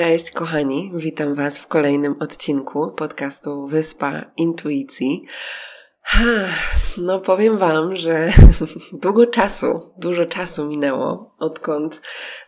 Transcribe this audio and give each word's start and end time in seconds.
Cześć 0.00 0.30
kochani, 0.30 0.92
witam 0.94 1.34
Was 1.34 1.58
w 1.58 1.66
kolejnym 1.66 2.16
odcinku 2.20 2.92
podcastu 2.92 3.66
Wyspa 3.66 4.24
Intuicji. 4.36 5.24
No 7.00 7.20
powiem 7.20 7.58
Wam, 7.58 7.96
że 7.96 8.32
długo 9.02 9.26
czasu, 9.26 9.80
dużo 9.96 10.26
czasu 10.26 10.66
minęło, 10.66 11.30
odkąd 11.38 12.00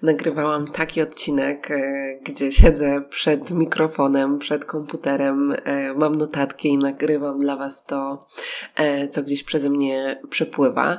nagrywałam 0.02 0.73
taki 0.73 1.02
odcinek, 1.02 1.70
e, 1.70 2.19
gdzie 2.23 2.52
siedzę 2.52 3.02
przed 3.11 3.51
mikrofonem, 3.51 4.38
przed 4.38 4.65
komputerem, 4.65 5.55
e, 5.64 5.94
mam 5.94 6.19
notatki 6.19 6.69
i 6.69 6.78
nagrywam 6.78 7.39
dla 7.39 7.56
Was 7.56 7.84
to, 7.84 8.20
e, 8.77 9.09
co 9.09 9.22
gdzieś 9.22 9.44
przeze 9.44 9.70
mnie 9.70 10.20
przepływa. 10.31 10.98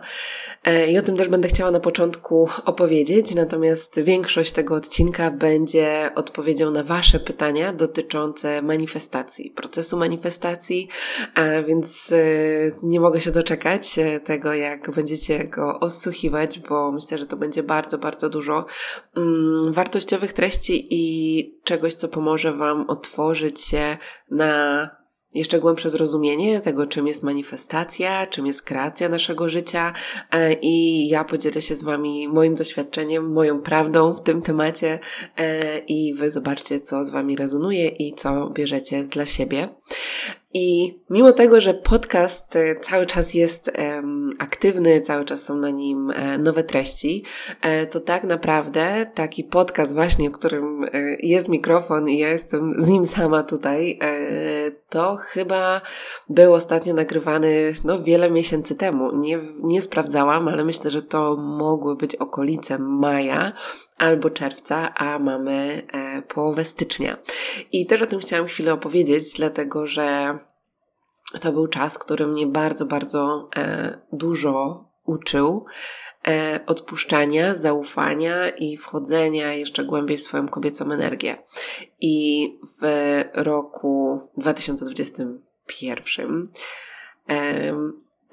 I 0.89 0.97
o 0.97 1.01
tym 1.01 1.17
też 1.17 1.27
będę 1.27 1.47
chciała 1.47 1.71
na 1.71 1.79
początku 1.79 2.49
opowiedzieć, 2.65 3.35
natomiast 3.35 3.99
większość 3.99 4.51
tego 4.51 4.75
odcinka 4.75 5.31
będzie 5.31 6.11
odpowiedzią 6.15 6.71
na 6.71 6.83
Wasze 6.83 7.19
pytania 7.19 7.73
dotyczące 7.73 8.61
manifestacji, 8.61 9.51
procesu 9.51 9.97
manifestacji, 9.97 10.89
więc 11.67 12.13
nie 12.83 12.99
mogę 12.99 13.21
się 13.21 13.31
doczekać 13.43 13.99
e, 13.99 14.19
tego, 14.19 14.53
jak 14.53 14.91
będziecie 14.91 15.43
go 15.43 15.79
odsłuchiwać, 15.79 16.59
bo 16.59 16.91
myślę, 16.91 17.17
że 17.17 17.25
to 17.25 17.37
będzie 17.37 17.63
bardzo, 17.63 17.97
bardzo 17.97 18.29
dużo 18.29 18.65
mm, 19.17 19.73
wartościowych 19.73 20.33
treści 20.33 20.87
i 20.89 21.59
czegoś, 21.63 21.93
co 21.93 22.07
pomoże 22.07 22.53
Wam 22.53 22.89
otworzyć 22.89 23.61
się 23.61 23.97
na 24.31 24.89
jeszcze 25.33 25.59
głębsze 25.59 25.89
zrozumienie 25.89 26.61
tego, 26.61 26.87
czym 26.87 27.07
jest 27.07 27.23
manifestacja, 27.23 28.27
czym 28.27 28.45
jest 28.45 28.61
kreacja 28.61 29.09
naszego 29.09 29.49
życia 29.49 29.93
e, 30.31 30.53
i 30.53 31.07
ja 31.07 31.23
podzielę 31.23 31.61
się 31.61 31.75
z 31.75 31.83
Wami 31.83 32.27
moim 32.27 32.55
doświadczeniem, 32.55 33.33
moją 33.33 33.61
prawdą 33.61 34.13
w 34.13 34.21
tym 34.21 34.41
temacie 34.41 34.99
e, 35.37 35.77
i 35.79 36.13
Wy 36.13 36.31
zobaczcie, 36.31 36.79
co 36.79 37.03
z 37.03 37.09
Wami 37.09 37.35
rezonuje 37.35 37.87
i 37.87 38.13
co 38.13 38.49
bierzecie 38.49 39.03
dla 39.03 39.25
siebie. 39.25 39.69
I 40.53 40.97
mimo 41.09 41.31
tego, 41.31 41.61
że 41.61 41.73
podcast 41.73 42.55
e, 42.55 42.75
cały 42.75 43.05
czas 43.05 43.33
jest 43.33 43.71
aktywny, 44.39 45.01
cały 45.01 45.25
czas 45.25 45.45
są 45.45 45.57
na 45.57 45.69
nim 45.69 46.11
e, 46.11 46.37
nowe 46.37 46.63
treści, 46.63 47.23
e, 47.61 47.87
to 47.87 47.99
tak 47.99 48.23
naprawdę 48.23 49.11
taki 49.13 49.43
podcast 49.43 49.93
właśnie, 49.93 50.29
w 50.29 50.33
którym 50.33 50.79
jest 51.19 51.49
mikrofon 51.49 52.09
i 52.09 52.17
ja 52.17 52.29
jestem 52.29 52.83
z 52.83 52.87
nim 52.87 53.05
sama 53.05 53.43
tutaj, 53.43 53.99
to 54.89 55.15
chyba 55.15 55.81
był 56.29 56.53
ostatnio 56.53 56.93
nagrywany 56.93 57.73
no, 57.83 58.03
wiele 58.03 58.31
miesięcy 58.31 58.75
temu. 58.75 59.15
Nie, 59.15 59.39
nie 59.63 59.81
sprawdzałam, 59.81 60.47
ale 60.47 60.65
myślę, 60.65 60.91
że 60.91 61.01
to 61.01 61.35
mogły 61.35 61.95
być 61.95 62.15
okolice 62.15 62.79
maja 62.79 63.53
albo 63.97 64.29
czerwca, 64.29 64.93
a 64.95 65.19
mamy 65.19 65.81
połowę 66.27 66.65
stycznia. 66.65 67.17
I 67.71 67.85
też 67.85 68.01
o 68.01 68.05
tym 68.05 68.19
chciałam 68.19 68.47
chwilę 68.47 68.73
opowiedzieć, 68.73 69.33
dlatego 69.33 69.87
że 69.87 70.37
to 71.41 71.51
był 71.51 71.67
czas, 71.67 71.97
który 71.97 72.27
mnie 72.27 72.47
bardzo, 72.47 72.85
bardzo 72.85 73.49
e, 73.55 73.99
dużo 74.11 74.85
uczył 75.05 75.65
e, 76.27 76.59
odpuszczania, 76.65 77.55
zaufania 77.55 78.49
i 78.49 78.77
wchodzenia 78.77 79.53
jeszcze 79.53 79.85
głębiej 79.85 80.17
w 80.17 80.23
swoją 80.23 80.47
kobiecą 80.47 80.91
energię. 80.91 81.37
I 82.01 82.47
w 82.81 82.85
roku 83.33 84.21
2021 84.37 86.53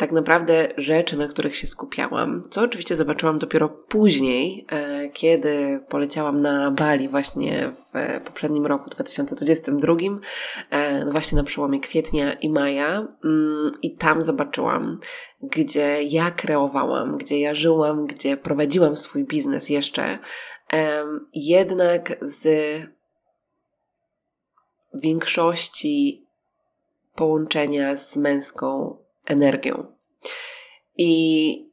tak 0.01 0.13
naprawdę 0.13 0.69
rzeczy, 0.77 1.17
na 1.17 1.29
których 1.29 1.57
się 1.57 1.67
skupiałam, 1.67 2.43
co 2.51 2.63
oczywiście 2.63 2.97
zobaczyłam 2.97 3.39
dopiero 3.39 3.69
później, 3.69 4.67
e, 4.69 5.09
kiedy 5.09 5.81
poleciałam 5.89 6.41
na 6.41 6.71
Bali 6.71 7.09
właśnie 7.09 7.71
w 7.73 8.21
poprzednim 8.25 8.67
roku 8.67 8.91
2022, 8.91 10.21
e, 10.71 11.11
właśnie 11.11 11.37
na 11.37 11.45
przełomie 11.45 11.81
kwietnia 11.81 12.33
i 12.33 12.51
maja. 12.51 13.09
Mm, 13.25 13.73
i 13.83 13.97
tam 13.97 14.23
zobaczyłam, 14.23 14.99
gdzie 15.43 16.03
ja 16.03 16.31
kreowałam, 16.31 17.19
gdzie 17.19 17.41
ja 17.41 17.55
żyłam, 17.55 18.07
gdzie 18.07 18.37
prowadziłam 18.37 18.97
swój 18.97 19.25
biznes 19.25 19.69
jeszcze, 19.69 20.19
jednak 21.35 22.17
z 22.21 22.49
większości 24.95 26.27
połączenia 27.15 27.97
z 27.97 28.17
męską 28.17 28.97
energią. 29.31 29.87
I 30.97 31.71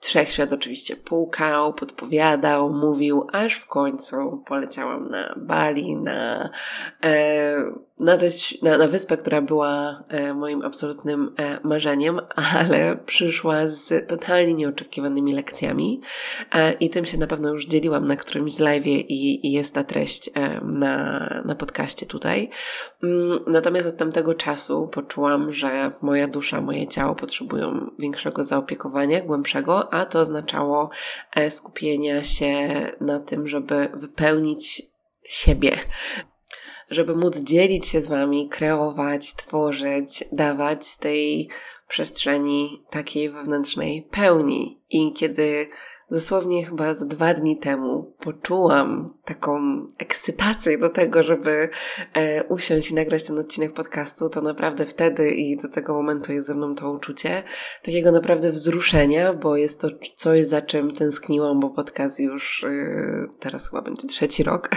Wszechświat 0.00 0.52
oczywiście 0.52 0.96
pukał, 0.96 1.74
podpowiadał, 1.74 2.72
mówił, 2.72 3.26
aż 3.32 3.54
w 3.54 3.66
końcu 3.66 4.42
poleciałam 4.46 5.08
na 5.08 5.34
Bali, 5.36 5.96
na, 5.96 6.50
e, 7.04 7.54
na, 8.00 8.16
coś, 8.16 8.58
na, 8.62 8.78
na 8.78 8.88
wyspę, 8.88 9.16
która 9.16 9.42
była 9.42 10.04
e, 10.08 10.34
moim 10.34 10.62
absolutnym 10.62 11.34
e, 11.38 11.58
marzeniem, 11.64 12.20
ale 12.60 12.96
przyszła 13.06 13.68
z 13.68 14.08
totalnie 14.08 14.54
nieoczekiwanymi 14.54 15.34
lekcjami 15.34 16.00
e, 16.54 16.72
i 16.72 16.90
tym 16.90 17.06
się 17.06 17.18
na 17.18 17.26
pewno 17.26 17.52
już 17.52 17.66
dzieliłam 17.66 18.08
na 18.08 18.16
którymś 18.16 18.52
z 18.52 18.58
live 18.58 18.86
i, 18.86 19.46
i 19.46 19.52
jest 19.52 19.74
ta 19.74 19.84
treść 19.84 20.30
e, 20.34 20.60
na, 20.64 21.28
na 21.44 21.54
podcaście 21.54 22.06
tutaj. 22.06 22.50
Mm, 23.02 23.38
natomiast 23.46 23.88
od 23.88 23.96
tamtego 23.96 24.34
czasu 24.34 24.88
poczułam, 24.88 25.52
że 25.52 25.92
moja 26.02 26.28
dusza, 26.28 26.60
moje 26.60 26.86
ciało 26.86 27.14
potrzebują 27.14 27.90
większego 27.98 28.44
zaopiekowania, 28.44 29.20
głębszego, 29.20 29.92
a 29.94 30.06
to 30.06 30.20
oznaczało 30.20 30.90
e, 31.34 31.50
skupienia 31.50 32.24
się 32.24 32.68
na 33.00 33.20
tym, 33.20 33.46
żeby 33.46 33.88
wypełnić 33.94 34.82
siebie. 35.28 35.78
Żeby 36.90 37.16
móc 37.16 37.38
dzielić 37.38 37.86
się 37.86 38.00
z 38.00 38.08
Wami, 38.08 38.48
kreować, 38.48 39.34
tworzyć, 39.34 40.24
dawać 40.32 40.86
z 40.86 40.98
tej 40.98 41.48
przestrzeni 41.88 42.82
takiej 42.90 43.30
wewnętrznej 43.30 44.08
pełni. 44.10 44.80
I 44.90 45.12
kiedy 45.12 45.68
dosłownie 46.10 46.64
chyba 46.64 46.94
z 46.94 47.04
dwa 47.04 47.34
dni 47.34 47.56
temu 47.56 48.14
poczułam 48.18 49.14
taką 49.24 49.86
ekscytację 49.98 50.78
do 50.78 50.88
tego, 50.88 51.22
żeby 51.22 51.68
e, 52.14 52.44
usiąść 52.44 52.90
i 52.90 52.94
nagrać 52.94 53.24
ten 53.24 53.38
odcinek 53.38 53.72
podcastu, 53.72 54.28
to 54.28 54.40
naprawdę 54.40 54.86
wtedy 54.86 55.30
i 55.30 55.56
do 55.56 55.68
tego 55.68 55.94
momentu 55.94 56.32
jest 56.32 56.46
ze 56.46 56.54
mną 56.54 56.74
to 56.74 56.90
uczucie. 56.90 57.42
Takiego 57.82 58.12
naprawdę 58.12 58.52
wzruszenia, 58.52 59.34
bo 59.34 59.56
jest 59.56 59.80
to 59.80 59.88
coś, 60.16 60.46
za 60.46 60.62
czym 60.62 60.90
tęskniłam, 60.90 61.60
bo 61.60 61.70
podcast 61.70 62.20
już 62.20 62.64
e, 62.64 62.68
teraz 63.40 63.70
chyba 63.70 63.82
będzie 63.82 64.08
trzeci 64.08 64.42
rok. 64.42 64.68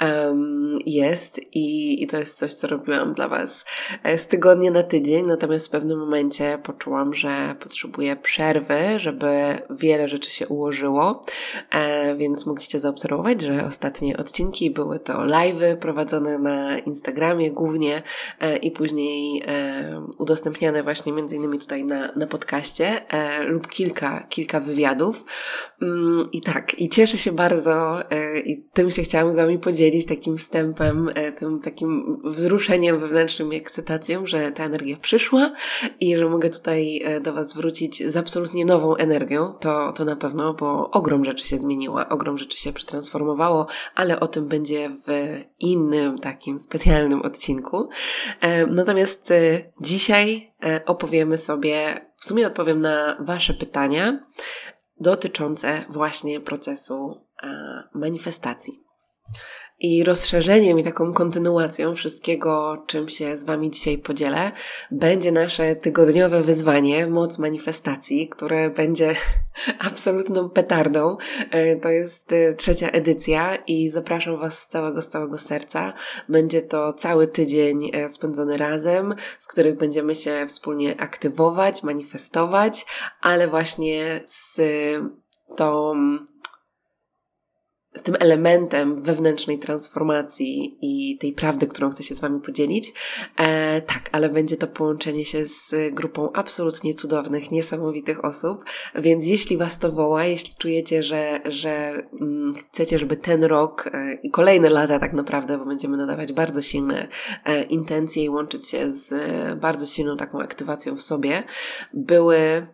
Um, 0.00 0.78
jest 0.86 1.40
i, 1.52 2.02
i 2.02 2.06
to 2.06 2.18
jest 2.18 2.38
coś, 2.38 2.54
co 2.54 2.68
robiłam 2.68 3.14
dla 3.14 3.28
Was 3.28 3.64
e, 4.02 4.18
z 4.18 4.26
tygodnia 4.26 4.70
na 4.70 4.82
tydzień, 4.82 5.26
natomiast 5.26 5.66
w 5.66 5.70
pewnym 5.70 5.98
momencie 5.98 6.58
poczułam, 6.62 7.14
że 7.14 7.56
potrzebuję 7.60 8.16
przerwy, 8.16 8.98
żeby 8.98 9.28
wiele 9.70 10.08
rzeczy 10.08 10.30
się 10.30 10.45
ułożyło, 10.48 11.20
e, 11.70 12.16
więc 12.16 12.46
mogliście 12.46 12.80
zaobserwować, 12.80 13.42
że 13.42 13.64
ostatnie 13.66 14.16
odcinki 14.16 14.70
były 14.70 14.98
to 14.98 15.12
live'y 15.12 15.76
prowadzone 15.76 16.38
na 16.38 16.78
Instagramie 16.78 17.52
głównie 17.52 18.02
e, 18.40 18.56
i 18.56 18.70
później 18.70 19.42
e, 19.46 20.06
udostępniane 20.18 20.82
właśnie 20.82 21.12
między 21.12 21.36
innymi 21.36 21.58
tutaj 21.58 21.84
na, 21.84 22.12
na 22.16 22.26
podcaście 22.26 23.06
lub 23.46 23.68
kilka, 23.68 24.26
kilka 24.28 24.60
wywiadów. 24.60 25.24
Mm, 25.82 26.28
I 26.32 26.40
tak, 26.40 26.80
i 26.80 26.88
cieszę 26.88 27.18
się 27.18 27.32
bardzo 27.32 28.02
i 28.44 28.62
tym 28.72 28.90
się 28.90 29.02
chciałam 29.02 29.32
z 29.32 29.36
Wami 29.36 29.58
podzielić, 29.58 30.06
takim 30.06 30.38
wstępem, 30.38 31.10
tym 31.38 31.60
takim 31.60 32.20
wzruszeniem 32.24 32.98
wewnętrznym 32.98 33.52
i 33.52 33.56
ekscytacją, 33.56 34.26
że 34.26 34.52
ta 34.52 34.64
energia 34.64 34.96
przyszła 34.96 35.52
i 36.00 36.16
że 36.16 36.28
mogę 36.28 36.50
tutaj 36.50 37.02
do 37.22 37.32
Was 37.32 37.54
wrócić 37.54 38.06
z 38.06 38.16
absolutnie 38.16 38.64
nową 38.64 38.96
energią. 38.96 39.52
To, 39.60 39.92
to 39.92 40.04
na 40.04 40.16
pewno 40.16 40.35
pewno, 40.36 40.54
bo 40.54 40.90
ogrom 40.90 41.24
rzeczy 41.24 41.46
się 41.46 41.58
zmieniła, 41.58 42.08
ogrom 42.08 42.38
rzeczy 42.38 42.58
się 42.58 42.72
przetransformowało, 42.72 43.66
ale 43.94 44.20
o 44.20 44.28
tym 44.28 44.48
będzie 44.48 44.90
w 44.90 45.06
innym 45.58 46.18
takim 46.18 46.58
specjalnym 46.58 47.22
odcinku. 47.22 47.88
E, 48.40 48.66
natomiast 48.66 49.30
e, 49.30 49.72
dzisiaj 49.80 50.52
e, 50.64 50.84
opowiemy 50.86 51.38
sobie, 51.38 52.06
w 52.16 52.24
sumie 52.24 52.46
odpowiem 52.46 52.80
na 52.80 53.16
Wasze 53.20 53.54
pytania 53.54 54.20
dotyczące 55.00 55.84
właśnie 55.88 56.40
procesu 56.40 57.26
manifestacji. 57.94 58.72
I 59.80 60.04
rozszerzeniem 60.04 60.78
i 60.78 60.84
taką 60.84 61.12
kontynuacją 61.12 61.94
wszystkiego, 61.94 62.84
czym 62.86 63.08
się 63.08 63.36
z 63.36 63.44
Wami 63.44 63.70
dzisiaj 63.70 63.98
podzielę, 63.98 64.52
będzie 64.90 65.32
nasze 65.32 65.76
tygodniowe 65.76 66.42
wyzwanie 66.42 67.06
Moc 67.06 67.38
Manifestacji, 67.38 68.28
które 68.28 68.70
będzie 68.70 69.16
absolutną 69.88 70.50
petardą. 70.50 71.16
E, 71.50 71.76
to 71.76 71.88
jest 71.88 72.32
e, 72.32 72.54
trzecia 72.54 72.90
edycja 72.90 73.56
i 73.56 73.90
zapraszam 73.90 74.38
Was 74.38 74.58
z 74.58 74.68
całego, 74.68 75.02
z 75.02 75.08
całego 75.08 75.38
serca. 75.38 75.92
Będzie 76.28 76.62
to 76.62 76.92
cały 76.92 77.28
tydzień 77.28 77.90
e, 77.92 78.10
spędzony 78.10 78.56
razem, 78.56 79.14
w 79.40 79.46
których 79.46 79.76
będziemy 79.76 80.14
się 80.14 80.46
wspólnie 80.48 81.00
aktywować, 81.00 81.82
manifestować, 81.82 82.86
ale 83.20 83.48
właśnie 83.48 84.20
z 84.26 84.60
tą 85.56 85.94
z 87.96 88.02
tym 88.02 88.16
elementem 88.20 89.02
wewnętrznej 89.02 89.58
transformacji 89.58 90.78
i 90.82 91.18
tej 91.18 91.32
prawdy, 91.32 91.66
którą 91.66 91.90
chcę 91.90 92.02
się 92.02 92.14
z 92.14 92.20
Wami 92.20 92.40
podzielić. 92.40 92.92
E, 93.36 93.80
tak, 93.80 94.08
ale 94.12 94.28
będzie 94.28 94.56
to 94.56 94.66
połączenie 94.66 95.24
się 95.24 95.44
z 95.44 95.74
grupą 95.94 96.32
absolutnie 96.32 96.94
cudownych, 96.94 97.50
niesamowitych 97.50 98.24
osób, 98.24 98.64
więc 98.94 99.26
jeśli 99.26 99.56
Was 99.56 99.78
to 99.78 99.92
woła, 99.92 100.24
jeśli 100.24 100.54
czujecie, 100.58 101.02
że, 101.02 101.40
że 101.44 102.02
mm, 102.20 102.54
chcecie, 102.54 102.98
żeby 102.98 103.16
ten 103.16 103.44
rok 103.44 103.90
e, 103.92 104.14
i 104.22 104.30
kolejne 104.30 104.70
lata 104.70 104.98
tak 104.98 105.12
naprawdę, 105.12 105.58
bo 105.58 105.64
będziemy 105.64 105.96
nadawać 105.96 106.32
bardzo 106.32 106.62
silne 106.62 107.08
e, 107.44 107.62
intencje 107.62 108.24
i 108.24 108.28
łączyć 108.28 108.68
się 108.68 108.90
z 108.90 109.12
e, 109.12 109.56
bardzo 109.56 109.86
silną 109.86 110.16
taką 110.16 110.40
aktywacją 110.40 110.96
w 110.96 111.02
sobie, 111.02 111.42
były 111.94 112.66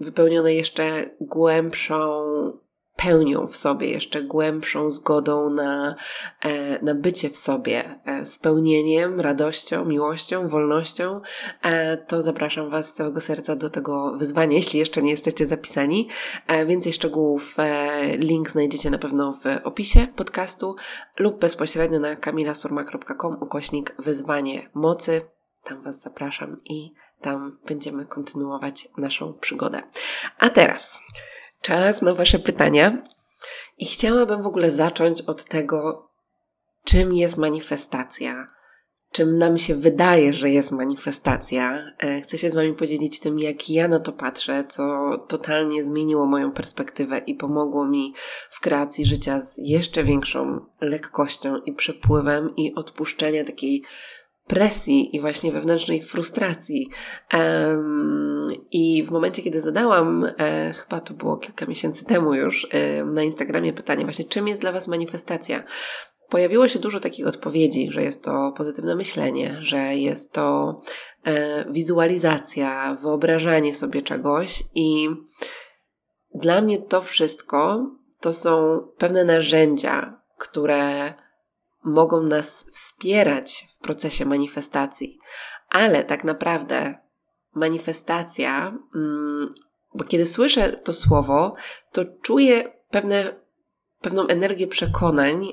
wypełnione 0.00 0.54
jeszcze 0.54 1.10
głębszą 1.20 2.22
pełnią 2.96 3.46
w 3.46 3.56
sobie, 3.56 3.90
jeszcze 3.90 4.22
głębszą 4.22 4.90
zgodą 4.90 5.50
na, 5.50 5.94
e, 6.40 6.84
na 6.84 6.94
bycie 6.94 7.30
w 7.30 7.38
sobie, 7.38 8.00
e, 8.04 8.26
spełnieniem, 8.26 9.20
radością, 9.20 9.84
miłością, 9.84 10.48
wolnością, 10.48 11.20
e, 11.62 11.96
to 11.96 12.22
zapraszam 12.22 12.70
Was 12.70 12.88
z 12.88 12.94
całego 12.94 13.20
serca 13.20 13.56
do 13.56 13.70
tego 13.70 14.16
wyzwania, 14.18 14.56
jeśli 14.56 14.78
jeszcze 14.78 15.02
nie 15.02 15.10
jesteście 15.10 15.46
zapisani. 15.46 16.08
Więcej 16.66 16.92
szczegółów, 16.92 17.56
link 18.18 18.50
znajdziecie 18.50 18.90
na 18.90 18.98
pewno 18.98 19.32
w 19.32 19.66
opisie 19.66 20.06
podcastu 20.16 20.76
lub 21.18 21.38
bezpośrednio 21.38 21.98
na 21.98 22.16
kamilasurma.com 22.16 23.36
ukośnik 23.40 23.94
wyzwanie 23.98 24.70
mocy. 24.74 25.20
Tam 25.64 25.82
Was 25.82 26.00
zapraszam 26.00 26.56
i 26.64 26.92
tam 27.20 27.58
będziemy 27.66 28.06
kontynuować 28.06 28.88
naszą 28.96 29.34
przygodę. 29.40 29.82
A 30.38 30.50
teraz 30.50 31.00
czas 31.62 32.02
na 32.02 32.14
Wasze 32.14 32.38
pytania. 32.38 33.02
I 33.78 33.86
chciałabym 33.86 34.42
w 34.42 34.46
ogóle 34.46 34.70
zacząć 34.70 35.22
od 35.22 35.44
tego, 35.44 36.08
czym 36.84 37.12
jest 37.12 37.36
manifestacja, 37.36 38.46
czym 39.12 39.38
nam 39.38 39.58
się 39.58 39.74
wydaje, 39.74 40.32
że 40.32 40.50
jest 40.50 40.70
manifestacja. 40.70 41.78
E, 41.98 42.20
chcę 42.20 42.38
się 42.38 42.50
z 42.50 42.54
Wami 42.54 42.72
podzielić 42.74 43.20
tym, 43.20 43.38
jak 43.38 43.70
ja 43.70 43.88
na 43.88 44.00
to 44.00 44.12
patrzę, 44.12 44.64
co 44.68 45.12
totalnie 45.28 45.84
zmieniło 45.84 46.26
moją 46.26 46.52
perspektywę 46.52 47.18
i 47.18 47.34
pomogło 47.34 47.88
mi 47.88 48.14
w 48.50 48.60
kreacji 48.60 49.06
życia 49.06 49.40
z 49.40 49.58
jeszcze 49.58 50.04
większą 50.04 50.60
lekkością 50.80 51.56
i 51.56 51.72
przepływem 51.72 52.56
i 52.56 52.74
odpuszczenia 52.74 53.44
takiej 53.44 53.82
presji 54.46 55.16
i 55.16 55.20
właśnie 55.20 55.52
wewnętrznej 55.52 56.00
frustracji. 56.00 56.88
I 58.70 59.02
w 59.02 59.10
momencie, 59.10 59.42
kiedy 59.42 59.60
zadałam, 59.60 60.26
e, 60.38 60.72
chyba 60.72 61.00
to 61.00 61.14
było 61.14 61.36
kilka 61.36 61.66
miesięcy 61.66 62.04
temu 62.04 62.34
już, 62.34 62.66
e, 62.70 63.04
na 63.04 63.22
Instagramie 63.22 63.72
pytanie 63.72 64.04
właśnie, 64.04 64.24
czym 64.24 64.48
jest 64.48 64.60
dla 64.60 64.72
Was 64.72 64.88
manifestacja? 64.88 65.62
Pojawiło 66.28 66.68
się 66.68 66.78
dużo 66.78 67.00
takich 67.00 67.26
odpowiedzi, 67.26 67.88
że 67.90 68.02
jest 68.02 68.24
to 68.24 68.52
pozytywne 68.56 68.96
myślenie, 68.96 69.56
że 69.60 69.96
jest 69.96 70.32
to 70.32 70.80
e, 71.24 71.64
wizualizacja, 71.72 72.96
wyobrażanie 73.02 73.74
sobie 73.74 74.02
czegoś 74.02 74.62
i 74.74 75.08
dla 76.34 76.60
mnie 76.60 76.78
to 76.78 77.02
wszystko 77.02 77.86
to 78.20 78.32
są 78.32 78.80
pewne 78.98 79.24
narzędzia, 79.24 80.20
które 80.38 81.14
mogą 81.84 82.22
nas 82.22 82.66
wspierać 82.70 83.66
w 83.70 83.78
procesie 83.78 84.24
manifestacji, 84.24 85.18
ale 85.68 86.04
tak 86.04 86.24
naprawdę 86.24 86.98
manifestacja, 87.54 88.78
mm, 88.94 89.48
bo 89.94 90.04
kiedy 90.04 90.26
słyszę 90.26 90.72
to 90.72 90.92
słowo, 90.92 91.54
to 91.92 92.04
czuję 92.22 92.72
pewne, 92.90 93.34
pewną 94.00 94.26
energię 94.26 94.66
przekonań, 94.66 95.52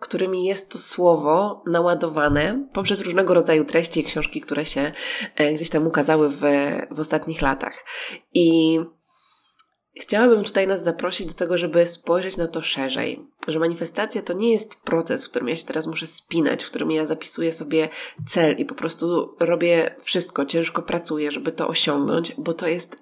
którymi 0.00 0.44
jest 0.44 0.70
to 0.70 0.78
słowo 0.78 1.62
naładowane 1.66 2.68
poprzez 2.72 3.00
różnego 3.00 3.34
rodzaju 3.34 3.64
treści 3.64 4.00
i 4.00 4.04
książki, 4.04 4.40
które 4.40 4.66
się 4.66 4.92
e, 5.36 5.52
gdzieś 5.54 5.70
tam 5.70 5.86
ukazały 5.86 6.28
w, 6.28 6.40
w 6.90 7.00
ostatnich 7.00 7.42
latach. 7.42 7.84
I 8.34 8.80
Chciałabym 10.00 10.44
tutaj 10.44 10.66
nas 10.66 10.82
zaprosić 10.82 11.26
do 11.26 11.34
tego, 11.34 11.58
żeby 11.58 11.86
spojrzeć 11.86 12.36
na 12.36 12.46
to 12.46 12.62
szerzej, 12.62 13.26
że 13.48 13.58
manifestacja 13.58 14.22
to 14.22 14.32
nie 14.32 14.52
jest 14.52 14.82
proces, 14.82 15.26
w 15.26 15.30
którym 15.30 15.48
ja 15.48 15.56
się 15.56 15.66
teraz 15.66 15.86
muszę 15.86 16.06
spinać, 16.06 16.64
w 16.64 16.70
którym 16.70 16.90
ja 16.90 17.04
zapisuję 17.04 17.52
sobie 17.52 17.88
cel 18.26 18.56
i 18.56 18.64
po 18.64 18.74
prostu 18.74 19.36
robię 19.40 19.94
wszystko, 20.00 20.46
ciężko 20.46 20.82
pracuję, 20.82 21.32
żeby 21.32 21.52
to 21.52 21.68
osiągnąć, 21.68 22.34
bo 22.38 22.54
to 22.54 22.66
jest 22.66 22.98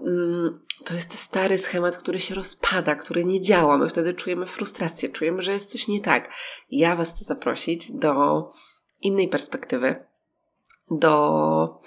mm, 0.00 0.60
to 0.84 0.94
jest 0.94 1.18
stary 1.18 1.58
schemat, 1.58 1.96
który 1.96 2.20
się 2.20 2.34
rozpada, 2.34 2.94
który 2.94 3.24
nie 3.24 3.40
działa. 3.40 3.78
My 3.78 3.88
wtedy 3.88 4.14
czujemy 4.14 4.46
frustrację, 4.46 5.08
czujemy, 5.08 5.42
że 5.42 5.52
jest 5.52 5.72
coś 5.72 5.88
nie 5.88 6.00
tak. 6.00 6.30
Ja 6.70 6.96
Was 6.96 7.14
chcę 7.14 7.24
zaprosić 7.24 7.92
do 7.92 8.44
innej 9.00 9.28
perspektywy, 9.28 10.04
do 10.90 11.80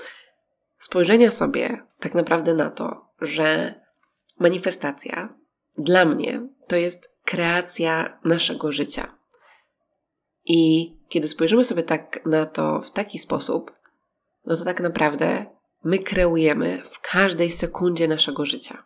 spojrzenia 0.78 1.32
sobie 1.32 1.84
tak 2.00 2.14
naprawdę 2.14 2.54
na 2.54 2.70
to, 2.70 3.06
że 3.22 3.80
Manifestacja 4.40 5.36
dla 5.78 6.06
mnie 6.06 6.42
to 6.68 6.76
jest 6.76 7.10
kreacja 7.26 8.20
naszego 8.26 8.72
życia. 8.72 9.16
I 10.46 10.92
kiedy 11.10 11.28
spojrzymy 11.28 11.64
sobie 11.64 11.84
tak 11.84 12.26
na 12.26 12.46
to 12.46 12.82
w 12.82 12.92
taki 12.92 13.20
sposób, 13.20 13.72
no 14.46 14.58
to 14.58 14.66
tak 14.66 14.82
naprawdę 14.82 15.46
my 15.84 16.00
kreujemy 16.00 16.82
w 16.86 17.00
każdej 17.00 17.52
sekundzie 17.52 18.08
naszego 18.08 18.46
życia. 18.46 18.84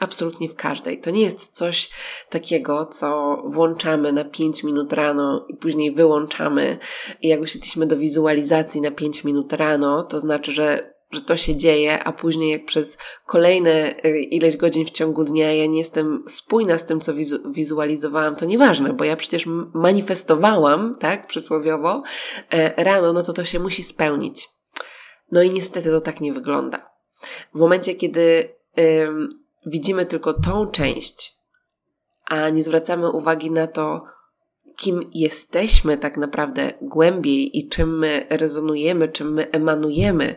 Absolutnie 0.00 0.48
w 0.48 0.54
każdej. 0.54 1.00
To 1.00 1.10
nie 1.10 1.22
jest 1.22 1.52
coś 1.52 1.90
takiego, 2.30 2.86
co 2.86 3.36
włączamy 3.44 4.12
na 4.12 4.24
5 4.24 4.64
minut 4.64 4.92
rano 4.92 5.46
i 5.48 5.56
później 5.56 5.94
wyłączamy. 5.94 6.78
I 7.20 7.28
jak 7.28 7.40
usiedliśmy 7.40 7.86
do 7.86 7.96
wizualizacji 7.96 8.80
na 8.80 8.90
5 8.90 9.24
minut 9.24 9.52
rano, 9.52 10.02
to 10.02 10.20
znaczy, 10.20 10.52
że 10.52 10.91
że 11.12 11.20
to 11.20 11.36
się 11.36 11.56
dzieje, 11.56 12.04
a 12.04 12.12
później 12.12 12.52
jak 12.52 12.64
przez 12.64 12.98
kolejne 13.26 14.04
y, 14.04 14.18
ileś 14.18 14.56
godzin 14.56 14.86
w 14.86 14.90
ciągu 14.90 15.24
dnia 15.24 15.52
ja 15.52 15.66
nie 15.66 15.78
jestem 15.78 16.24
spójna 16.28 16.78
z 16.78 16.86
tym, 16.86 17.00
co 17.00 17.14
wizu 17.14 17.52
wizualizowałam, 17.52 18.36
to 18.36 18.44
nieważne, 18.44 18.92
bo 18.92 19.04
ja 19.04 19.16
przecież 19.16 19.46
manifestowałam, 19.74 20.94
tak, 21.00 21.26
przysłowiowo, 21.26 22.02
e, 22.50 22.84
rano, 22.84 23.12
no 23.12 23.22
to 23.22 23.32
to 23.32 23.44
się 23.44 23.58
musi 23.58 23.82
spełnić. 23.82 24.48
No 25.32 25.42
i 25.42 25.50
niestety 25.50 25.90
to 25.90 26.00
tak 26.00 26.20
nie 26.20 26.32
wygląda. 26.32 26.90
W 27.54 27.58
momencie, 27.58 27.94
kiedy 27.94 28.48
ym, 28.78 29.28
widzimy 29.66 30.06
tylko 30.06 30.40
tą 30.40 30.66
część, 30.66 31.32
a 32.24 32.48
nie 32.48 32.62
zwracamy 32.62 33.10
uwagi 33.10 33.50
na 33.50 33.66
to, 33.66 34.04
kim 34.76 35.10
jesteśmy 35.14 35.98
tak 35.98 36.16
naprawdę 36.16 36.72
głębiej 36.82 37.58
i 37.58 37.68
czym 37.68 37.98
my 37.98 38.26
rezonujemy, 38.30 39.08
czym 39.08 39.32
my 39.32 39.50
emanujemy, 39.50 40.34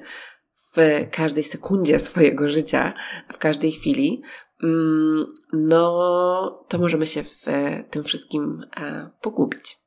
w 0.76 1.08
każdej 1.12 1.44
sekundzie 1.44 2.00
swojego 2.00 2.50
życia, 2.50 2.94
w 3.34 3.38
każdej 3.38 3.72
chwili, 3.72 4.22
mm, 4.64 5.34
no 5.54 6.66
to 6.68 6.78
możemy 6.78 7.08
się 7.08 7.24
w 7.24 7.46
tym 7.92 8.04
wszystkim 8.04 8.62
e, 8.78 9.10
pogubić. 9.22 9.78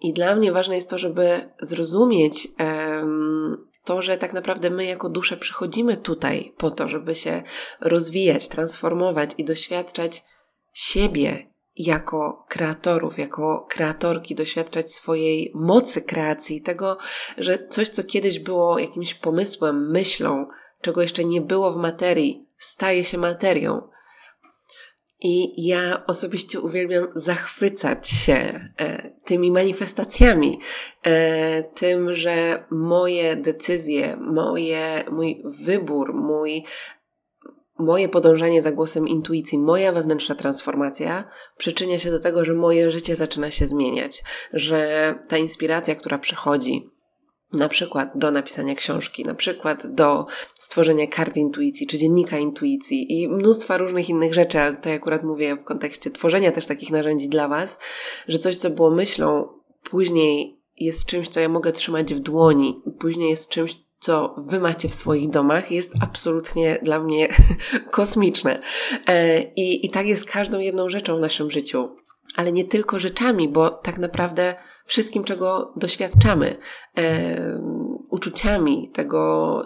I 0.00 0.12
dla 0.12 0.36
mnie 0.36 0.52
ważne 0.52 0.74
jest 0.74 0.90
to, 0.90 0.98
żeby 0.98 1.40
zrozumieć 1.60 2.48
to, 3.84 4.02
że 4.02 4.16
tak 4.16 4.32
naprawdę 4.32 4.70
my 4.70 4.84
jako 4.84 5.08
dusze 5.08 5.36
przychodzimy 5.36 5.96
tutaj 5.96 6.54
po 6.58 6.70
to, 6.70 6.88
żeby 6.88 7.14
się 7.14 7.42
rozwijać, 7.80 8.48
transformować 8.48 9.30
i 9.38 9.44
doświadczać 9.44 10.24
siebie 10.72 11.55
jako 11.76 12.44
kreatorów, 12.48 13.18
jako 13.18 13.66
kreatorki 13.70 14.34
doświadczać 14.34 14.92
swojej 14.92 15.52
mocy 15.54 16.02
kreacji, 16.02 16.62
tego, 16.62 16.98
że 17.38 17.68
coś, 17.68 17.88
co 17.88 18.04
kiedyś 18.04 18.38
było 18.38 18.78
jakimś 18.78 19.14
pomysłem, 19.14 19.90
myślą, 19.90 20.46
czego 20.80 21.02
jeszcze 21.02 21.24
nie 21.24 21.40
było 21.40 21.72
w 21.72 21.76
materii, 21.76 22.46
staje 22.58 23.04
się 23.04 23.18
materią. 23.18 23.88
I 25.20 25.66
ja 25.66 26.02
osobiście 26.06 26.60
uwielbiam 26.60 27.08
zachwycać 27.14 28.08
się 28.08 28.68
e, 28.78 29.10
tymi 29.24 29.50
manifestacjami, 29.50 30.60
e, 31.02 31.62
tym, 31.62 32.14
że 32.14 32.64
moje 32.70 33.36
decyzje, 33.36 34.16
moje, 34.16 35.04
mój 35.10 35.42
wybór, 35.64 36.14
mój 36.14 36.64
moje 37.78 38.08
podążanie 38.08 38.62
za 38.62 38.72
głosem 38.72 39.08
intuicji, 39.08 39.58
moja 39.58 39.92
wewnętrzna 39.92 40.34
transformacja 40.34 41.28
przyczynia 41.56 41.98
się 41.98 42.10
do 42.10 42.20
tego, 42.20 42.44
że 42.44 42.54
moje 42.54 42.90
życie 42.90 43.16
zaczyna 43.16 43.50
się 43.50 43.66
zmieniać, 43.66 44.22
że 44.52 45.14
ta 45.28 45.38
inspiracja, 45.38 45.94
która 45.94 46.18
przychodzi, 46.18 46.90
na 47.52 47.68
przykład 47.68 48.10
do 48.14 48.30
napisania 48.30 48.74
książki, 48.74 49.24
na 49.24 49.34
przykład 49.34 49.94
do 49.94 50.26
stworzenia 50.54 51.06
kart 51.06 51.36
intuicji, 51.36 51.86
czy 51.86 51.98
dziennika 51.98 52.38
intuicji 52.38 53.22
i 53.22 53.28
mnóstwa 53.28 53.78
różnych 53.78 54.08
innych 54.08 54.34
rzeczy, 54.34 54.60
ale 54.60 54.76
tutaj 54.76 54.94
akurat 54.94 55.22
mówię 55.22 55.56
w 55.56 55.64
kontekście 55.64 56.10
tworzenia 56.10 56.52
też 56.52 56.66
takich 56.66 56.90
narzędzi 56.90 57.28
dla 57.28 57.48
Was, 57.48 57.78
że 58.28 58.38
coś, 58.38 58.56
co 58.56 58.70
było 58.70 58.90
myślą, 58.90 59.48
później 59.90 60.60
jest 60.76 61.06
czymś, 61.06 61.28
co 61.28 61.40
ja 61.40 61.48
mogę 61.48 61.72
trzymać 61.72 62.14
w 62.14 62.20
dłoni, 62.20 62.82
później 62.98 63.30
jest 63.30 63.48
czymś, 63.48 63.85
co 64.06 64.34
wy 64.38 64.60
macie 64.60 64.88
w 64.88 64.94
swoich 64.94 65.30
domach, 65.30 65.70
jest 65.70 65.92
absolutnie 66.00 66.78
dla 66.82 66.98
mnie 66.98 67.28
kosmiczne. 67.90 68.60
E, 69.06 69.42
I, 69.42 69.86
I 69.86 69.90
tak 69.90 70.06
jest 70.06 70.24
każdą 70.24 70.58
jedną 70.58 70.88
rzeczą 70.88 71.16
w 71.16 71.20
naszym 71.20 71.50
życiu. 71.50 71.96
Ale 72.36 72.52
nie 72.52 72.64
tylko 72.64 72.98
rzeczami, 72.98 73.48
bo 73.48 73.70
tak 73.70 73.98
naprawdę 73.98 74.54
wszystkim, 74.84 75.24
czego 75.24 75.72
doświadczamy, 75.76 76.56
e, 76.98 77.60
uczuciami, 78.10 78.90
tego, 78.92 79.62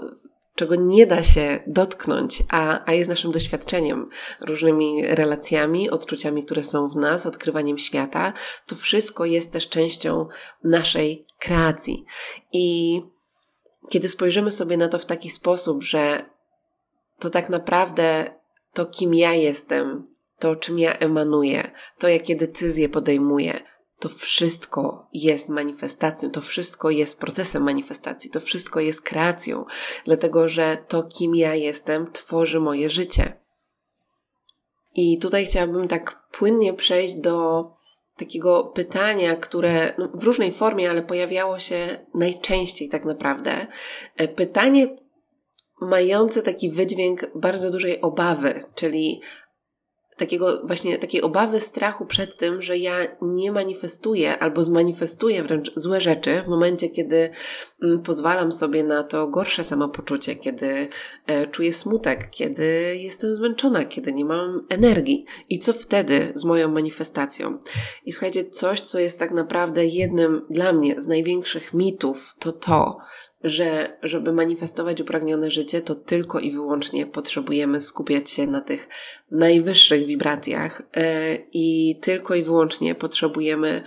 czego 0.54 0.75
nie 0.75 1.06
da 1.06 1.23
się 1.23 1.61
dotknąć, 1.66 2.42
a, 2.50 2.80
a 2.87 2.92
jest 2.92 3.11
naszym 3.11 3.32
doświadczeniem, 3.32 4.09
różnymi 4.40 5.06
relacjami, 5.06 5.90
odczuciami, 5.90 6.44
które 6.44 6.64
są 6.64 6.88
w 6.88 6.97
nas, 6.97 7.26
odkrywaniem 7.26 7.78
świata, 7.78 8.32
to 8.66 8.75
wszystko 8.75 9.25
jest 9.25 9.52
też 9.52 9.68
częścią 9.68 10.28
naszej 10.64 11.26
kreacji. 11.38 12.04
I 12.52 13.00
kiedy 13.90 14.09
spojrzymy 14.09 14.52
sobie 14.52 14.76
na 14.76 14.88
to 14.88 14.99
w 14.99 15.06
taki 15.06 15.30
sposób, 15.30 15.82
że 15.82 16.25
to 17.18 17.30
tak 17.30 17.49
naprawdę 17.49 18.35
to, 18.73 18.87
kim 18.87 19.14
ja 19.14 19.35
jestem, 19.35 20.06
to, 20.38 20.56
czym 20.56 20.78
ja 20.78 20.99
emanuję, 20.99 21.70
to, 21.99 22.09
jakie 22.09 22.37
decyzje 22.37 22.88
podejmuję, 22.88 23.61
to 23.99 24.09
wszystko 24.09 25.09
jest 25.12 25.49
manifestacją, 25.49 26.30
to 26.30 26.40
wszystko 26.40 26.90
jest 26.90 27.20
procesem 27.20 27.62
manifestacji, 27.62 28.30
to 28.30 28.40
wszystko 28.40 28.80
jest 28.80 29.02
kreacją, 29.02 29.64
dlatego 30.04 30.49
że 30.49 30.78
to, 30.88 31.02
kim 31.02 31.35
ja 31.35 31.54
jestem, 31.54 32.12
tworzy 32.12 32.61
moje 32.61 32.90
życie. 32.90 33.40
I 34.94 35.18
tutaj 35.18 35.47
chciałabym 35.47 35.88
tak 35.88 36.28
płynnie 36.32 36.75
przejść 36.75 37.14
do 37.16 37.64
takiego 38.21 38.65
pytania, 38.65 39.37
które 39.37 39.93
no, 39.99 40.09
w 40.15 40.25
różnej 40.25 40.53
formie, 40.53 40.91
ale 40.91 41.03
pojawiało 41.03 41.59
się 41.59 41.99
najczęściej 42.15 42.89
tak 42.89 43.05
naprawdę. 43.05 43.67
E, 44.17 44.29
pytanie 44.29 44.97
mające 45.81 46.43
taki 46.43 46.71
wydźwięk 46.71 47.31
bardzo 47.35 47.71
dużej 47.71 48.00
obawy, 48.00 48.65
czyli 48.75 49.21
takiego 50.21 50.67
właśnie 50.67 50.99
takiej 50.99 51.23
obawy, 51.23 51.61
strachu 51.61 52.07
przed 52.07 52.37
tym, 52.37 52.62
że 52.62 52.79
ja 52.79 52.97
nie 53.23 53.53
manifestuję 53.53 54.39
albo 54.39 54.62
zmanifestuję 54.62 55.43
wręcz 55.43 55.73
złe 55.77 56.00
rzeczy 56.00 56.43
w 56.43 56.49
momencie, 56.49 56.89
kiedy 56.89 57.31
mm, 57.83 58.03
pozwalam 58.03 58.53
sobie 58.53 58.85
na 58.85 59.03
to 59.03 59.29
gorsze 59.29 59.65
samopoczucie, 59.65 60.37
kiedy 60.37 60.89
e, 61.27 61.47
czuję 61.47 61.73
smutek, 61.73 62.31
kiedy 62.31 62.97
jestem 62.97 63.35
zmęczona, 63.35 63.85
kiedy 63.85 64.12
nie 64.12 64.25
mam 64.25 64.67
energii. 64.69 65.25
I 65.49 65.59
co 65.59 65.73
wtedy 65.73 66.33
z 66.35 66.45
moją 66.45 66.71
manifestacją? 66.71 67.59
I 68.05 68.12
słuchajcie, 68.12 68.45
coś, 68.45 68.81
co 68.81 68.99
jest 68.99 69.19
tak 69.19 69.31
naprawdę 69.31 69.87
jednym 69.87 70.47
dla 70.50 70.73
mnie 70.73 71.00
z 71.00 71.09
największych 71.09 71.75
mitów, 71.75 72.35
to 72.39 72.53
to, 72.53 72.99
że 73.44 73.99
żeby 74.02 74.32
manifestować 74.32 75.00
upragnione 75.00 75.50
życie, 75.50 75.80
to 75.80 75.94
tylko 75.94 76.40
i 76.40 76.50
wyłącznie 76.50 77.06
potrzebujemy 77.06 77.80
skupiać 77.80 78.30
się 78.30 78.47
na 78.47 78.61
tych 78.61 78.88
najwyższych 79.30 80.06
wibracjach 80.06 80.82
e, 80.94 81.37
i 81.52 81.99
tylko 82.02 82.35
i 82.35 82.42
wyłącznie 82.42 82.94
potrzebujemy 82.94 83.82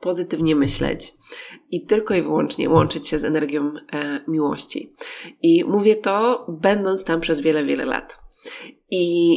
pozytywnie 0.00 0.56
myśleć 0.56 1.14
i 1.70 1.86
tylko 1.86 2.14
i 2.14 2.22
wyłącznie 2.22 2.70
łączyć 2.70 3.08
się 3.08 3.18
z 3.18 3.24
energią 3.24 3.72
e, 3.92 4.20
miłości. 4.28 4.94
I 5.42 5.64
mówię 5.64 5.96
to, 5.96 6.46
będąc 6.48 7.04
tam 7.04 7.20
przez 7.20 7.40
wiele, 7.40 7.64
wiele 7.64 7.84
lat. 7.84 8.18
I 8.90 9.36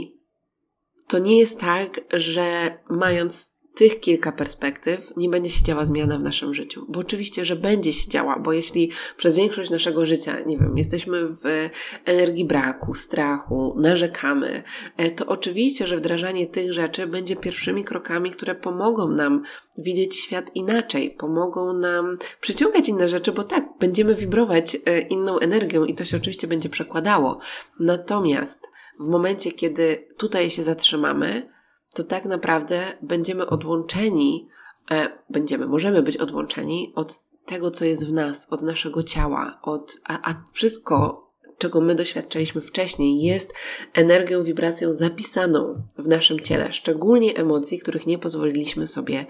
to 1.08 1.20
nie 1.20 1.40
jest 1.40 1.60
tak, 1.60 2.02
że 2.14 2.78
mając 2.90 3.49
tych 3.80 4.00
kilka 4.00 4.32
perspektyw 4.32 5.18
nie 5.18 5.30
będzie 5.30 5.50
się 5.50 5.64
działa 5.64 5.86
zmiana 5.86 6.18
w 6.18 6.24
naszym 6.24 6.54
życiu. 6.54 6.86
Bo 6.90 7.00
oczywiście, 7.00 7.46
że 7.46 7.56
będzie 7.56 7.94
się 7.94 8.10
działa, 8.10 8.40
bo 8.40 8.54
jeśli 8.54 8.92
przez 9.18 9.36
większość 9.36 9.72
naszego 9.72 10.06
życia, 10.06 10.40
nie 10.46 10.58
wiem, 10.58 10.78
jesteśmy 10.78 11.28
w 11.28 11.70
energii 12.06 12.46
braku, 12.46 12.96
strachu, 12.96 13.76
narzekamy, 13.78 14.64
e, 14.98 15.12
to 15.12 15.26
oczywiście, 15.26 15.88
że 15.88 15.98
wdrażanie 15.98 16.48
tych 16.48 16.74
rzeczy 16.74 17.08
będzie 17.08 17.36
pierwszymi 17.36 17.84
krokami, 17.84 18.32
które 18.32 18.56
pomogą 18.56 19.08
nam 19.08 19.44
widzieć 19.78 20.16
świat 20.16 20.56
inaczej, 20.56 21.12
pomogą 21.12 21.74
nam 21.74 22.16
przyciągać 22.42 22.90
inne 22.90 23.10
rzeczy, 23.10 23.32
bo 23.32 23.44
tak, 23.44 23.70
będziemy 23.80 24.16
wibrować 24.16 24.78
e, 24.86 25.00
inną 25.00 25.40
energią 25.40 25.86
i 25.86 25.96
to 25.96 26.06
się 26.06 26.18
oczywiście 26.18 26.48
będzie 26.48 26.70
przekładało. 26.70 27.40
Natomiast 27.80 28.72
w 29.00 29.08
momencie, 29.08 29.52
kiedy 29.52 30.08
tutaj 30.18 30.52
się 30.52 30.64
zatrzymamy, 30.64 31.59
to 31.94 32.04
tak 32.04 32.26
naprawdę 32.26 32.98
będziemy 33.02 33.48
odłączeni, 33.48 34.48
e, 34.92 35.10
będziemy, 35.30 35.68
możemy 35.68 36.04
być 36.04 36.18
odłączeni 36.18 36.94
od 36.96 37.20
tego, 37.46 37.72
co 37.72 37.86
jest 37.86 38.08
w 38.08 38.14
nas, 38.14 38.48
od 38.54 38.62
naszego 38.62 39.04
ciała, 39.04 39.60
od, 39.62 39.98
a, 40.04 40.32
a 40.32 40.44
wszystko, 40.52 41.28
czego 41.58 41.82
my 41.82 41.96
doświadczaliśmy 41.96 42.62
wcześniej, 42.62 43.22
jest 43.22 43.54
energią, 43.94 44.44
wibracją 44.44 44.94
zapisaną 44.94 45.84
w 45.98 46.08
naszym 46.08 46.40
ciele, 46.40 46.74
szczególnie 46.74 47.36
emocji, 47.36 47.80
których 47.80 48.08
nie 48.08 48.18
pozwoliliśmy 48.18 48.88
sobie 48.88 49.26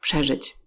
przeżyć. 0.00 0.65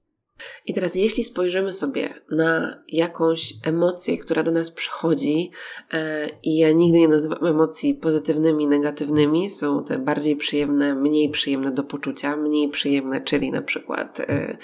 I 0.65 0.73
teraz, 0.73 0.95
jeśli 0.95 1.23
spojrzymy 1.23 1.73
sobie 1.73 2.13
na 2.31 2.83
jakąś 2.87 3.53
emocję, 3.63 4.17
która 4.17 4.43
do 4.43 4.51
nas 4.51 4.71
przychodzi, 4.71 5.51
e, 5.93 6.29
i 6.43 6.57
ja 6.57 6.71
nigdy 6.71 6.99
nie 6.99 7.07
nazywam 7.07 7.45
emocji 7.45 7.95
pozytywnymi, 7.95 8.67
negatywnymi, 8.67 9.49
są 9.49 9.83
te 9.83 9.99
bardziej 9.99 10.35
przyjemne, 10.35 10.95
mniej 10.95 11.29
przyjemne 11.29 11.71
do 11.71 11.83
poczucia, 11.83 12.37
mniej 12.37 12.69
przyjemne, 12.69 13.21
czyli 13.21 13.51
na 13.51 13.61
przykład 13.61 14.19
e, 14.19 14.57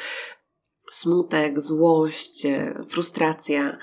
smutek, 0.92 1.62
złość, 1.62 2.46
e, 2.46 2.84
frustracja, 2.88 3.78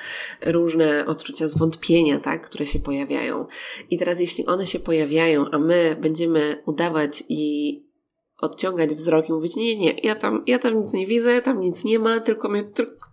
różne 0.47 1.07
odczucia 1.07 1.49
zwątpienia, 1.49 2.21
tak, 2.21 2.47
które 2.47 2.67
się 2.67 2.79
pojawiają. 2.79 3.47
I 3.91 3.99
teraz, 3.99 4.21
jeśli 4.21 4.47
one 4.47 4.67
się 4.67 4.79
pojawiają, 4.81 5.47
a 5.51 5.59
my 5.59 5.97
będziemy 6.01 6.63
udawać 6.67 7.25
i 7.29 7.92
odciągać 8.43 8.95
wzrok 8.95 9.29
i 9.29 9.33
mówić, 9.33 9.57
nie, 9.57 9.77
nie, 9.77 9.95
ja 10.03 10.15
tam, 10.15 10.43
ja 10.47 10.59
tam 10.59 10.79
nic 10.79 10.93
nie 10.93 11.07
widzę, 11.07 11.43
tam 11.43 11.61
nic 11.61 11.85
nie 11.85 11.99
ma, 11.99 12.21
tylko, 12.21 12.49
mnie, 12.49 12.65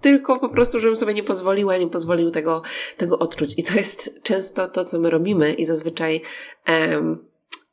tylko 0.02 0.40
po 0.40 0.50
prostu, 0.50 0.80
żebym 0.80 0.96
sobie 0.96 1.14
nie 1.14 1.24
pozwoliła, 1.24 1.78
nie 1.78 1.88
pozwolił 1.88 2.32
tego, 2.32 2.62
tego 2.98 3.20
odczuć. 3.20 3.54
I 3.58 3.64
to 3.64 3.74
jest 3.74 4.20
często 4.24 4.68
to, 4.68 4.86
co 4.86 5.00
my 5.00 5.10
robimy 5.10 5.54
i 5.54 5.66
zazwyczaj, 5.66 6.22
um, 6.68 7.26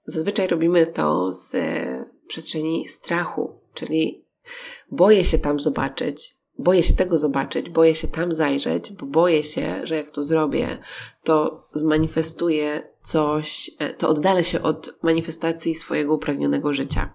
zazwyczaj 0.05 0.47
robimy 0.47 0.87
to 0.87 1.33
z 1.33 1.55
e, 1.55 2.05
przestrzeni 2.27 2.89
strachu, 2.89 3.53
czyli 3.75 4.25
boję 4.91 5.25
się 5.25 5.39
tam 5.39 5.61
zobaczyć, 5.61 6.37
boję 6.59 6.83
się 6.83 6.95
tego 6.95 7.19
zobaczyć, 7.19 7.71
boję 7.71 7.95
się 7.95 8.09
tam 8.09 8.33
zajrzeć, 8.33 8.93
bo 8.93 9.07
boję 9.07 9.43
się, 9.45 9.81
że 9.85 9.97
jak 9.97 10.11
to 10.11 10.25
zrobię, 10.25 10.79
to 11.25 11.65
zmanifestuję 11.73 12.83
coś, 13.03 13.71
e, 13.79 13.95
to 13.95 14.09
oddalę 14.09 14.45
się 14.45 14.63
od 14.63 14.95
manifestacji 15.03 15.75
swojego 15.75 16.15
upragnionego 16.15 16.73
życia. 16.73 17.13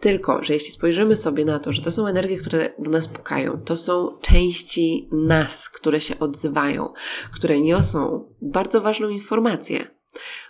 Tylko, 0.00 0.44
że 0.44 0.54
jeśli 0.54 0.70
spojrzymy 0.70 1.16
sobie 1.16 1.44
na 1.44 1.58
to, 1.58 1.72
że 1.72 1.82
to 1.82 1.92
są 1.92 2.06
energie, 2.06 2.36
które 2.36 2.72
do 2.78 2.90
nas 2.90 3.08
pukają, 3.08 3.60
to 3.64 3.76
są 3.76 4.08
części 4.20 5.08
nas, 5.12 5.68
które 5.68 6.00
się 6.00 6.18
odzywają, 6.18 6.92
które 7.32 7.60
niosą 7.60 8.28
bardzo 8.42 8.80
ważną 8.80 9.08
informację, 9.08 9.94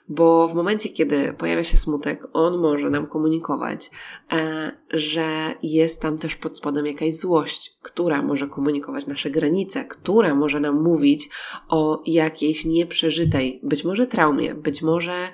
bo 0.08 0.48
w 0.48 0.54
momencie, 0.54 0.88
kiedy 0.88 1.32
pojawia 1.32 1.64
się 1.64 1.76
smutek, 1.76 2.28
on 2.32 2.58
może 2.58 2.90
nam 2.90 3.06
komunikować, 3.06 3.90
e, 4.32 4.72
że 4.90 5.54
jest 5.62 6.00
tam 6.00 6.18
też 6.18 6.36
pod 6.36 6.58
spodem 6.58 6.86
jakaś 6.86 7.14
złość, 7.16 7.78
która 7.82 8.22
może 8.22 8.48
komunikować 8.48 9.06
nasze 9.06 9.30
granice, 9.30 9.84
która 9.84 10.34
może 10.34 10.60
nam 10.60 10.82
mówić 10.82 11.28
o 11.68 12.02
jakiejś 12.06 12.64
nieprzeżytej, 12.64 13.60
być 13.62 13.84
może 13.84 14.06
traumie, 14.06 14.54
być 14.54 14.82
może 14.82 15.28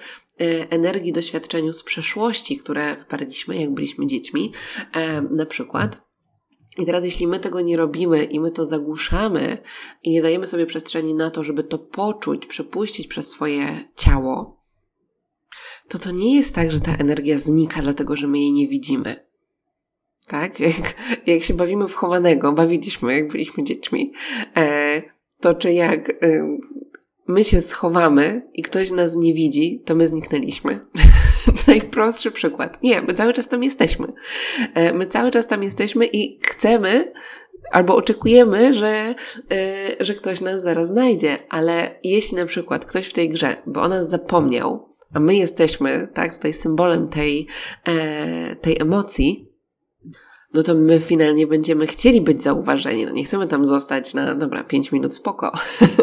energii, 0.71 1.13
doświadczeniu 1.13 1.73
z 1.73 1.83
przeszłości, 1.83 2.57
które 2.57 2.97
wparliśmy, 2.97 3.57
jak 3.57 3.71
byliśmy 3.71 4.07
dziećmi, 4.07 4.53
e, 4.93 5.23
na 5.23 5.47
przykład. 5.47 6.01
I 6.79 6.87
teraz, 6.87 7.05
jeśli 7.05 7.27
my 7.27 7.41
tego 7.41 7.61
nie 7.61 7.77
robimy 7.77 8.25
i 8.25 8.41
my 8.41 8.51
to 8.51 8.67
zagłuszamy 8.67 9.59
i 10.03 10.11
nie 10.11 10.23
dajemy 10.23 10.47
sobie 10.47 10.67
przestrzeni 10.67 11.15
na 11.15 11.31
to, 11.31 11.45
żeby 11.45 11.65
to 11.65 11.79
poczuć, 11.79 12.47
przepuścić 12.47 13.07
przez 13.07 13.31
swoje 13.31 13.81
ciało, 13.97 14.61
to 15.89 15.99
to 15.99 16.11
nie 16.11 16.37
jest 16.37 16.55
tak, 16.55 16.73
że 16.73 16.81
ta 16.81 16.97
energia 16.97 17.39
znika, 17.39 17.83
dlatego 17.83 18.17
że 18.17 18.27
my 18.27 18.39
jej 18.39 18.53
nie 18.53 18.69
widzimy. 18.69 19.27
Tak? 20.27 20.61
Jak, 20.61 20.95
jak 21.27 21.43
się 21.43 21.55
bawimy 21.55 21.89
w 21.89 21.95
chowanego, 21.95 22.53
bawiliśmy, 22.53 23.15
jak 23.15 23.29
byliśmy 23.33 23.65
dziećmi, 23.65 24.13
e, 24.57 25.03
to 25.41 25.55
czy 25.55 25.73
jak 25.73 26.11
e, 26.11 26.59
my 27.31 27.45
się 27.45 27.61
schowamy 27.61 28.49
i 28.55 28.63
ktoś 28.63 28.91
nas 28.91 29.17
nie 29.17 29.35
widzi, 29.35 29.83
to 29.85 29.95
my 29.95 30.09
zniknęliśmy. 30.09 30.81
Najprostszy 31.67 32.31
przykład. 32.31 32.83
Nie, 32.83 33.03
my 33.03 33.15
cały 33.15 33.33
czas 33.33 33.49
tam 33.49 33.63
jesteśmy. 33.63 34.13
E, 34.75 34.93
my 34.93 35.07
cały 35.07 35.31
czas 35.31 35.47
tam 35.47 35.63
jesteśmy 35.63 36.07
i 36.07 36.41
chcemy 36.43 37.13
albo 37.71 37.97
oczekujemy, 37.97 38.75
że, 38.75 39.15
yy, 39.51 40.05
że 40.05 40.15
ktoś 40.15 40.41
nas 40.41 40.63
zaraz 40.63 40.89
znajdzie, 40.89 41.39
ale 41.49 41.99
jeśli 42.05 42.37
na 42.37 42.47
przykład 42.47 42.85
ktoś 42.85 43.07
w 43.07 43.13
tej 43.13 43.31
grze, 43.31 43.57
bo 43.67 43.83
o 43.83 43.89
nas 43.89 44.11
zapomniał, 44.11 44.89
a 45.15 45.21
my 45.21 45.37
jesteśmy, 45.37 46.09
tak, 46.15 46.37
tutaj 46.37 46.53
symbolem 46.53 47.09
tej, 47.09 47.47
e, 47.85 48.57
tej 48.57 48.81
emocji, 48.81 49.51
no 50.55 50.63
to 50.63 50.75
my 50.75 51.01
finalnie 51.01 51.47
będziemy 51.47 51.87
chcieli 51.87 52.21
być 52.21 52.43
zauważeni. 52.43 53.07
No 53.07 53.13
nie 53.13 53.25
chcemy 53.25 53.47
tam 53.47 53.65
zostać 53.65 54.15
na, 54.15 54.35
dobra, 54.35 54.65
5 54.65 54.93
minut 54.93 55.15
spoko, 55.15 55.53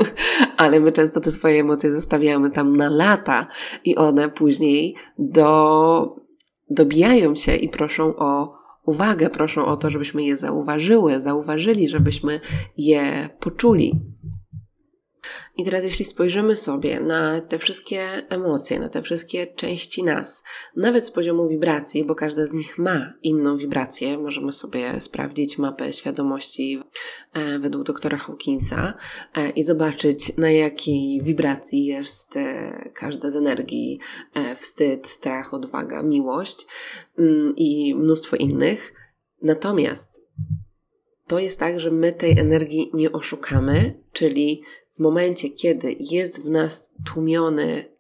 ale 0.58 0.80
my 0.80 0.92
często 0.92 1.22
te 1.22 1.32
swoje 1.32 1.60
emocje 1.60 1.92
zostawiamy 1.92 2.50
tam 2.50 2.76
na 2.76 2.90
lata 2.90 3.48
i 3.84 3.96
one 3.96 4.30
później 4.30 4.96
do, 5.20 6.16
dobijają 6.70 7.36
się 7.36 7.56
i 7.56 7.70
proszą 7.70 8.16
o 8.16 8.58
uwagę, 8.86 9.30
proszą 9.30 9.66
o 9.66 9.78
to, 9.78 9.90
żebyśmy 9.90 10.24
je 10.24 10.38
zauważyły, 10.38 11.22
zauważyli, 11.22 11.90
żebyśmy 11.90 12.40
je 12.78 13.30
poczuli. 13.40 14.00
I 15.58 15.64
teraz, 15.64 15.84
jeśli 15.84 16.06
spojrzymy 16.06 16.56
sobie 16.56 17.00
na 17.00 17.42
te 17.42 17.60
wszystkie 17.60 18.08
emocje, 18.30 18.80
na 18.80 18.90
te 18.90 19.02
wszystkie 19.02 19.48
części 19.48 20.04
nas, 20.04 20.44
nawet 20.76 21.08
z 21.08 21.12
poziomu 21.12 21.50
wibracji, 21.50 22.06
bo 22.06 22.16
każda 22.16 22.46
z 22.46 22.54
nich 22.54 22.78
ma 22.78 23.14
inną 23.24 23.58
wibrację, 23.58 24.18
możemy 24.18 24.52
sobie 24.52 25.02
sprawdzić 25.02 25.58
mapę 25.58 25.94
świadomości 25.94 26.80
e, 27.34 27.60
według 27.60 27.84
doktora 27.84 28.18
Hawkinsa 28.18 28.94
e, 29.36 29.50
i 29.50 29.64
zobaczyć, 29.64 30.38
na 30.38 30.52
jakiej 30.52 31.22
wibracji 31.22 31.86
jest 31.86 32.38
e, 32.38 32.72
każda 32.94 33.30
z 33.30 33.36
energii 33.36 34.00
wstyd, 34.56 35.08
strach, 35.08 35.54
odwaga, 35.54 36.04
miłość 36.04 36.66
mm, 37.20 37.54
i 37.56 37.96
mnóstwo 37.96 38.36
innych. 38.36 38.94
Natomiast 39.42 40.28
to 41.28 41.40
jest 41.40 41.60
tak, 41.60 41.80
że 41.80 41.92
my 41.92 42.14
tej 42.14 42.40
energii 42.40 42.92
nie 42.94 43.12
oszukamy, 43.12 44.04
czyli 44.14 44.64
w 44.98 45.00
momencie, 45.00 45.50
kiedy 45.50 45.96
jest 46.00 46.42
w 46.42 46.50
nas 46.50 46.92
tłumiony 47.06 47.98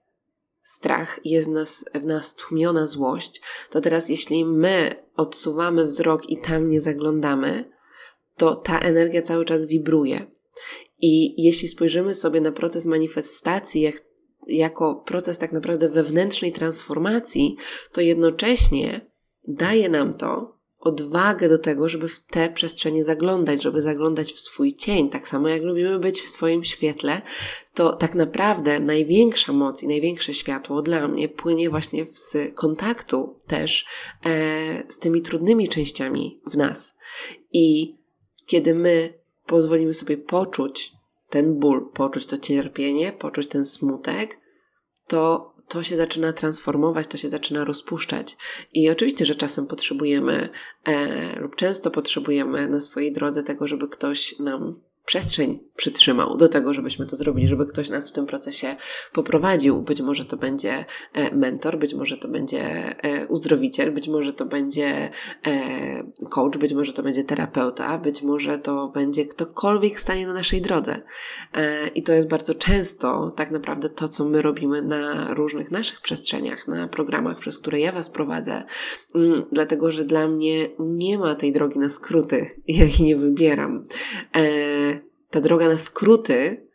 strach, 0.63 1.19
jest 1.25 1.49
w 1.49 1.51
nas, 1.51 1.85
w 1.93 2.05
nas 2.05 2.35
tłumiona 2.35 2.87
złość, 2.87 3.41
to 3.69 3.81
teraz 3.81 4.09
jeśli 4.09 4.45
my 4.45 4.95
odsuwamy 5.15 5.85
wzrok 5.85 6.29
i 6.29 6.37
tam 6.37 6.69
nie 6.69 6.81
zaglądamy, 6.81 7.71
to 8.37 8.55
ta 8.55 8.79
energia 8.79 9.21
cały 9.21 9.45
czas 9.45 9.65
wibruje. 9.65 10.25
I 11.01 11.43
jeśli 11.43 11.67
spojrzymy 11.67 12.15
sobie 12.15 12.41
na 12.41 12.51
proces 12.51 12.85
manifestacji, 12.85 13.81
jak, 13.81 14.03
jako 14.47 14.95
proces 14.95 15.37
tak 15.37 15.51
naprawdę 15.51 15.89
wewnętrznej 15.89 16.51
transformacji, 16.51 17.57
to 17.91 18.01
jednocześnie 18.01 19.11
daje 19.47 19.89
nam 19.89 20.13
to 20.13 20.56
odwagę 20.87 21.49
do 21.49 21.57
tego, 21.57 21.89
żeby 21.89 22.07
w 22.07 22.19
te 22.19 22.49
przestrzenie 22.49 23.03
zaglądać, 23.03 23.63
żeby 23.63 23.81
zaglądać 23.81 24.33
w 24.33 24.39
swój 24.39 24.73
cień. 24.73 25.09
Tak 25.09 25.27
samo 25.27 25.47
jak 25.47 25.63
lubimy 25.63 25.99
być 25.99 26.21
w 26.21 26.29
swoim 26.29 26.63
świetle, 26.63 27.21
to 27.73 27.95
tak 27.95 28.15
naprawdę 28.15 28.79
największa 28.79 29.53
moc 29.53 29.83
i 29.83 29.87
największe 29.87 30.33
światło 30.33 30.81
dla 30.81 31.07
mnie 31.07 31.29
płynie 31.29 31.69
właśnie 31.69 32.05
z 32.05 32.55
kontaktu 32.55 33.37
też 33.47 33.85
e, 34.25 34.83
z 34.89 34.99
tymi 34.99 35.21
trudnymi 35.21 35.69
częściami 35.69 36.41
w 36.51 36.57
nas. 36.57 36.95
I 37.53 37.95
kiedy 38.45 38.75
my 38.75 39.13
pozwolimy 39.45 39.93
sobie 39.93 40.17
poczuć 40.17 40.91
ten 41.29 41.59
ból, 41.59 41.89
poczuć 41.93 42.25
to 42.25 42.37
cierpienie, 42.37 43.11
poczuć 43.11 43.47
ten 43.47 43.65
smutek, 43.65 44.39
to 45.07 45.53
to 45.67 45.83
się 45.83 45.97
zaczyna 45.97 46.33
transformować, 46.33 47.07
to 47.07 47.17
się 47.17 47.29
zaczyna 47.29 47.65
rozpuszczać. 47.65 48.37
I 48.73 48.89
oczywiście, 48.89 49.25
że 49.25 49.35
czasem 49.35 49.67
potrzebujemy 49.67 50.49
e, 50.85 51.39
lub 51.39 51.55
często 51.55 51.91
potrzebujemy 51.91 52.69
na 52.69 52.81
swojej 52.81 53.13
drodze 53.13 53.43
tego, 53.43 53.67
żeby 53.67 53.87
ktoś 53.87 54.39
nam 54.39 54.86
przestrzeń 55.07 55.59
przytrzymał 55.75 56.37
do 56.37 56.49
tego, 56.49 56.73
żebyśmy 56.73 57.05
to 57.05 57.15
zrobili, 57.15 57.47
żeby 57.47 57.65
ktoś 57.65 57.89
nas 57.89 58.09
w 58.09 58.11
tym 58.11 58.25
procesie 58.25 58.75
poprowadził. 59.13 59.81
Być 59.81 60.01
może 60.01 60.25
to 60.25 60.37
będzie 60.37 60.85
e, 61.13 61.35
mentor, 61.35 61.79
być 61.79 61.93
może 61.93 62.17
to 62.17 62.27
będzie 62.27 62.61
e, 63.03 63.27
uzdrowiciel, 63.27 63.91
być 63.91 64.07
może 64.07 64.33
to 64.33 64.45
będzie 64.45 65.09
e, 65.47 66.03
coach, 66.29 66.57
być 66.57 66.73
może 66.73 66.93
to 66.93 67.03
będzie 67.03 67.23
terapeuta, 67.23 67.97
być 67.97 68.21
może 68.21 68.59
to 68.59 68.87
będzie 68.87 69.25
ktokolwiek 69.25 69.99
stanie 69.99 70.27
na 70.27 70.33
naszej 70.33 70.61
drodze. 70.61 71.01
I 71.95 72.03
to 72.03 72.13
jest 72.13 72.27
bardzo 72.27 72.55
często 72.55 73.31
tak 73.35 73.51
naprawdę 73.51 73.89
to, 73.89 74.09
co 74.09 74.25
my 74.25 74.41
robimy 74.41 74.81
na 74.81 75.33
różnych 75.33 75.71
naszych 75.71 76.01
przestrzeniach, 76.01 76.67
na 76.67 76.87
programach, 76.87 77.39
przez 77.39 77.59
które 77.59 77.79
ja 77.79 77.91
Was 77.91 78.09
prowadzę, 78.09 78.63
mm, 79.15 79.41
dlatego 79.51 79.91
że 79.91 80.05
dla 80.05 80.27
mnie 80.27 80.69
nie 80.79 81.17
ma 81.17 81.35
tej 81.35 81.51
drogi 81.51 81.79
na 81.79 81.89
skróty, 81.89 82.49
ja 82.67 82.85
ich 82.85 82.99
nie 82.99 83.15
wybieram 83.15 83.85
ta 85.29 85.41
droga 85.41 85.69
na 85.69 85.77
skróty, 85.77 86.67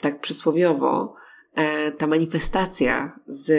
tak 0.00 0.20
przysłowiowo, 0.20 1.14
e, 1.54 1.92
ta 1.92 2.06
manifestacja 2.06 3.16
z 3.26 3.52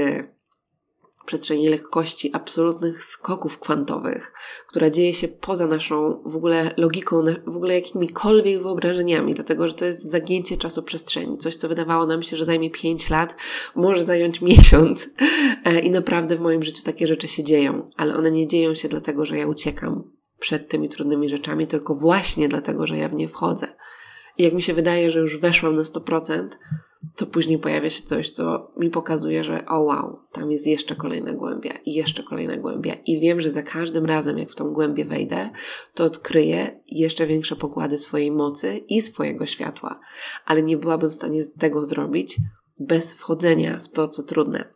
przestrzeni 1.26 1.69
lekkości, 1.69 2.30
absolutnych 2.34 3.04
skoków 3.04 3.60
kwantowych, 3.60 4.34
która 4.67 4.89
dzieje 4.89 5.13
się 5.13 5.28
poza 5.28 5.67
naszą 5.67 6.24
w 6.26 6.36
ogóle 6.36 6.74
logiką, 6.78 7.24
w 7.48 7.56
ogóle 7.56 7.76
jakimikolwiek 7.76 8.62
wyobrażeniami, 8.62 9.34
dlatego 9.34 9.67
że 9.67 9.74
to 9.74 9.86
jest 9.86 10.12
zagięcie 10.12 10.58
czasu 10.58 10.84
przestrzeni. 10.84 11.38
Coś, 11.38 11.56
co 11.56 11.69
wydawało 11.69 12.06
nam 12.06 12.24
się, 12.24 12.38
że 12.38 12.46
zajmie 12.46 12.69
5 12.69 13.10
lat, 13.10 13.36
może 13.76 14.04
zająć 14.04 14.41
miesiąc. 14.52 15.10
E, 15.65 15.80
I 15.80 15.91
naprawdę 15.91 16.36
w 16.36 16.41
moim 16.41 16.63
życiu 16.63 16.84
takie 16.84 17.08
rzeczy 17.08 17.28
się 17.28 17.43
dzieją, 17.43 17.89
ale 17.98 18.15
one 18.15 18.32
nie 18.32 18.48
dzieją 18.48 18.76
się 18.76 18.89
dlatego, 18.89 19.26
że 19.26 19.38
ja 19.38 19.48
uciekam 19.48 20.04
przed 20.39 20.69
tymi 20.69 20.89
trudnymi 20.89 21.30
rzeczami, 21.30 21.67
tylko 21.67 21.96
właśnie 21.96 22.50
dlatego, 22.50 22.88
że 22.88 22.98
ja 22.98 23.10
w 23.10 23.13
nie 23.13 23.28
wchodzę. 23.28 23.67
I 24.38 24.43
jak 24.43 24.54
mi 24.54 24.62
się 24.62 24.74
wydaje, 24.74 25.12
że 25.12 25.19
już 25.19 25.38
weszłam 25.38 25.76
na 25.76 25.82
100%, 25.82 26.48
to 27.15 27.26
później 27.26 27.60
pojawia 27.60 27.89
się 27.89 28.04
coś, 28.04 28.30
co 28.30 28.72
mi 28.78 28.89
pokazuje, 28.89 29.43
że 29.43 29.65
o 29.65 29.80
wow, 29.80 30.19
tam 30.32 30.52
jest 30.52 30.67
jeszcze 30.67 30.96
kolejna 30.96 31.34
głębia 31.34 31.74
i 31.86 31.93
jeszcze 31.93 32.24
kolejna 32.24 32.58
głębia. 32.58 32.93
I 33.06 33.19
wiem, 33.19 33.41
że 33.41 33.50
za 33.50 33.63
każdym 33.63 34.06
razem, 34.06 34.38
jak 34.38 34.50
w 34.50 34.56
tą 34.56 34.74
głębię 34.74 35.06
wejdę, 35.06 35.50
to 35.93 36.04
odkryję 36.04 36.80
jeszcze 36.88 37.28
większe 37.28 37.56
pokłady 37.56 37.98
swojej 37.98 38.32
mocy 38.32 38.78
i 38.78 39.02
swojego 39.02 39.46
światła. 39.46 40.00
Ale 40.46 40.63
nie 40.63 40.78
byłabym 40.78 41.10
w 41.10 41.15
stanie 41.15 41.41
tego 41.60 41.86
zrobić 41.86 42.38
bez 42.80 43.13
wchodzenia 43.13 43.80
w 43.80 43.89
to, 43.89 44.08
co 44.08 44.24
trudne. 44.24 44.74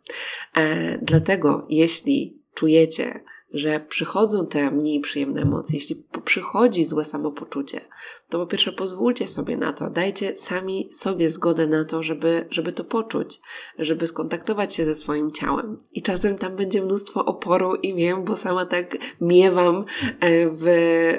E, 0.54 0.98
dlatego, 0.98 1.66
jeśli 1.68 2.42
czujecie, 2.54 3.20
że 3.52 3.80
przychodzą 3.88 4.46
te 4.46 4.70
mniej 4.70 5.00
przyjemne 5.00 5.42
emocje, 5.42 5.78
jeśli 5.78 6.04
przychodzi 6.24 6.84
złe 6.84 7.04
samopoczucie, 7.04 7.80
to 8.28 8.38
po 8.38 8.46
pierwsze 8.46 8.72
pozwólcie 8.72 9.28
sobie 9.28 9.56
na 9.56 9.72
to, 9.72 9.90
dajcie 9.90 10.36
sami 10.36 10.88
sobie 10.92 11.30
zgodę 11.30 11.66
na 11.66 11.84
to, 11.84 12.02
żeby, 12.02 12.46
żeby 12.50 12.72
to 12.72 12.84
poczuć, 12.84 13.40
żeby 13.78 14.06
skontaktować 14.06 14.74
się 14.74 14.84
ze 14.84 14.94
swoim 14.94 15.32
ciałem. 15.32 15.78
I 15.92 16.02
czasem 16.02 16.38
tam 16.38 16.56
będzie 16.56 16.82
mnóstwo 16.82 17.24
oporu 17.24 17.74
i 17.74 17.94
wiem, 17.94 18.24
bo 18.24 18.36
sama 18.36 18.66
tak 18.66 18.96
miewam 19.20 19.84
e, 20.20 20.48
w 20.50 20.64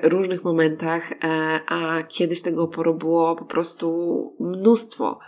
różnych 0.04 0.44
momentach, 0.44 1.12
e, 1.12 1.16
a 1.68 2.04
kiedyś 2.04 2.42
tego 2.42 2.64
oporu 2.64 2.96
było 2.96 3.36
po 3.36 3.46
prostu 3.46 3.90
mnóstwo. 4.40 5.20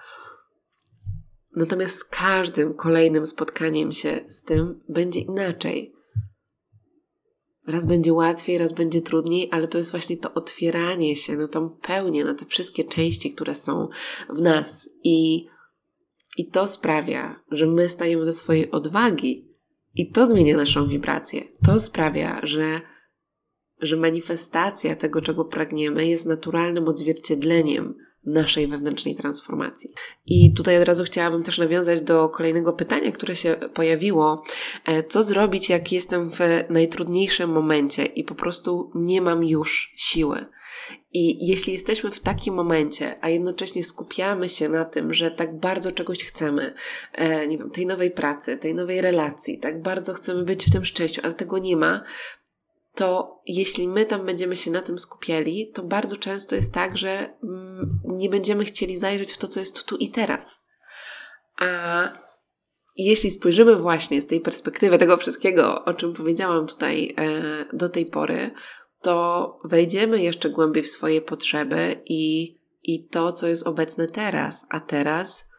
Natomiast 1.55 1.95
z 1.95 2.03
każdym 2.03 2.73
kolejnym 2.73 3.27
spotkaniem 3.27 3.91
się 3.91 4.19
z 4.27 4.43
tym 4.43 4.79
będzie 4.89 5.19
inaczej 5.19 6.00
Raz 7.67 7.85
będzie 7.85 8.13
łatwiej, 8.13 8.57
raz 8.57 8.73
będzie 8.73 9.01
trudniej, 9.01 9.49
ale 9.51 9.67
to 9.67 9.77
jest 9.77 9.91
właśnie 9.91 10.17
to 10.17 10.33
otwieranie 10.33 11.15
się 11.15 11.37
na 11.37 11.47
tą 11.47 11.69
pełnię, 11.69 12.25
na 12.25 12.33
te 12.33 12.45
wszystkie 12.45 12.83
części, 12.83 13.31
które 13.31 13.55
są 13.55 13.87
w 14.29 14.41
nas. 14.41 14.89
I, 15.03 15.47
i 16.37 16.47
to 16.47 16.67
sprawia, 16.67 17.43
że 17.51 17.67
my 17.67 17.89
stajemy 17.89 18.25
do 18.25 18.33
swojej 18.33 18.71
odwagi 18.71 19.51
i 19.95 20.11
to 20.11 20.25
zmienia 20.25 20.57
naszą 20.57 20.87
wibrację. 20.87 21.41
To 21.65 21.79
sprawia, 21.79 22.39
że, 22.43 22.81
że 23.81 23.97
manifestacja 23.97 24.95
tego, 24.95 25.21
czego 25.21 25.45
pragniemy, 25.45 26.07
jest 26.07 26.25
naturalnym 26.25 26.87
odzwierciedleniem 26.87 27.95
naszej 28.25 28.67
wewnętrznej 28.67 29.15
transformacji. 29.15 29.93
I 30.25 30.53
tutaj 30.53 30.81
od 30.81 30.87
razu 30.87 31.03
chciałabym 31.03 31.43
też 31.43 31.57
nawiązać 31.57 32.01
do 32.01 32.29
kolejnego 32.29 32.73
pytania, 32.73 33.11
które 33.11 33.35
się 33.35 33.55
pojawiło. 33.73 34.43
E, 34.85 35.03
co 35.03 35.23
zrobić, 35.23 35.69
jak 35.69 35.91
jestem 35.91 36.31
w 36.31 36.39
najtrudniejszym 36.69 37.49
momencie 37.49 38.05
i 38.05 38.23
po 38.23 38.35
prostu 38.35 38.91
nie 38.95 39.21
mam 39.21 39.43
już 39.43 39.93
siły? 39.95 40.45
I 41.13 41.47
jeśli 41.47 41.73
jesteśmy 41.73 42.11
w 42.11 42.19
takim 42.19 42.53
momencie, 42.53 43.15
a 43.21 43.29
jednocześnie 43.29 43.83
skupiamy 43.83 44.49
się 44.49 44.69
na 44.69 44.85
tym, 44.85 45.13
że 45.13 45.31
tak 45.31 45.59
bardzo 45.59 45.91
czegoś 45.91 46.23
chcemy, 46.23 46.73
e, 47.13 47.47
nie 47.47 47.57
wiem, 47.57 47.71
tej 47.71 47.85
nowej 47.85 48.11
pracy, 48.11 48.57
tej 48.57 48.75
nowej 48.75 49.01
relacji, 49.01 49.59
tak 49.59 49.81
bardzo 49.81 50.13
chcemy 50.13 50.43
być 50.43 50.65
w 50.65 50.71
tym 50.71 50.85
szczęściu, 50.85 51.21
ale 51.23 51.33
tego 51.33 51.57
nie 51.57 51.75
ma, 51.75 52.03
to 52.95 53.39
jeśli 53.45 53.87
my 53.87 54.05
tam 54.05 54.25
będziemy 54.25 54.57
się 54.57 54.71
na 54.71 54.81
tym 54.81 54.99
skupiali, 54.99 55.71
to 55.73 55.83
bardzo 55.83 56.17
często 56.17 56.55
jest 56.55 56.73
tak, 56.73 56.97
że 56.97 57.33
mm, 57.43 57.99
nie 58.03 58.29
będziemy 58.29 58.65
chcieli 58.65 58.97
zajrzeć 58.97 59.31
w 59.31 59.37
to, 59.37 59.47
co 59.47 59.59
jest 59.59 59.83
tu 59.83 59.97
i 59.97 60.09
teraz. 60.09 60.65
A 61.59 62.09
jeśli 62.97 63.31
spojrzymy 63.31 63.75
właśnie 63.75 64.21
z 64.21 64.27
tej 64.27 64.41
perspektywy 64.41 64.97
tego 64.97 65.17
wszystkiego, 65.17 65.85
o 65.85 65.93
czym 65.93 66.13
powiedziałam 66.13 66.67
tutaj 66.67 67.15
e, 67.17 67.75
do 67.75 67.89
tej 67.89 68.05
pory, 68.05 68.51
to 69.01 69.59
wejdziemy 69.63 70.21
jeszcze 70.21 70.49
głębiej 70.49 70.83
w 70.83 70.91
swoje 70.91 71.21
potrzeby 71.21 72.01
i, 72.05 72.55
i 72.83 73.07
to, 73.07 73.31
co 73.31 73.47
jest 73.47 73.67
obecne 73.67 74.07
teraz. 74.07 74.65
A 74.69 74.79
teraz 74.79 75.51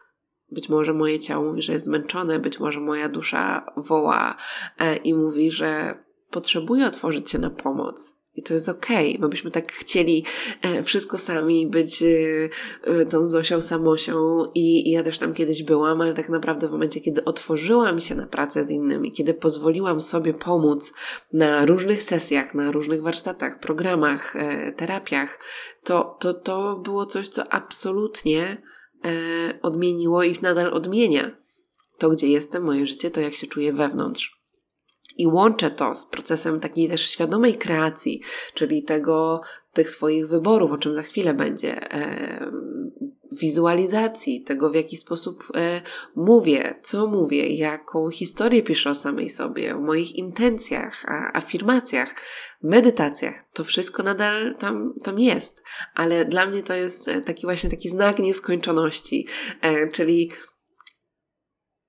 być 0.51 0.69
może 0.69 0.93
moje 0.93 1.19
ciało 1.19 1.45
mówi, 1.45 1.61
że 1.61 1.73
jest 1.73 1.85
zmęczone, 1.85 2.39
być 2.39 2.59
może 2.59 2.79
moja 2.79 3.09
dusza 3.09 3.65
woła 3.77 4.35
e, 4.79 4.95
i 4.95 5.13
mówi, 5.13 5.51
że 5.51 6.02
potrzebuje 6.33 6.85
otworzyć 6.85 7.31
się 7.31 7.39
na 7.39 7.49
pomoc. 7.49 8.15
I 8.35 8.43
to 8.43 8.53
jest 8.53 8.69
okej. 8.69 9.09
Okay. 9.09 9.21
My 9.21 9.29
byśmy 9.29 9.51
tak 9.51 9.71
chcieli 9.71 10.25
e, 10.61 10.83
wszystko 10.83 11.17
sami 11.17 11.67
być 11.67 12.03
e, 12.03 13.05
tą 13.05 13.25
Zosią 13.25 13.61
Samosią 13.61 14.45
i, 14.55 14.91
ja 14.91 15.03
też 15.03 15.19
tam 15.19 15.33
kiedyś 15.33 15.63
byłam, 15.63 16.01
ale 16.01 16.13
tak 16.13 16.29
naprawdę 16.29 16.67
w 16.67 16.71
momencie, 16.71 17.01
kiedy 17.01 17.25
otworzyłam 17.25 18.01
się 18.01 18.15
na 18.15 18.25
pracę 18.25 18.63
z 18.63 18.69
innymi, 18.69 19.11
kiedy 19.11 19.33
pozwoliłam 19.33 20.01
sobie 20.01 20.33
pomóc 20.33 20.93
na 21.33 21.65
różnych 21.65 22.03
sesjach, 22.03 22.53
na 22.53 22.71
różnych 22.71 23.01
warsztatach, 23.01 23.59
programach, 23.59 24.35
terapiach, 24.77 25.39
to, 25.83 26.17
to, 26.19 26.33
to 26.33 26.77
było 26.77 27.05
coś, 27.05 27.27
co 27.27 27.53
absolutnie 27.53 28.61
e, 29.05 29.61
odmieniło 29.61 30.23
i 30.23 30.35
nadal 30.41 30.73
odmienia 30.73 31.43
to, 31.97 32.09
gdzie 32.09 32.27
jestem, 32.27 32.63
moje 32.63 32.87
życie, 32.87 33.11
to 33.11 33.21
jak 33.21 33.33
się 33.33 33.47
czuję 33.47 33.73
wewnątrz. 33.73 34.42
I 35.17 35.27
łączę 35.27 35.71
to 35.71 35.95
z 35.95 36.05
procesem 36.05 36.59
takiej 36.59 36.89
też 36.89 37.09
świadomej 37.09 37.57
kreacji, 37.57 38.21
czyli 38.53 38.83
tego, 38.83 39.41
tych 39.73 39.89
swoich 39.89 40.27
wyborów, 40.27 40.71
o 40.71 40.77
czym 40.77 40.93
za 40.93 41.01
chwilę 41.01 41.33
będzie, 41.33 41.93
e, 41.93 42.51
wizualizacji, 43.39 44.41
tego 44.41 44.69
w 44.69 44.75
jaki 44.75 44.97
sposób 44.97 45.43
e, 45.55 45.81
mówię, 46.15 46.79
co 46.83 47.07
mówię, 47.07 47.47
jaką 47.47 48.09
historię 48.09 48.63
piszę 48.63 48.89
o 48.89 48.95
samej 48.95 49.29
sobie, 49.29 49.75
o 49.75 49.79
moich 49.79 50.15
intencjach, 50.15 51.05
a, 51.07 51.37
afirmacjach, 51.37 52.15
medytacjach. 52.61 53.45
To 53.53 53.63
wszystko 53.63 54.03
nadal 54.03 54.55
tam, 54.59 54.93
tam 55.03 55.19
jest, 55.19 55.63
ale 55.95 56.25
dla 56.25 56.45
mnie 56.45 56.63
to 56.63 56.73
jest 56.73 57.07
e, 57.07 57.21
taki 57.21 57.41
właśnie 57.41 57.69
taki 57.69 57.89
znak 57.89 58.19
nieskończoności, 58.19 59.27
e, 59.61 59.91
czyli 59.91 60.31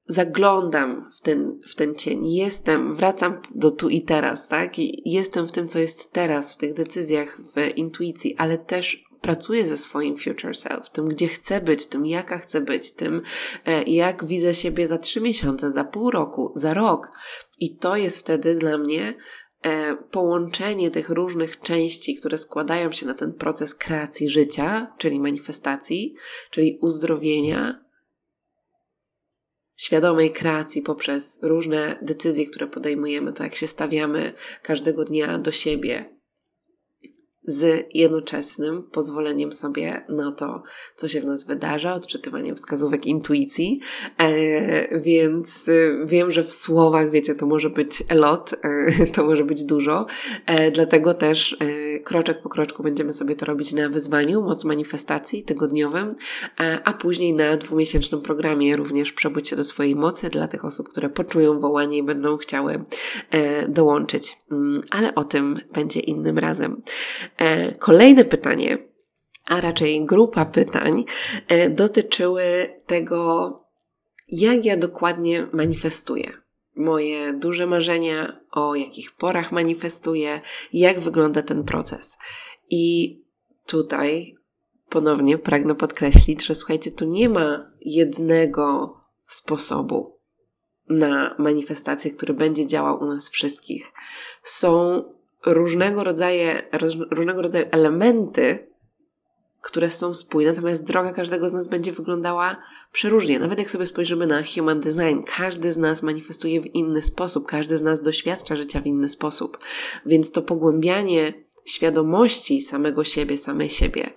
zaglądam 0.06 1.10
w 1.18 1.20
ten, 1.20 1.60
w 1.66 1.74
ten 1.74 1.94
cień, 1.94 2.32
jestem, 2.32 2.94
wracam 2.94 3.40
do 3.54 3.70
tu 3.70 3.88
i 3.88 4.02
teraz, 4.02 4.48
tak? 4.48 4.78
I 4.78 5.02
jestem 5.10 5.48
w 5.48 5.52
tym, 5.52 5.68
co 5.68 5.78
jest 5.78 6.12
teraz, 6.12 6.54
w 6.54 6.56
tych 6.56 6.74
decyzjach, 6.74 7.40
w 7.54 7.76
intuicji, 7.76 8.36
ale 8.38 8.58
też 8.58 9.04
pracuję 9.20 9.66
ze 9.66 9.76
swoim 9.76 10.16
future 10.16 10.56
self, 10.56 10.90
tym, 10.90 11.08
gdzie 11.08 11.28
chcę 11.28 11.60
być, 11.60 11.86
tym, 11.86 12.06
jaka 12.06 12.38
chcę 12.38 12.60
być, 12.60 12.92
tym, 12.92 13.22
e, 13.66 13.82
jak 13.82 14.24
widzę 14.24 14.54
siebie 14.54 14.86
za 14.86 14.98
trzy 14.98 15.20
miesiące, 15.20 15.70
za 15.70 15.84
pół 15.84 16.10
roku, 16.10 16.52
za 16.54 16.74
rok. 16.74 17.10
I 17.60 17.76
to 17.76 17.96
jest 17.96 18.18
wtedy 18.18 18.54
dla 18.54 18.78
mnie 18.78 19.14
e, 19.62 19.96
połączenie 19.96 20.90
tych 20.90 21.10
różnych 21.10 21.60
części, 21.60 22.16
które 22.16 22.38
składają 22.38 22.92
się 22.92 23.06
na 23.06 23.14
ten 23.14 23.32
proces 23.32 23.74
kreacji 23.74 24.30
życia, 24.30 24.94
czyli 24.98 25.20
manifestacji, 25.20 26.14
czyli 26.50 26.78
uzdrowienia, 26.82 27.83
świadomej 29.76 30.32
kreacji 30.32 30.82
poprzez 30.82 31.38
różne 31.42 31.98
decyzje, 32.02 32.46
które 32.46 32.66
podejmujemy, 32.66 33.32
to 33.32 33.44
jak 33.44 33.54
się 33.54 33.66
stawiamy 33.66 34.32
każdego 34.62 35.04
dnia 35.04 35.38
do 35.38 35.52
siebie, 35.52 36.14
z 37.46 37.86
jednoczesnym 37.94 38.82
pozwoleniem 38.82 39.52
sobie 39.52 40.04
na 40.08 40.32
to, 40.32 40.62
co 40.96 41.08
się 41.08 41.20
w 41.20 41.24
nas 41.24 41.46
wydarza, 41.46 41.94
odczytywaniem 41.94 42.56
wskazówek 42.56 43.06
intuicji, 43.06 43.80
e, 44.18 45.00
więc 45.00 45.68
e, 45.68 46.06
wiem, 46.06 46.30
że 46.30 46.42
w 46.42 46.52
słowach, 46.52 47.10
wiecie, 47.10 47.34
to 47.34 47.46
może 47.46 47.70
być 47.70 48.02
lot, 48.10 48.54
e, 48.62 49.06
to 49.06 49.24
może 49.24 49.44
być 49.44 49.64
dużo, 49.64 50.06
e, 50.46 50.70
dlatego 50.70 51.14
też 51.14 51.52
e, 51.52 51.93
kroczek 52.04 52.42
po 52.42 52.48
kroczku 52.48 52.82
będziemy 52.82 53.12
sobie 53.12 53.36
to 53.36 53.46
robić 53.46 53.72
na 53.72 53.88
wyzwaniu 53.88 54.42
Moc 54.42 54.64
Manifestacji 54.64 55.42
tygodniowym, 55.42 56.10
e, 56.60 56.78
a 56.84 56.92
później 56.92 57.32
na 57.34 57.56
dwumiesięcznym 57.56 58.22
programie 58.22 58.76
również 58.76 59.12
przebudź 59.12 59.48
się 59.48 59.56
do 59.56 59.64
swojej 59.64 59.96
mocy 59.96 60.30
dla 60.30 60.48
tych 60.48 60.64
osób, 60.64 60.88
które 60.88 61.08
poczują 61.08 61.60
wołanie 61.60 61.98
i 61.98 62.02
będą 62.02 62.36
chciały 62.36 62.84
dołączyć. 63.68 64.36
Mm, 64.50 64.80
ale 64.90 65.14
o 65.14 65.24
tym 65.24 65.60
będzie 65.72 66.00
innym 66.00 66.38
razem. 66.38 66.82
E, 67.36 67.72
kolejne 67.72 68.24
pytanie, 68.24 68.78
a 69.48 69.60
raczej 69.60 70.04
grupa 70.04 70.44
pytań, 70.44 71.04
e, 71.48 71.70
dotyczyły 71.70 72.44
tego, 72.86 73.50
jak 74.28 74.64
ja 74.64 74.76
dokładnie 74.76 75.46
manifestuję 75.52 76.43
moje 76.76 77.32
duże 77.32 77.66
marzenia, 77.66 78.40
o 78.50 78.74
jakich 78.74 79.12
porach 79.12 79.52
manifestuję, 79.52 80.40
jak 80.72 81.00
wygląda 81.00 81.42
ten 81.42 81.64
proces. 81.64 82.18
I 82.70 83.16
tutaj 83.66 84.34
ponownie 84.88 85.38
pragnę 85.38 85.74
podkreślić, 85.74 86.44
że 86.44 86.54
słuchajcie, 86.54 86.90
tu 86.90 87.04
nie 87.04 87.28
ma 87.28 87.70
jednego 87.80 88.96
sposobu 89.26 90.20
na 90.88 91.34
manifestację, 91.38 92.10
który 92.10 92.34
będzie 92.34 92.66
działał 92.66 93.00
u 93.00 93.06
nas 93.06 93.28
wszystkich. 93.28 93.92
Są 94.42 95.02
różnego 95.46 96.04
rodzaju, 96.04 96.48
różnego 97.10 97.42
rodzaju 97.42 97.66
elementy, 97.70 98.73
które 99.64 99.90
są 99.90 100.14
spójne, 100.14 100.52
natomiast 100.52 100.84
droga 100.84 101.12
każdego 101.12 101.48
z 101.48 101.52
nas 101.52 101.68
będzie 101.68 101.92
wyglądała 101.92 102.56
przeróżnie. 102.92 103.38
Nawet 103.38 103.58
jak 103.58 103.70
sobie 103.70 103.86
spojrzymy 103.86 104.26
na 104.26 104.42
human 104.42 104.80
design, 104.80 105.22
każdy 105.36 105.72
z 105.72 105.76
nas 105.76 106.02
manifestuje 106.02 106.60
w 106.60 106.74
inny 106.74 107.02
sposób, 107.02 107.46
każdy 107.46 107.78
z 107.78 107.82
nas 107.82 108.02
doświadcza 108.02 108.56
życia 108.56 108.80
w 108.80 108.86
inny 108.86 109.08
sposób. 109.08 109.58
Więc 110.06 110.30
to 110.30 110.42
pogłębianie 110.42 111.32
świadomości 111.64 112.62
samego 112.62 113.04
siebie, 113.04 113.38
samej 113.38 113.70
siebie, 113.70 114.10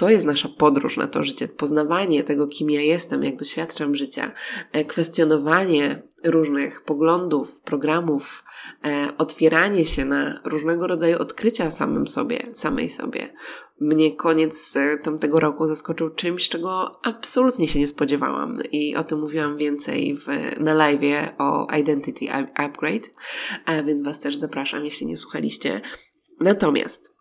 to 0.00 0.10
jest 0.10 0.26
nasza 0.26 0.48
podróż 0.48 0.96
na 0.96 1.06
to 1.06 1.24
życie, 1.24 1.48
poznawanie 1.48 2.24
tego, 2.24 2.46
kim 2.46 2.70
ja 2.70 2.80
jestem, 2.80 3.24
jak 3.24 3.36
doświadczam 3.36 3.94
życia, 3.94 4.32
e, 4.72 4.84
kwestionowanie 4.84 6.02
różnych 6.24 6.82
poglądów, 6.82 7.60
programów, 7.60 8.44
e, 8.84 9.12
otwieranie 9.18 9.86
się 9.86 10.04
na 10.04 10.40
różnego 10.44 10.86
rodzaju 10.86 11.18
odkrycia 11.18 11.66
o 11.66 11.70
samym 11.70 12.08
sobie, 12.08 12.46
samej 12.54 12.88
sobie. 12.88 13.32
Mnie 13.80 14.16
koniec 14.16 14.76
e, 14.76 14.98
tamtego 14.98 15.40
roku 15.40 15.66
zaskoczył 15.66 16.10
czymś, 16.10 16.48
czego 16.48 16.92
absolutnie 17.04 17.68
się 17.68 17.78
nie 17.78 17.86
spodziewałam 17.86 18.56
i 18.72 18.96
o 18.96 19.04
tym 19.04 19.20
mówiłam 19.20 19.56
więcej 19.56 20.16
w, 20.16 20.26
na 20.60 20.74
live 20.74 21.34
o 21.38 21.66
Identity 21.78 22.26
Upgrade, 22.54 23.10
więc 23.86 24.02
Was 24.02 24.20
też 24.20 24.36
zapraszam, 24.36 24.84
jeśli 24.84 25.06
nie 25.06 25.16
słuchaliście. 25.16 25.80
Natomiast 26.40 27.19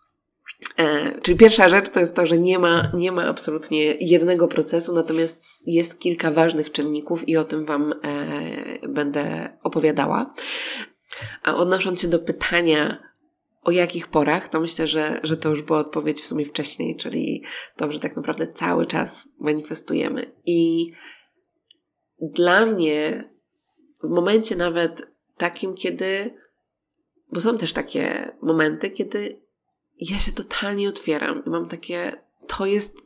czyli 1.22 1.38
pierwsza 1.38 1.70
rzecz 1.70 1.90
to 1.90 2.00
jest 2.00 2.16
to, 2.16 2.26
że 2.26 2.38
nie 2.38 2.60
ma, 2.60 2.92
nie 2.94 3.12
ma 3.12 3.28
absolutnie 3.28 3.84
jednego 3.84 4.48
procesu, 4.48 4.94
natomiast 4.94 5.68
jest 5.68 6.00
kilka 6.00 6.32
ważnych 6.32 6.72
czynników 6.72 7.30
i 7.30 7.38
o 7.38 7.44
tym 7.44 7.66
Wam 7.66 7.94
e, 7.94 8.88
będę 8.88 9.50
opowiadała. 9.64 10.34
A 11.44 11.56
odnosząc 11.56 12.02
się 12.02 12.08
do 12.08 12.20
pytania, 12.20 13.10
o 13.64 13.72
jakich 13.72 14.08
porach, 14.08 14.48
to 14.48 14.60
myślę, 14.60 14.88
że, 14.88 15.20
że 15.24 15.38
to 15.38 15.50
już 15.50 15.62
była 15.62 15.80
odpowiedź 15.80 16.22
w 16.22 16.28
sumie 16.28 16.46
wcześniej, 16.46 16.96
czyli 16.96 17.44
to, 17.76 17.92
że 17.92 18.00
tak 18.00 18.16
naprawdę 18.16 18.48
cały 18.48 18.86
czas 18.86 19.28
manifestujemy. 19.40 20.32
I 20.46 20.92
dla 22.22 22.66
mnie 22.66 23.30
w 24.04 24.10
momencie 24.10 24.56
nawet 24.56 25.12
takim, 25.38 25.76
kiedy, 25.76 26.36
bo 27.32 27.42
są 27.42 27.58
też 27.58 27.74
takie 27.74 28.32
momenty, 28.42 28.90
kiedy 28.90 29.49
ja 30.00 30.20
się 30.20 30.32
totalnie 30.32 30.90
otwieram 30.90 31.46
i 31.46 31.50
mam 31.50 31.68
takie, 31.68 32.22
to 32.48 32.66
jest, 32.66 32.98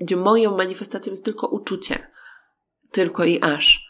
gdzie 0.00 0.16
moją 0.16 0.56
manifestacją 0.56 1.10
jest 1.10 1.24
tylko 1.24 1.46
uczucie. 1.46 2.10
Tylko 2.90 3.24
i 3.24 3.40
aż. 3.40 3.88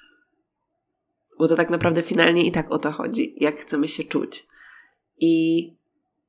Bo 1.38 1.48
to 1.48 1.56
tak 1.56 1.70
naprawdę 1.70 2.02
finalnie 2.02 2.46
i 2.46 2.52
tak 2.52 2.72
o 2.72 2.78
to 2.78 2.92
chodzi, 2.92 3.34
jak 3.36 3.60
chcemy 3.60 3.88
się 3.88 4.04
czuć. 4.04 4.46
I 5.20 5.64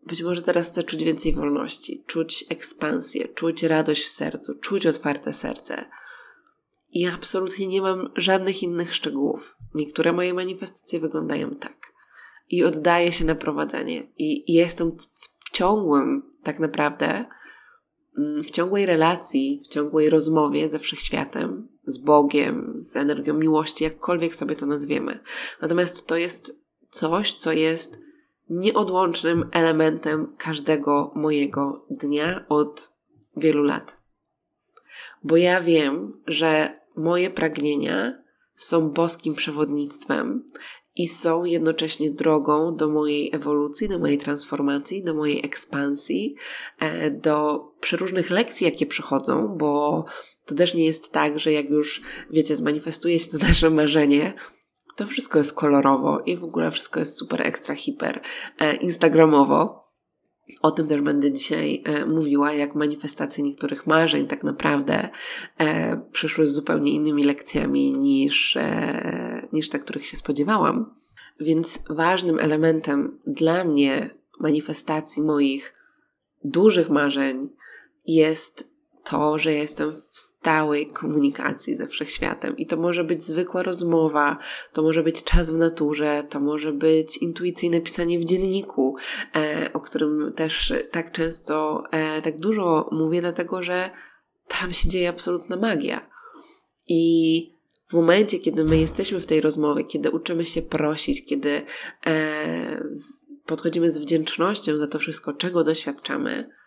być 0.06 0.24
może 0.24 0.42
teraz 0.42 0.68
chcę 0.72 0.84
czuć 0.84 1.04
więcej 1.04 1.34
wolności, 1.34 2.04
czuć 2.08 2.46
ekspansję, 2.50 3.28
czuć 3.28 3.64
radość 3.64 4.04
w 4.04 4.10
sercu, 4.10 4.56
czuć 4.56 4.86
otwarte 4.86 5.34
serce. 5.34 5.86
I 6.92 7.08
absolutnie 7.08 7.68
nie 7.68 7.82
mam 7.82 8.10
żadnych 8.16 8.64
innych 8.64 8.96
szczegółów. 8.96 9.58
Niektóre 9.76 10.14
moje 10.14 10.34
manifestacje 10.34 11.00
wyglądają 11.00 11.56
tak. 11.56 11.94
I 12.50 12.64
oddaję 12.64 13.12
się 13.12 13.26
na 13.26 13.36
prowadzenie. 13.36 14.08
I 14.18 14.54
jestem 14.54 14.92
w 14.92 15.29
ciągłym, 15.52 16.32
tak 16.44 16.60
naprawdę, 16.60 17.26
mm, 18.18 18.44
w 18.44 18.52
ciągłej 18.52 18.86
relacji, 18.86 19.62
w 19.66 19.68
ciągłej 19.68 20.10
rozmowie 20.10 20.70
ze 20.70 20.80
wszechświatem, 20.80 21.68
z 21.86 21.98
Bogiem, 21.98 22.74
z 22.76 22.96
energią 22.96 23.34
miłości, 23.34 23.84
jakkolwiek 23.84 24.36
sobie 24.36 24.56
to 24.56 24.66
nazwiemy. 24.66 25.20
Natomiast 25.62 26.08
to 26.08 26.18
jest 26.18 26.64
coś, 26.90 27.36
co 27.36 27.52
jest 27.52 28.00
nieodłącznym 28.50 29.50
elementem 29.52 30.36
każdego 30.38 31.12
mojego 31.16 31.86
dnia 31.90 32.46
od 32.50 32.92
wielu 33.38 33.64
lat. 33.64 33.98
Bo 35.24 35.38
ja 35.38 35.62
wiem, 35.62 36.22
że 36.28 36.80
moje 36.96 37.30
pragnienia 37.30 38.14
są 38.56 38.90
boskim 38.90 39.36
przewodnictwem 39.36 40.48
i 41.00 41.08
są 41.08 41.44
jednocześnie 41.44 42.12
drogą 42.12 42.76
do 42.76 42.90
mojej 42.90 43.36
ewolucji, 43.36 43.90
do 43.90 44.00
mojej 44.00 44.18
transformacji, 44.18 45.04
do 45.04 45.14
mojej 45.14 45.46
ekspansji, 45.46 46.36
e, 46.80 47.12
do 47.12 47.66
przeróżnych 47.82 48.30
lekcji, 48.30 48.66
jakie 48.66 48.86
przychodzą, 48.86 49.48
bo 49.58 50.06
to 50.46 50.56
też 50.56 50.74
nie 50.74 50.86
jest 50.86 51.12
tak, 51.12 51.40
że 51.40 51.52
jak 51.52 51.70
już, 51.70 52.02
wiecie, 52.30 52.56
zmanifestuje 52.56 53.20
się 53.20 53.32
to 53.32 53.38
nasze 53.48 53.70
marzenie, 53.70 54.34
to 54.96 55.06
wszystko 55.08 55.38
jest 55.38 55.54
kolorowo 55.54 56.20
i 56.20 56.38
w 56.38 56.44
ogóle 56.44 56.72
wszystko 56.72 57.00
jest 57.00 57.18
super 57.18 57.48
ekstra, 57.48 57.76
hiper 57.76 58.22
e, 58.60 58.76
instagramowo. 58.76 59.89
O 60.62 60.72
tym 60.72 60.88
też 60.88 61.02
będę 61.02 61.32
dzisiaj 61.32 61.84
e, 61.86 62.06
mówiła, 62.06 62.54
jak 62.54 62.76
manifestacje 62.76 63.44
niektórych 63.44 63.88
marzeń 63.88 64.28
tak 64.28 64.44
naprawdę 64.44 65.10
e, 65.58 66.02
przyszły 66.12 66.48
z 66.48 66.54
zupełnie 66.54 66.92
innymi 66.92 67.24
lekcjami 67.24 67.92
niż, 67.98 68.58
e, 68.58 69.48
niż 69.54 69.70
te, 69.70 69.80
których 69.80 70.06
się 70.06 70.18
spodziewałam. 70.18 70.96
Więc 71.40 71.80
ważnym 71.90 72.40
elementem 72.40 73.20
dla 73.28 73.64
mnie 73.64 74.10
manifestacji 74.40 75.24
moich 75.24 75.74
dużych 76.44 76.90
marzeń 76.90 77.50
jest 78.06 78.69
to, 79.10 79.40
że 79.40 79.54
jestem 79.54 79.96
w 79.96 80.20
stałej 80.20 80.88
komunikacji 80.88 81.76
ze 81.76 81.88
wszechświatem. 81.88 82.58
I 82.58 82.66
to 82.66 82.78
może 82.78 83.04
być 83.04 83.24
zwykła 83.24 83.64
rozmowa, 83.64 84.38
to 84.74 84.82
może 84.84 85.04
być 85.04 85.24
czas 85.24 85.52
w 85.52 85.58
naturze, 85.58 86.24
to 86.30 86.40
może 86.40 86.74
być 86.74 87.18
intuicyjne 87.18 87.82
pisanie 87.82 88.20
w 88.20 88.26
dzienniku, 88.26 88.96
e, 89.36 89.70
o 89.74 89.80
którym 89.80 90.34
też 90.36 90.74
tak 90.92 91.12
często, 91.12 91.84
e, 91.92 92.22
tak 92.22 92.38
dużo 92.40 92.90
mówię, 92.92 93.22
dlatego 93.22 93.64
że 93.64 93.90
tam 94.48 94.74
się 94.74 94.90
dzieje 94.90 95.10
absolutna 95.10 95.56
magia. 95.56 96.10
I 96.88 97.54
w 97.90 97.94
momencie, 97.94 98.40
kiedy 98.40 98.64
my 98.64 98.78
jesteśmy 98.78 99.22
w 99.22 99.26
tej 99.26 99.42
rozmowie, 99.42 99.84
kiedy 99.84 100.12
uczymy 100.12 100.46
się 100.46 100.62
prosić, 100.62 101.26
kiedy 101.26 101.62
e, 102.06 102.84
z, 102.90 103.26
podchodzimy 103.46 103.92
z 103.92 103.98
wdzięcznością 103.98 104.78
za 104.78 104.88
to 104.88 105.00
wszystko, 105.00 105.34
czego 105.34 105.64
doświadczamy, 105.64 106.59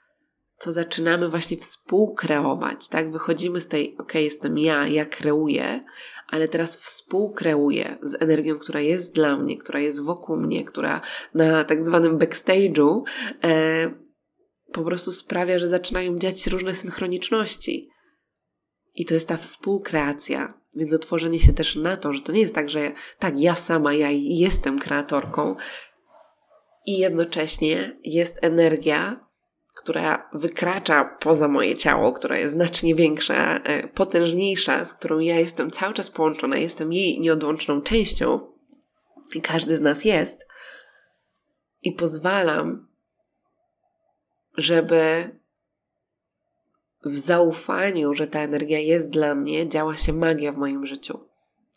to 0.63 0.73
zaczynamy 0.73 1.29
właśnie 1.29 1.57
współkreować, 1.57 2.89
tak? 2.89 3.13
Wychodzimy 3.13 3.61
z 3.61 3.69
tej, 3.69 3.97
ok, 3.99 4.15
jestem 4.15 4.59
ja, 4.59 4.89
ja 4.89 5.07
kreuję, 5.07 5.85
ale 6.29 6.49
teraz 6.49 6.77
współkreuję 6.77 7.99
z 8.03 8.23
energią, 8.23 8.59
która 8.59 8.81
jest 8.81 9.15
dla 9.15 9.37
mnie, 9.37 9.59
która 9.59 9.81
jest 9.81 10.03
wokół 10.03 10.37
mnie, 10.37 10.65
która 10.65 11.01
na 11.35 11.65
tak 11.65 11.87
zwanym 11.87 12.19
backstage'u 12.19 13.03
e, 13.45 13.91
po 14.73 14.85
prostu 14.85 15.13
sprawia, 15.13 15.59
że 15.59 15.69
zaczynają 15.69 16.19
dziać 16.19 16.41
się 16.41 16.51
różne 16.51 16.75
synchroniczności. 16.75 17.89
I 18.95 19.05
to 19.05 19.15
jest 19.15 19.29
ta 19.29 19.37
współkreacja, 19.37 20.55
więc 20.77 20.95
otworzenie 20.95 21.41
się 21.41 21.53
też 21.53 21.77
na 21.77 21.97
to, 21.97 22.13
że 22.13 22.21
to 22.21 22.33
nie 22.33 22.41
jest 22.41 22.55
tak, 22.55 22.71
że 22.71 22.93
tak, 23.19 23.41
ja 23.41 23.55
sama, 23.55 23.95
ja 23.95 24.09
jestem 24.13 24.79
kreatorką 24.79 25.57
i 26.87 26.99
jednocześnie 26.99 28.01
jest 28.05 28.39
energia, 28.41 29.32
która 29.75 30.31
wykracza 30.33 31.05
poza 31.05 31.49
moje 31.49 31.77
ciało, 31.77 32.13
która 32.13 32.39
jest 32.39 32.55
znacznie 32.55 32.95
większa, 32.95 33.57
e, 33.57 33.89
potężniejsza, 33.89 34.85
z 34.85 34.95
którą 34.95 35.19
ja 35.19 35.39
jestem 35.39 35.71
cały 35.71 35.95
czas 35.95 36.11
połączona, 36.11 36.57
jestem 36.57 36.93
jej 36.93 37.21
nieodłączną 37.21 37.83
częścią 37.83 38.41
i 39.35 39.43
każdy 39.43 39.77
z 39.77 39.81
nas 39.81 40.05
jest. 40.05 40.47
I 41.83 41.93
pozwalam, 41.93 42.87
żeby 44.57 45.31
w 47.05 47.17
zaufaniu, 47.17 48.15
że 48.15 48.27
ta 48.27 48.41
energia 48.41 48.79
jest 48.79 49.11
dla 49.11 49.35
mnie, 49.35 49.69
działa 49.69 49.97
się 49.97 50.13
magia 50.13 50.53
w 50.53 50.57
moim 50.57 50.87
życiu. 50.87 51.19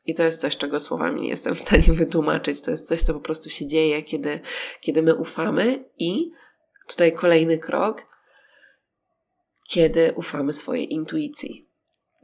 I 0.06 0.14
to 0.14 0.24
jest 0.24 0.42
coś, 0.42 0.58
czego 0.58 0.80
słowami 0.80 1.22
nie 1.22 1.30
jestem 1.30 1.56
w 1.56 1.60
stanie 1.60 1.94
wytłumaczyć. 1.94 2.62
To 2.62 2.72
jest 2.72 2.88
coś, 2.88 3.02
co 3.02 3.14
po 3.14 3.20
prostu 3.20 3.50
się 3.50 3.68
dzieje, 3.68 4.04
kiedy, 4.04 4.40
kiedy 4.82 5.02
my 5.02 5.16
ufamy 5.16 5.84
i 5.98 6.32
Tutaj 6.88 7.13
kolejny 7.13 7.58
krok, 7.58 8.04
kiedy 9.69 10.13
ufamy 10.15 10.54
swojej 10.54 10.93
intuicji. 10.93 11.65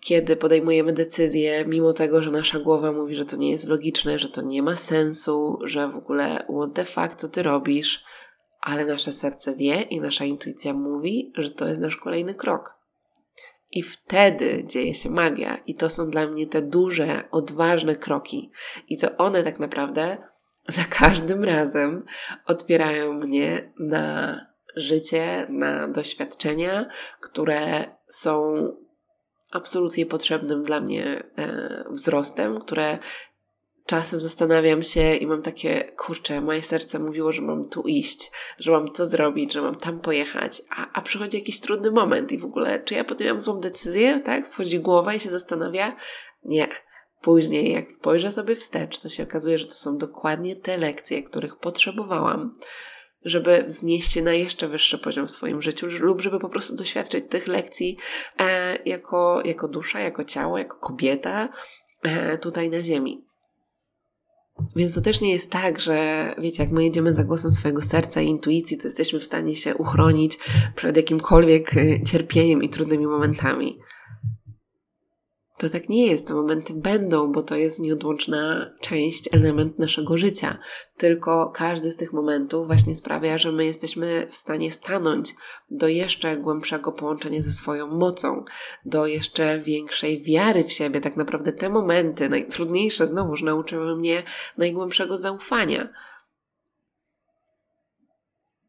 Kiedy 0.01 0.35
podejmujemy 0.35 0.93
decyzję, 0.93 1.65
mimo 1.65 1.93
tego, 1.93 2.21
że 2.21 2.31
nasza 2.31 2.59
głowa 2.59 2.91
mówi, 2.91 3.15
że 3.15 3.25
to 3.25 3.35
nie 3.35 3.51
jest 3.51 3.67
logiczne, 3.67 4.19
że 4.19 4.29
to 4.29 4.41
nie 4.41 4.63
ma 4.63 4.77
sensu, 4.77 5.59
że 5.63 5.87
w 5.87 5.95
ogóle 5.95 6.45
what 6.49 6.73
the 6.73 6.85
fuck, 6.85 7.15
co 7.15 7.29
ty 7.29 7.43
robisz, 7.43 8.03
ale 8.61 8.85
nasze 8.85 9.11
serce 9.11 9.55
wie 9.55 9.81
i 9.81 10.01
nasza 10.01 10.25
intuicja 10.25 10.73
mówi, 10.73 11.31
że 11.35 11.51
to 11.51 11.67
jest 11.67 11.81
nasz 11.81 11.97
kolejny 11.97 12.35
krok. 12.35 12.81
I 13.71 13.83
wtedy 13.83 14.63
dzieje 14.67 14.95
się 14.95 15.09
magia, 15.09 15.57
i 15.67 15.75
to 15.75 15.89
są 15.89 16.09
dla 16.09 16.27
mnie 16.27 16.47
te 16.47 16.61
duże, 16.61 17.23
odważne 17.31 17.95
kroki. 17.95 18.51
I 18.87 18.97
to 18.97 19.17
one 19.17 19.43
tak 19.43 19.59
naprawdę 19.59 20.17
za 20.69 20.83
każdym 20.83 21.43
razem 21.43 22.05
otwierają 22.45 23.13
mnie 23.13 23.73
na 23.79 24.50
życie, 24.75 25.47
na 25.49 25.87
doświadczenia, 25.87 26.89
które 27.21 27.85
są 28.07 28.53
absolutnie 29.51 30.05
potrzebnym 30.05 30.63
dla 30.63 30.81
mnie 30.81 31.23
e, 31.37 31.83
wzrostem, 31.89 32.59
które 32.59 32.99
czasem 33.85 34.21
zastanawiam 34.21 34.83
się 34.83 35.15
i 35.15 35.27
mam 35.27 35.41
takie, 35.41 35.83
kurczę, 35.83 36.41
moje 36.41 36.61
serce 36.61 36.99
mówiło, 36.99 37.31
że 37.31 37.41
mam 37.41 37.69
tu 37.69 37.81
iść, 37.81 38.31
że 38.59 38.71
mam 38.71 38.87
to 38.87 39.05
zrobić, 39.05 39.53
że 39.53 39.61
mam 39.61 39.75
tam 39.75 39.99
pojechać, 39.99 40.61
a, 40.69 40.91
a 40.93 41.01
przychodzi 41.01 41.37
jakiś 41.37 41.59
trudny 41.59 41.91
moment 41.91 42.31
i 42.31 42.37
w 42.37 42.45
ogóle, 42.45 42.79
czy 42.79 42.93
ja 42.93 43.03
podjęłam 43.03 43.39
złą 43.39 43.59
decyzję, 43.59 44.19
tak? 44.19 44.47
Wchodzi 44.47 44.79
głowa 44.79 45.13
i 45.13 45.19
się 45.19 45.29
zastanawia. 45.29 45.95
Nie. 46.43 46.67
Później, 47.21 47.71
jak 47.71 47.89
spojrzę 47.89 48.31
sobie 48.31 48.55
wstecz, 48.55 48.99
to 48.99 49.09
się 49.09 49.23
okazuje, 49.23 49.57
że 49.57 49.65
to 49.65 49.73
są 49.73 49.97
dokładnie 49.97 50.55
te 50.55 50.77
lekcje, 50.77 51.23
których 51.23 51.55
potrzebowałam, 51.55 52.53
żeby 53.25 53.63
wznieść 53.63 54.11
się 54.11 54.21
na 54.21 54.33
jeszcze 54.33 54.67
wyższy 54.67 54.97
poziom 54.97 55.27
w 55.27 55.31
swoim 55.31 55.61
życiu, 55.61 55.87
lub 55.99 56.21
żeby 56.21 56.39
po 56.39 56.49
prostu 56.49 56.75
doświadczyć 56.75 57.25
tych 57.29 57.47
lekcji 57.47 57.97
e, 58.39 58.77
jako, 58.85 59.41
jako 59.45 59.67
dusza, 59.67 59.99
jako 59.99 60.23
ciało, 60.23 60.57
jako 60.57 60.77
kobieta 60.77 61.49
e, 62.03 62.37
tutaj 62.37 62.69
na 62.69 62.81
Ziemi. 62.81 63.25
Więc 64.75 64.95
to 64.95 65.01
też 65.01 65.21
nie 65.21 65.31
jest 65.31 65.51
tak, 65.51 65.79
że 65.79 66.25
wiecie, 66.37 66.63
jak 66.63 66.71
my 66.71 66.83
jedziemy 66.83 67.13
za 67.13 67.23
głosem 67.23 67.51
swojego 67.51 67.81
serca 67.81 68.21
i 68.21 68.27
intuicji, 68.27 68.77
to 68.77 68.87
jesteśmy 68.87 69.19
w 69.19 69.25
stanie 69.25 69.55
się 69.55 69.75
uchronić 69.75 70.39
przed 70.75 70.97
jakimkolwiek 70.97 71.77
e, 71.77 72.03
cierpieniem 72.03 72.63
i 72.63 72.69
trudnymi 72.69 73.07
momentami 73.07 73.79
to 75.61 75.69
tak 75.69 75.89
nie 75.89 76.07
jest. 76.07 76.27
Te 76.27 76.33
momenty 76.33 76.73
będą, 76.73 77.31
bo 77.31 77.43
to 77.43 77.55
jest 77.55 77.79
nieodłączna 77.79 78.71
część, 78.79 79.29
element 79.31 79.79
naszego 79.79 80.17
życia. 80.17 80.57
Tylko 80.97 81.51
każdy 81.55 81.91
z 81.91 81.97
tych 81.97 82.13
momentów 82.13 82.67
właśnie 82.67 82.95
sprawia, 82.95 83.37
że 83.37 83.51
my 83.51 83.65
jesteśmy 83.65 84.27
w 84.31 84.35
stanie 84.35 84.71
stanąć 84.71 85.33
do 85.71 85.87
jeszcze 85.87 86.37
głębszego 86.37 86.91
połączenia 86.91 87.41
ze 87.41 87.51
swoją 87.51 87.87
mocą, 87.87 88.43
do 88.85 89.07
jeszcze 89.07 89.59
większej 89.59 90.23
wiary 90.23 90.63
w 90.63 90.73
siebie. 90.73 91.01
Tak 91.01 91.17
naprawdę 91.17 91.53
te 91.53 91.69
momenty, 91.69 92.29
najtrudniejsze, 92.29 93.07
znowuż 93.07 93.43
nauczyły 93.43 93.95
mnie 93.95 94.23
najgłębszego 94.57 95.17
zaufania. 95.17 95.89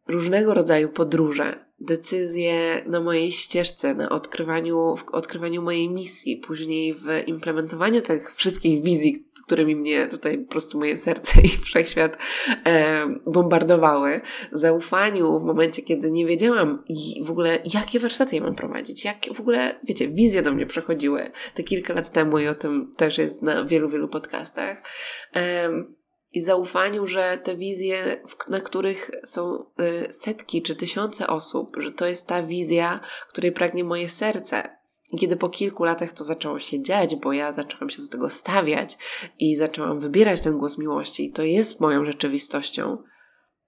Różnego 0.08 0.54
rodzaju 0.54 0.88
podróże 0.88 1.64
decyzje 1.84 2.82
na 2.86 3.00
mojej 3.00 3.32
ścieżce, 3.32 3.94
na 3.94 4.08
odkrywaniu, 4.08 4.96
w 4.96 5.08
odkrywaniu 5.14 5.62
mojej 5.62 5.90
misji, 5.90 6.36
później 6.36 6.94
w 6.94 7.06
implementowaniu 7.26 8.02
tych 8.02 8.34
wszystkich 8.34 8.82
wizji, 8.82 9.26
którymi 9.46 9.76
mnie 9.76 10.06
tutaj 10.06 10.38
po 10.38 10.52
prostu 10.52 10.78
moje 10.78 10.96
serce 10.96 11.40
i 11.40 11.48
wszechświat 11.66 12.18
e, 12.66 13.06
bombardowały, 13.26 14.20
zaufaniu 14.52 15.40
w 15.40 15.44
momencie, 15.44 15.82
kiedy 15.82 16.10
nie 16.10 16.26
wiedziałam 16.26 16.84
i 16.88 17.24
w 17.24 17.30
ogóle 17.30 17.58
jakie 17.74 18.00
warsztaty 18.00 18.36
ja 18.36 18.42
mam 18.42 18.54
prowadzić, 18.54 19.04
jak 19.04 19.16
w 19.34 19.40
ogóle, 19.40 19.80
wiecie, 19.84 20.08
wizje 20.08 20.42
do 20.42 20.52
mnie 20.52 20.66
przechodziły 20.66 21.30
te 21.54 21.62
kilka 21.62 21.94
lat 21.94 22.10
temu 22.12 22.38
i 22.38 22.46
o 22.46 22.54
tym 22.54 22.92
też 22.96 23.18
jest 23.18 23.42
na 23.42 23.64
wielu, 23.64 23.88
wielu 23.88 24.08
podcastach. 24.08 24.82
E, 25.36 25.70
i 26.32 26.42
zaufaniu, 26.42 27.06
że 27.06 27.38
te 27.42 27.56
wizje, 27.56 28.22
na 28.48 28.60
których 28.60 29.10
są 29.24 29.64
y, 30.08 30.12
setki 30.12 30.62
czy 30.62 30.76
tysiące 30.76 31.26
osób, 31.26 31.76
że 31.80 31.92
to 31.92 32.06
jest 32.06 32.26
ta 32.26 32.42
wizja, 32.42 33.00
której 33.28 33.52
pragnie 33.52 33.84
moje 33.84 34.08
serce. 34.08 34.76
I 35.12 35.18
kiedy 35.18 35.36
po 35.36 35.48
kilku 35.48 35.84
latach 35.84 36.12
to 36.12 36.24
zaczęło 36.24 36.58
się 36.58 36.82
dziać, 36.82 37.16
bo 37.16 37.32
ja 37.32 37.52
zaczęłam 37.52 37.90
się 37.90 38.02
do 38.02 38.08
tego 38.08 38.30
stawiać 38.30 38.98
i 39.38 39.56
zaczęłam 39.56 40.00
wybierać 40.00 40.40
ten 40.40 40.58
głos 40.58 40.78
miłości, 40.78 41.24
i 41.24 41.32
to 41.32 41.42
jest 41.42 41.80
moją 41.80 42.04
rzeczywistością, 42.04 42.98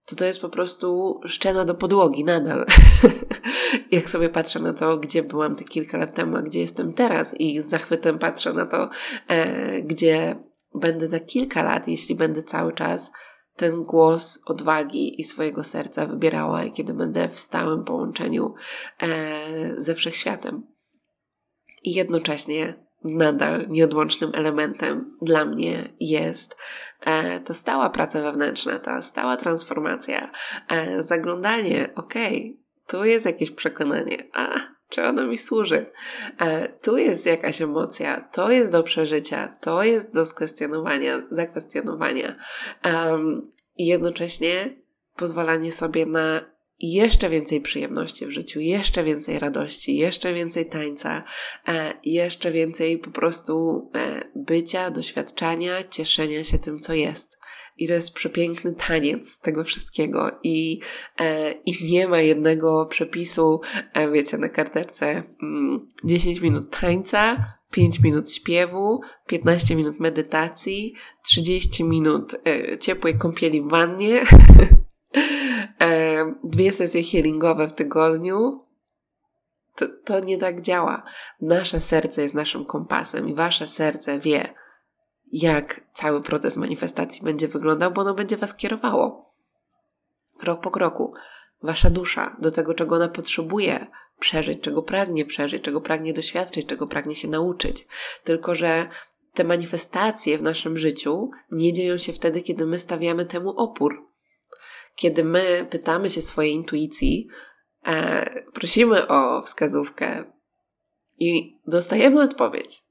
to 0.07 0.17
to 0.17 0.25
jest 0.25 0.41
po 0.41 0.49
prostu 0.49 1.21
szczena 1.27 1.65
do 1.65 1.75
podłogi 1.75 2.25
nadal. 2.25 2.67
Jak 3.91 4.11
sobie 4.11 4.29
patrzę 4.29 4.61
na 4.61 4.73
to, 4.73 4.99
gdzie 4.99 5.23
byłam 5.23 5.57
te 5.57 5.65
kilka 5.65 5.99
lat 5.99 6.15
temu, 6.15 6.37
a 6.37 6.43
gdzie 6.43 6.61
jestem 6.61 6.93
teraz, 6.93 7.41
i 7.41 7.61
z 7.61 7.67
zachwytem 7.67 8.19
patrzę 8.19 8.53
na 8.53 8.67
to, 8.67 8.89
e, 9.29 9.83
gdzie 9.83 10.37
będę 10.75 11.07
za 11.07 11.21
kilka 11.21 11.63
lat, 11.63 11.89
jeśli 11.89 12.15
będę 12.15 12.43
cały 12.43 12.73
czas 12.73 13.13
ten 13.57 13.83
głos 13.85 14.43
odwagi 14.47 15.21
i 15.21 15.25
swojego 15.25 15.65
serca 15.65 16.07
wybierała, 16.07 16.65
kiedy 16.75 16.95
będę 16.95 17.29
w 17.29 17.41
stałym 17.41 17.85
połączeniu 17.85 18.55
e, 19.03 19.81
ze 19.81 19.95
wszechświatem. 19.95 20.67
I 21.83 21.95
jednocześnie 21.95 22.85
nadal 23.05 23.69
nieodłącznym 23.69 24.31
elementem 24.35 25.17
dla 25.23 25.45
mnie 25.45 25.89
jest 26.01 26.57
e, 27.01 27.41
ta 27.41 27.55
stała 27.55 27.91
praca 27.91 28.23
wewnętrzna, 28.23 28.79
ta 28.79 29.03
stała 29.03 29.37
transformacja, 29.37 30.31
e, 30.69 31.03
zaglądanie, 31.03 31.91
okej, 31.97 32.39
okay, 32.39 32.65
tu 32.87 33.05
jest 33.05 33.27
jakieś 33.27 33.51
przekonanie, 33.51 34.17
a 34.33 34.74
czy 34.95 35.05
ono 35.05 35.27
mi 35.27 35.39
służy? 35.39 35.87
E, 36.41 36.69
tu 36.69 36.99
jest 36.99 37.27
jakaś 37.27 37.63
emocja, 37.63 38.21
to 38.21 38.51
jest 38.51 38.73
do 38.73 38.83
przeżycia, 38.83 39.49
to 39.61 39.85
jest 39.85 40.15
do 40.15 40.27
skwestionowania, 40.27 41.23
zakwestionowania. 41.31 42.37
Um, 42.85 43.35
I 43.77 43.87
jednocześnie 43.87 44.77
pozwalanie 45.17 45.73
sobie 45.73 46.07
na 46.07 46.54
jeszcze 46.93 47.31
więcej 47.31 47.61
przyjemności 47.61 48.27
w 48.27 48.31
życiu, 48.31 48.61
jeszcze 48.61 49.05
więcej 49.05 49.39
radości, 49.39 49.97
jeszcze 49.97 50.35
więcej 50.35 50.67
tańca, 50.67 51.25
e, 51.69 51.95
jeszcze 52.05 52.53
więcej 52.53 52.99
po 52.99 53.11
prostu 53.11 53.85
e, 53.95 54.25
bycia, 54.37 54.91
doświadczania, 54.91 55.89
cieszenia 55.89 56.45
się 56.45 56.59
tym, 56.59 56.81
co 56.81 56.95
jest. 56.95 57.39
I 57.77 57.89
to 57.89 57.95
jest 57.95 58.13
przepiękny 58.13 58.75
taniec 58.75 59.41
tego 59.41 59.65
wszystkiego. 59.65 60.31
I, 60.43 60.81
e, 61.21 61.53
i 61.53 61.93
nie 61.93 62.09
ma 62.09 62.21
jednego 62.21 62.87
przepisu, 62.87 63.61
wiecie, 64.13 64.39
na 64.39 64.49
karteczce 64.49 65.23
mm, 65.43 65.89
10 66.05 66.41
minut 66.41 66.71
tańca, 66.81 67.53
5 67.71 68.01
minut 68.01 68.33
śpiewu, 68.33 69.01
15 69.27 69.77
minut 69.77 70.01
medytacji, 70.01 70.95
30 71.25 71.85
minut 71.85 72.35
ciepłej 72.81 73.19
kąpieli 73.19 73.63
w 73.63 73.69
wannie, 73.69 74.23
dwie 76.45 76.73
sesje 76.73 77.03
healingowe 77.03 77.69
w 77.69 77.73
tygodniu. 77.73 78.61
To, 79.77 79.87
to 80.05 80.21
nie 80.21 80.39
tak 80.39 80.61
działa. 80.61 81.03
Nasze 81.41 81.81
serce 81.81 82.23
jest 82.23 82.35
naszym 82.35 82.65
kompasem 82.65 83.29
i 83.29 83.35
wasze 83.35 83.67
serce 83.67 84.19
wie, 84.19 84.55
jak 85.33 85.81
cały 85.95 86.23
proces 86.23 86.57
manifestacji 86.57 87.23
będzie 87.23 87.49
wyglądał, 87.49 87.91
bo 87.91 88.01
ono 88.01 88.15
będzie 88.15 88.37
Was 88.37 88.55
kierowało. 88.55 89.35
Krok 90.39 90.61
po 90.61 90.71
kroku. 90.71 91.15
Wasza 91.63 91.91
dusza 91.91 92.37
do 92.41 92.51
tego, 92.51 92.75
czego 92.75 92.95
ona 92.95 93.09
potrzebuje 93.09 93.87
przeżyć, 94.21 94.61
czego 94.61 94.83
pragnie 94.83 95.25
przeżyć, 95.25 95.63
czego 95.63 95.81
pragnie 95.81 96.13
doświadczyć, 96.13 96.67
czego 96.67 96.87
pragnie 96.87 97.15
się 97.15 97.29
nauczyć. 97.29 97.87
Tylko, 98.25 98.55
że 98.55 98.89
te 99.35 99.45
manifestacje 99.45 100.39
w 100.39 100.43
naszym 100.43 100.79
życiu 100.79 101.31
nie 101.51 101.73
dzieją 101.73 101.99
się 101.99 102.13
wtedy, 102.13 102.43
kiedy 102.43 102.67
my 102.67 102.79
stawiamy 102.79 103.27
temu 103.27 103.51
opór. 103.51 104.14
Kiedy 104.95 105.25
my 105.25 105.67
pytamy 105.71 106.11
się 106.11 106.23
swojej 106.23 106.53
intuicji, 106.53 107.29
e, 107.87 108.43
prosimy 108.53 109.09
o 109.09 109.43
wskazówkę 109.43 110.25
i 111.19 111.61
dostajemy 111.67 112.23
odpowiedź, 112.23 112.83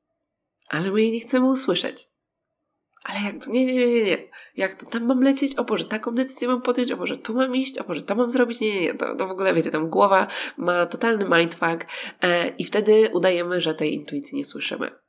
ale 0.68 0.92
my 0.92 1.02
jej 1.02 1.12
nie 1.12 1.20
chcemy 1.20 1.46
usłyszeć. 1.46 2.14
Ale 3.04 3.20
jak 3.20 3.46
to? 3.46 3.52
Nie, 3.52 3.66
nie, 3.66 3.76
nie, 3.76 4.04
nie. 4.04 4.18
Jak 4.56 4.76
to? 4.76 4.86
Tam 4.86 5.06
mam 5.06 5.22
lecieć? 5.24 5.56
O 5.56 5.64
Boże, 5.64 5.86
taką 5.86 6.16
decyzję 6.16 6.48
mam 6.48 6.62
podjąć? 6.62 6.92
O 6.92 6.98
Boże, 6.98 7.18
tu 7.18 7.34
mam 7.36 7.56
iść? 7.56 7.78
O 7.78 7.84
Boże, 7.84 8.02
to 8.02 8.16
mam 8.16 8.32
zrobić? 8.32 8.60
Nie, 8.60 8.76
nie, 8.76 8.82
nie. 8.82 8.94
To, 8.94 9.16
to 9.16 9.28
w 9.28 9.32
ogóle, 9.32 9.54
wiecie, 9.54 9.72
tam 9.72 9.90
głowa 9.90 10.28
ma 10.58 10.86
totalny 10.86 11.38
mindfuck 11.38 11.86
e, 12.22 12.50
i 12.50 12.66
wtedy 12.66 13.10
udajemy, 13.14 13.62
że 13.62 13.74
tej 13.74 13.94
intuicji 13.94 14.38
nie 14.38 14.46
słyszymy. 14.46 15.03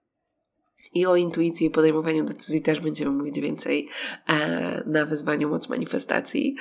I 0.94 1.06
o 1.06 1.16
intuicji 1.16 1.66
i 1.66 1.70
podejmowaniu 1.70 2.24
decyzji 2.24 2.62
też 2.62 2.80
będziemy 2.80 3.10
mówić 3.10 3.40
więcej 3.40 3.88
e, 4.28 4.82
na 4.86 5.06
wyzwaniu 5.06 5.48
Moc 5.48 5.68
Manifestacji. 5.68 6.56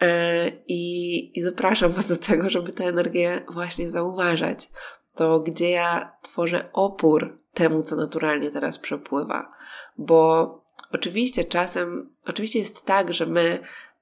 E, 0.00 0.48
i, 0.68 1.38
I 1.38 1.42
zapraszam 1.42 1.92
Was 1.92 2.08
do 2.08 2.16
tego, 2.16 2.50
żeby 2.50 2.72
tę 2.72 2.84
energię 2.84 3.42
właśnie 3.48 3.90
zauważać. 3.90 4.70
To, 5.14 5.40
gdzie 5.40 5.70
ja 5.70 6.12
tworzę 6.22 6.68
opór 6.72 7.38
temu, 7.54 7.82
co 7.82 7.96
naturalnie 7.96 8.50
teraz 8.50 8.78
przepływa. 8.78 9.52
Bo 9.98 10.58
Oczywiście 10.92 11.44
czasem, 11.44 12.10
oczywiście 12.26 12.58
jest 12.58 12.84
tak, 12.84 13.14
że 13.14 13.26
my, 13.26 13.58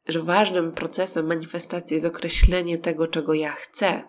że 0.09 0.23
ważnym 0.23 0.73
procesem 0.73 1.27
manifestacji 1.27 1.95
jest 1.95 2.07
określenie 2.07 2.79
tego, 2.79 3.07
czego 3.07 3.35
ja 3.35 3.53
chcę, 3.53 4.03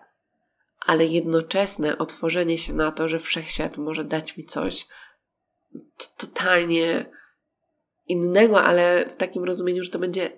ale 0.86 1.06
jednoczesne 1.06 1.98
otworzenie 1.98 2.58
się 2.58 2.72
na 2.72 2.92
to, 2.92 3.08
że 3.08 3.18
wszechświat 3.18 3.78
może 3.78 4.04
dać 4.04 4.36
mi 4.36 4.44
coś 4.44 4.86
totalnie 6.16 7.06
innego, 8.06 8.62
ale 8.62 9.06
w 9.08 9.16
takim 9.16 9.44
rozumieniu, 9.44 9.84
że 9.84 9.90
to 9.90 9.98
będzie 9.98 10.30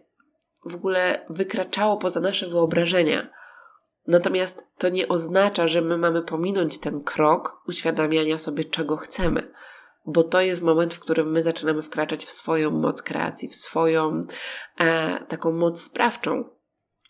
w 0.64 0.74
ogóle 0.74 1.26
wykraczało 1.30 1.96
poza 1.96 2.20
nasze 2.20 2.46
wyobrażenia. 2.46 3.30
Natomiast 4.06 4.66
to 4.78 4.88
nie 4.88 5.08
oznacza, 5.08 5.68
że 5.68 5.80
my 5.80 5.98
mamy 5.98 6.22
pominąć 6.22 6.78
ten 6.78 7.02
krok 7.02 7.62
uświadamiania 7.68 8.38
sobie, 8.38 8.64
czego 8.64 8.96
chcemy 8.96 9.52
bo 10.06 10.22
to 10.22 10.40
jest 10.40 10.62
moment, 10.62 10.94
w 10.94 11.00
którym 11.00 11.32
my 11.32 11.42
zaczynamy 11.42 11.82
wkraczać 11.82 12.24
w 12.24 12.30
swoją 12.30 12.70
moc 12.70 13.02
kreacji, 13.02 13.48
w 13.48 13.56
swoją 13.56 14.20
e, 14.78 15.18
taką 15.28 15.52
moc 15.52 15.82
sprawczą. 15.82 16.44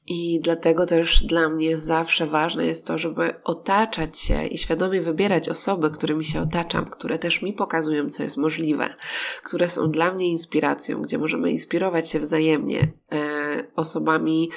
I 0.07 0.41
dlatego 0.41 0.87
też 0.87 1.25
dla 1.25 1.49
mnie 1.49 1.77
zawsze 1.77 2.27
ważne 2.27 2.67
jest 2.67 2.87
to, 2.87 2.99
żeby 2.99 3.35
otaczać 3.45 4.19
się 4.19 4.47
i 4.47 4.59
świadomie 4.59 5.01
wybierać 5.01 5.49
osoby, 5.49 5.91
którymi 5.91 6.25
się 6.25 6.41
otaczam, 6.41 6.85
które 6.85 7.19
też 7.19 7.43
mi 7.43 7.53
pokazują, 7.53 8.11
co 8.11 8.23
jest 8.23 8.37
możliwe, 8.37 8.95
które 9.45 9.71
są 9.71 9.91
dla 9.91 10.15
mnie 10.15 10.29
inspiracją, 10.29 11.03
gdzie 11.03 11.19
możemy 11.19 11.51
inspirować 11.51 12.11
się 12.11 12.21
wzajemnie 12.21 12.89
e, 13.13 13.19
osobami, 13.77 14.51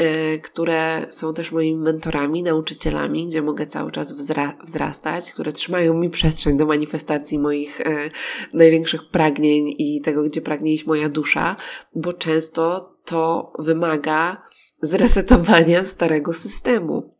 Y, 0.00 0.40
które 0.40 1.06
są 1.08 1.34
też 1.34 1.52
moimi 1.52 1.76
mentorami, 1.76 2.42
nauczycielami, 2.42 3.26
gdzie 3.26 3.42
mogę 3.42 3.66
cały 3.66 3.92
czas 3.92 4.12
wzra 4.12 4.56
wzrastać, 4.64 5.32
które 5.32 5.52
trzymają 5.52 5.94
mi 5.94 6.10
przestrzeń 6.10 6.56
do 6.56 6.66
manifestacji 6.66 7.38
moich 7.38 7.80
e, 7.80 8.10
największych 8.52 9.10
pragnień 9.10 9.74
i 9.78 10.00
tego, 10.00 10.22
gdzie 10.22 10.40
pragnie 10.40 10.74
iść 10.74 10.86
moja 10.86 11.08
dusza, 11.08 11.56
bo 11.94 12.12
często 12.12 12.94
to 13.04 13.52
wymaga 13.58 14.42
zresetowania 14.82 15.84
starego 15.84 16.32
systemu, 16.32 17.14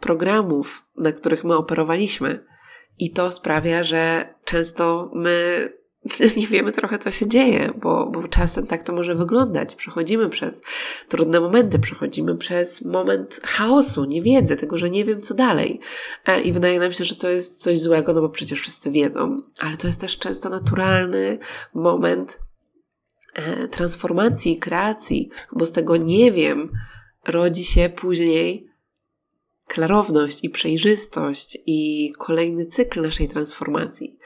programów, 0.00 0.86
na 0.96 1.12
których 1.12 1.44
my 1.44 1.56
operowaliśmy. 1.56 2.44
I 2.98 3.12
to 3.12 3.32
sprawia, 3.32 3.82
że 3.82 4.34
często 4.44 5.10
my 5.14 5.68
nie 6.36 6.46
wiemy 6.46 6.72
trochę, 6.72 6.98
co 6.98 7.10
się 7.10 7.26
dzieje, 7.26 7.72
bo, 7.76 8.06
bo 8.06 8.28
czasem 8.28 8.66
tak 8.66 8.82
to 8.82 8.92
może 8.92 9.14
wyglądać. 9.14 9.74
Przechodzimy 9.74 10.28
przez 10.28 10.62
trudne 11.08 11.40
momenty, 11.40 11.78
przechodzimy 11.78 12.36
przez 12.36 12.84
moment 12.84 13.40
chaosu, 13.44 14.04
niewiedzy, 14.04 14.56
tego, 14.56 14.78
że 14.78 14.90
nie 14.90 15.04
wiem, 15.04 15.20
co 15.20 15.34
dalej. 15.34 15.80
E, 16.26 16.40
I 16.40 16.52
wydaje 16.52 16.80
nam 16.80 16.92
się, 16.92 17.04
że 17.04 17.16
to 17.16 17.28
jest 17.28 17.62
coś 17.62 17.80
złego, 17.80 18.12
no 18.12 18.20
bo 18.20 18.28
przecież 18.28 18.60
wszyscy 18.60 18.90
wiedzą, 18.90 19.42
ale 19.60 19.76
to 19.76 19.86
jest 19.86 20.00
też 20.00 20.18
często 20.18 20.48
naturalny 20.48 21.38
moment 21.74 22.40
transformacji, 23.70 24.58
kreacji, 24.58 25.30
bo 25.52 25.66
z 25.66 25.72
tego 25.72 25.96
nie 25.96 26.32
wiem 26.32 26.72
rodzi 27.26 27.64
się 27.64 27.88
później 27.96 28.72
klarowność 29.66 30.44
i 30.44 30.50
przejrzystość 30.50 31.58
i 31.66 32.12
kolejny 32.18 32.66
cykl 32.66 33.02
naszej 33.02 33.28
transformacji. 33.28 34.18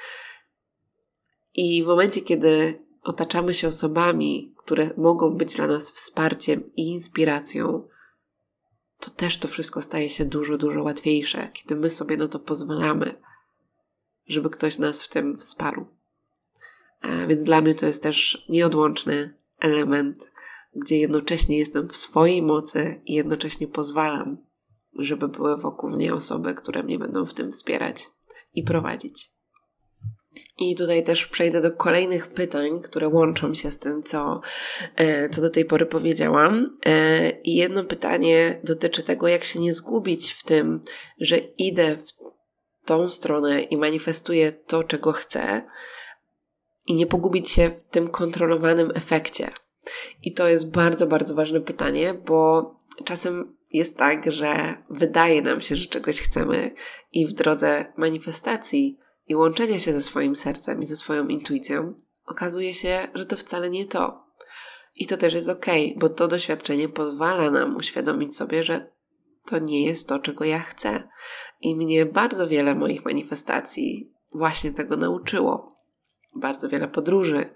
I 1.55 1.85
w 1.85 1.87
momencie, 1.87 2.21
kiedy 2.21 2.85
otaczamy 3.03 3.55
się 3.55 3.69
osobami, 3.69 4.55
które 4.57 4.91
mogą 4.97 5.31
być 5.31 5.55
dla 5.57 5.67
nas 5.67 5.91
wsparciem 5.91 6.75
i 6.77 6.89
inspiracją, 6.89 7.89
to 9.01 9.11
też 9.11 9.39
to 9.39 9.49
wszystko 9.49 9.83
staje 9.83 10.11
się 10.11 10.25
dużo, 10.25 10.59
dużo 10.59 10.83
łatwiejsze, 10.83 11.51
kiedy 11.53 11.77
my 11.77 11.91
sobie 11.91 12.17
na 12.17 12.29
to 12.29 12.39
pozwalamy, 12.39 13.15
żeby 14.29 14.51
ktoś 14.51 14.79
nas 14.79 15.03
w 15.03 15.09
tym 15.09 15.39
wsparł. 15.39 15.87
A 17.01 17.27
więc 17.27 17.45
dla 17.45 17.61
mnie 17.61 17.75
to 17.75 17.87
jest 17.87 18.03
też 18.03 18.47
nieodłączny 18.49 19.35
element, 19.61 20.33
gdzie 20.75 20.99
jednocześnie 20.99 21.59
jestem 21.59 21.89
w 21.89 21.97
swojej 21.97 22.43
mocy 22.43 23.01
i 23.05 23.15
jednocześnie 23.15 23.69
pozwalam, 23.69 24.39
żeby 24.99 25.29
były 25.29 25.57
wokół 25.57 25.91
mnie 25.91 26.15
osoby, 26.15 26.55
które 26.55 26.83
mnie 26.83 26.99
będą 26.99 27.27
w 27.27 27.35
tym 27.35 27.53
wspierać 27.53 28.07
i 28.55 28.63
prowadzić. 28.63 29.37
I 30.59 30.77
tutaj 30.77 31.05
też 31.05 31.27
przejdę 31.27 31.61
do 31.61 31.73
kolejnych 31.73 32.27
pytań, 32.27 32.81
które 32.85 33.09
łączą 33.09 33.55
się 33.55 33.71
z 33.71 33.79
tym, 33.79 34.03
co, 34.03 34.41
e, 34.97 35.29
co 35.31 35.41
do 35.41 35.51
tej 35.51 35.65
pory 35.65 35.87
powiedziałam. 35.87 36.65
E, 36.87 37.31
I 37.31 37.55
jedno 37.55 37.85
pytanie 37.85 38.61
dotyczy 38.65 39.03
tego, 39.03 39.29
jak 39.29 39.45
się 39.45 39.61
nie 39.61 39.73
zgubić 39.73 40.33
w 40.33 40.45
tym, 40.45 40.81
że 41.21 41.37
idę 41.39 41.97
w 41.97 42.13
tą 42.87 43.09
stronę 43.09 43.63
i 43.63 43.77
manifestuję 43.77 44.53
to, 44.53 44.85
czego 44.85 45.13
chcę, 45.13 45.63
i 46.87 46.95
nie 46.95 47.07
pogubić 47.07 47.51
się 47.51 47.71
w 47.71 47.83
tym 47.83 48.09
kontrolowanym 48.09 48.93
efekcie. 48.95 49.51
I 50.23 50.33
to 50.33 50.49
jest 50.49 50.71
bardzo, 50.71 51.07
bardzo 51.07 51.35
ważne 51.35 51.61
pytanie, 51.61 52.15
bo 52.15 52.71
czasem 53.05 53.57
jest 53.73 53.97
tak, 53.97 54.33
że 54.33 54.77
wydaje 54.91 55.43
nam 55.43 55.61
się, 55.61 55.77
że 55.77 55.87
czegoś 55.87 56.21
chcemy, 56.21 56.75
i 57.13 57.27
w 57.27 57.33
drodze 57.33 57.93
manifestacji 57.97 58.99
i 59.29 59.37
łączenia 59.37 59.81
się 59.81 59.93
ze 59.93 60.01
swoim 60.01 60.37
sercem 60.37 60.83
i 60.83 60.87
ze 60.87 60.97
swoją 60.97 61.29
intuicją, 61.29 61.95
okazuje 62.27 62.75
się, 62.75 63.09
że 63.15 63.27
to 63.27 63.37
wcale 63.37 63.71
nie 63.71 63.87
to. 63.87 64.27
I 64.95 65.07
to 65.07 65.17
też 65.17 65.35
jest 65.35 65.49
ok, 65.49 65.67
bo 65.97 66.09
to 66.09 66.29
doświadczenie 66.29 66.89
pozwala 66.89 67.51
nam 67.51 67.77
uświadomić 67.77 68.37
sobie, 68.37 68.65
że 68.65 68.93
to 69.47 69.59
nie 69.59 69.87
jest 69.87 70.09
to, 70.09 70.19
czego 70.19 70.45
ja 70.45 70.59
chcę. 70.59 71.09
I 71.61 71.77
mnie 71.77 72.07
bardzo 72.07 72.49
wiele 72.49 72.75
moich 72.75 73.05
manifestacji 73.05 74.13
właśnie 74.35 74.73
tego 74.73 74.97
nauczyło. 74.97 75.76
Bardzo 76.37 76.69
wiele 76.69 76.89
podróży, 76.89 77.51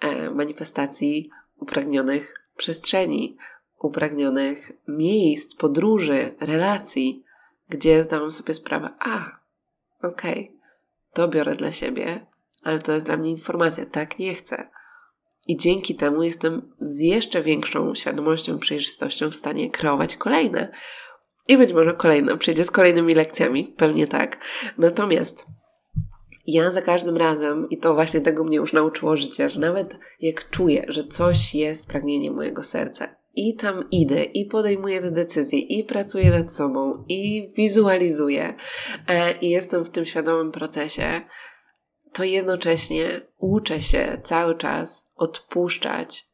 e, 0.00 0.30
manifestacji 0.30 1.30
upragnionych 1.56 2.34
przestrzeni, 2.56 3.36
upragnionych 3.80 4.72
miejsc, 4.88 5.54
podróży, 5.54 6.34
relacji, 6.40 7.24
gdzie 7.68 8.02
zdałam 8.02 8.32
sobie 8.32 8.54
sprawę, 8.54 8.90
a, 8.98 9.38
okej, 10.02 10.42
okay, 10.48 10.58
to 11.12 11.28
biorę 11.28 11.54
dla 11.54 11.72
siebie, 11.72 12.26
ale 12.62 12.78
to 12.78 12.92
jest 12.92 13.06
dla 13.06 13.16
mnie 13.16 13.30
informacja, 13.30 13.86
tak 13.86 14.18
nie 14.18 14.34
chcę. 14.34 14.70
I 15.48 15.56
dzięki 15.56 15.94
temu 15.94 16.22
jestem 16.22 16.74
z 16.80 16.98
jeszcze 16.98 17.42
większą 17.42 17.94
świadomością, 17.94 18.58
przejrzystością 18.58 19.30
w 19.30 19.36
stanie 19.36 19.70
kreować 19.70 20.16
kolejne. 20.16 20.72
I 21.48 21.56
być 21.56 21.72
może 21.72 21.94
kolejne 21.94 22.38
przyjdzie 22.38 22.64
z 22.64 22.70
kolejnymi 22.70 23.14
lekcjami, 23.14 23.64
pewnie 23.76 24.06
tak. 24.06 24.38
Natomiast 24.78 25.46
ja 26.46 26.70
za 26.70 26.82
każdym 26.82 27.16
razem, 27.16 27.66
i 27.70 27.78
to 27.78 27.94
właśnie 27.94 28.20
tego 28.20 28.44
mnie 28.44 28.56
już 28.56 28.72
nauczyło 28.72 29.16
życie, 29.16 29.50
że 29.50 29.60
nawet 29.60 29.98
jak 30.20 30.50
czuję, 30.50 30.84
że 30.88 31.04
coś 31.04 31.54
jest 31.54 31.88
pragnieniem 31.88 32.34
mojego 32.34 32.62
serca, 32.62 33.08
i 33.34 33.56
tam 33.56 33.90
idę, 33.90 34.24
i 34.24 34.46
podejmuję 34.46 35.00
te 35.00 35.10
decyzje, 35.10 35.58
i 35.58 35.84
pracuję 35.84 36.30
nad 36.30 36.52
sobą, 36.52 37.04
i 37.08 37.52
wizualizuję, 37.56 38.54
e, 39.08 39.38
i 39.38 39.50
jestem 39.50 39.84
w 39.84 39.90
tym 39.90 40.04
świadomym 40.04 40.52
procesie, 40.52 41.20
to 42.12 42.24
jednocześnie 42.24 43.20
uczę 43.38 43.82
się 43.82 44.20
cały 44.24 44.54
czas 44.54 45.12
odpuszczać 45.16 46.26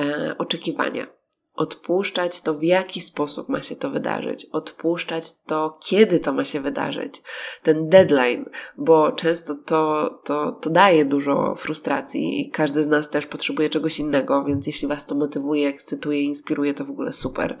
e, 0.00 0.34
oczekiwania 0.38 1.17
odpuszczać 1.58 2.40
to, 2.40 2.54
w 2.54 2.62
jaki 2.62 3.00
sposób 3.00 3.48
ma 3.48 3.62
się 3.62 3.76
to 3.76 3.90
wydarzyć, 3.90 4.46
odpuszczać 4.52 5.32
to, 5.46 5.78
kiedy 5.84 6.20
to 6.20 6.32
ma 6.32 6.44
się 6.44 6.60
wydarzyć, 6.60 7.22
ten 7.62 7.88
deadline, 7.88 8.44
bo 8.76 9.12
często 9.12 9.54
to, 9.54 10.10
to, 10.24 10.52
to 10.52 10.70
daje 10.70 11.04
dużo 11.04 11.54
frustracji 11.54 12.40
i 12.40 12.50
każdy 12.50 12.82
z 12.82 12.86
nas 12.86 13.10
też 13.10 13.26
potrzebuje 13.26 13.70
czegoś 13.70 13.98
innego, 13.98 14.44
więc 14.44 14.66
jeśli 14.66 14.88
Was 14.88 15.06
to 15.06 15.14
motywuje, 15.14 15.68
ekscytuje, 15.68 16.22
inspiruje, 16.22 16.74
to 16.74 16.84
w 16.84 16.90
ogóle 16.90 17.12
super. 17.12 17.58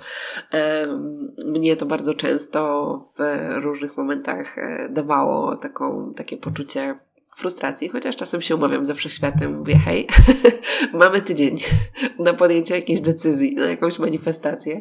Mnie 1.46 1.76
to 1.76 1.86
bardzo 1.86 2.14
często 2.14 3.02
w 3.18 3.22
różnych 3.62 3.96
momentach 3.96 4.58
e, 4.58 4.88
dawało 4.88 5.56
taką, 5.56 6.14
takie 6.16 6.36
poczucie 6.36 6.98
frustracji, 7.38 7.88
chociaż 7.88 8.16
czasem 8.16 8.40
się 8.40 8.54
umawiam 8.54 8.84
ze 8.84 8.94
wszechświatem, 8.94 9.58
mówię 9.58 9.78
hej, 9.84 10.06
mamy 10.92 11.22
tydzień 11.22 11.58
na 12.18 12.34
podjęcie 12.34 12.74
jakiejś 12.74 13.00
decyzji, 13.00 13.54
na 13.54 13.66
jakąś 13.66 13.98
manifestację. 13.98 14.80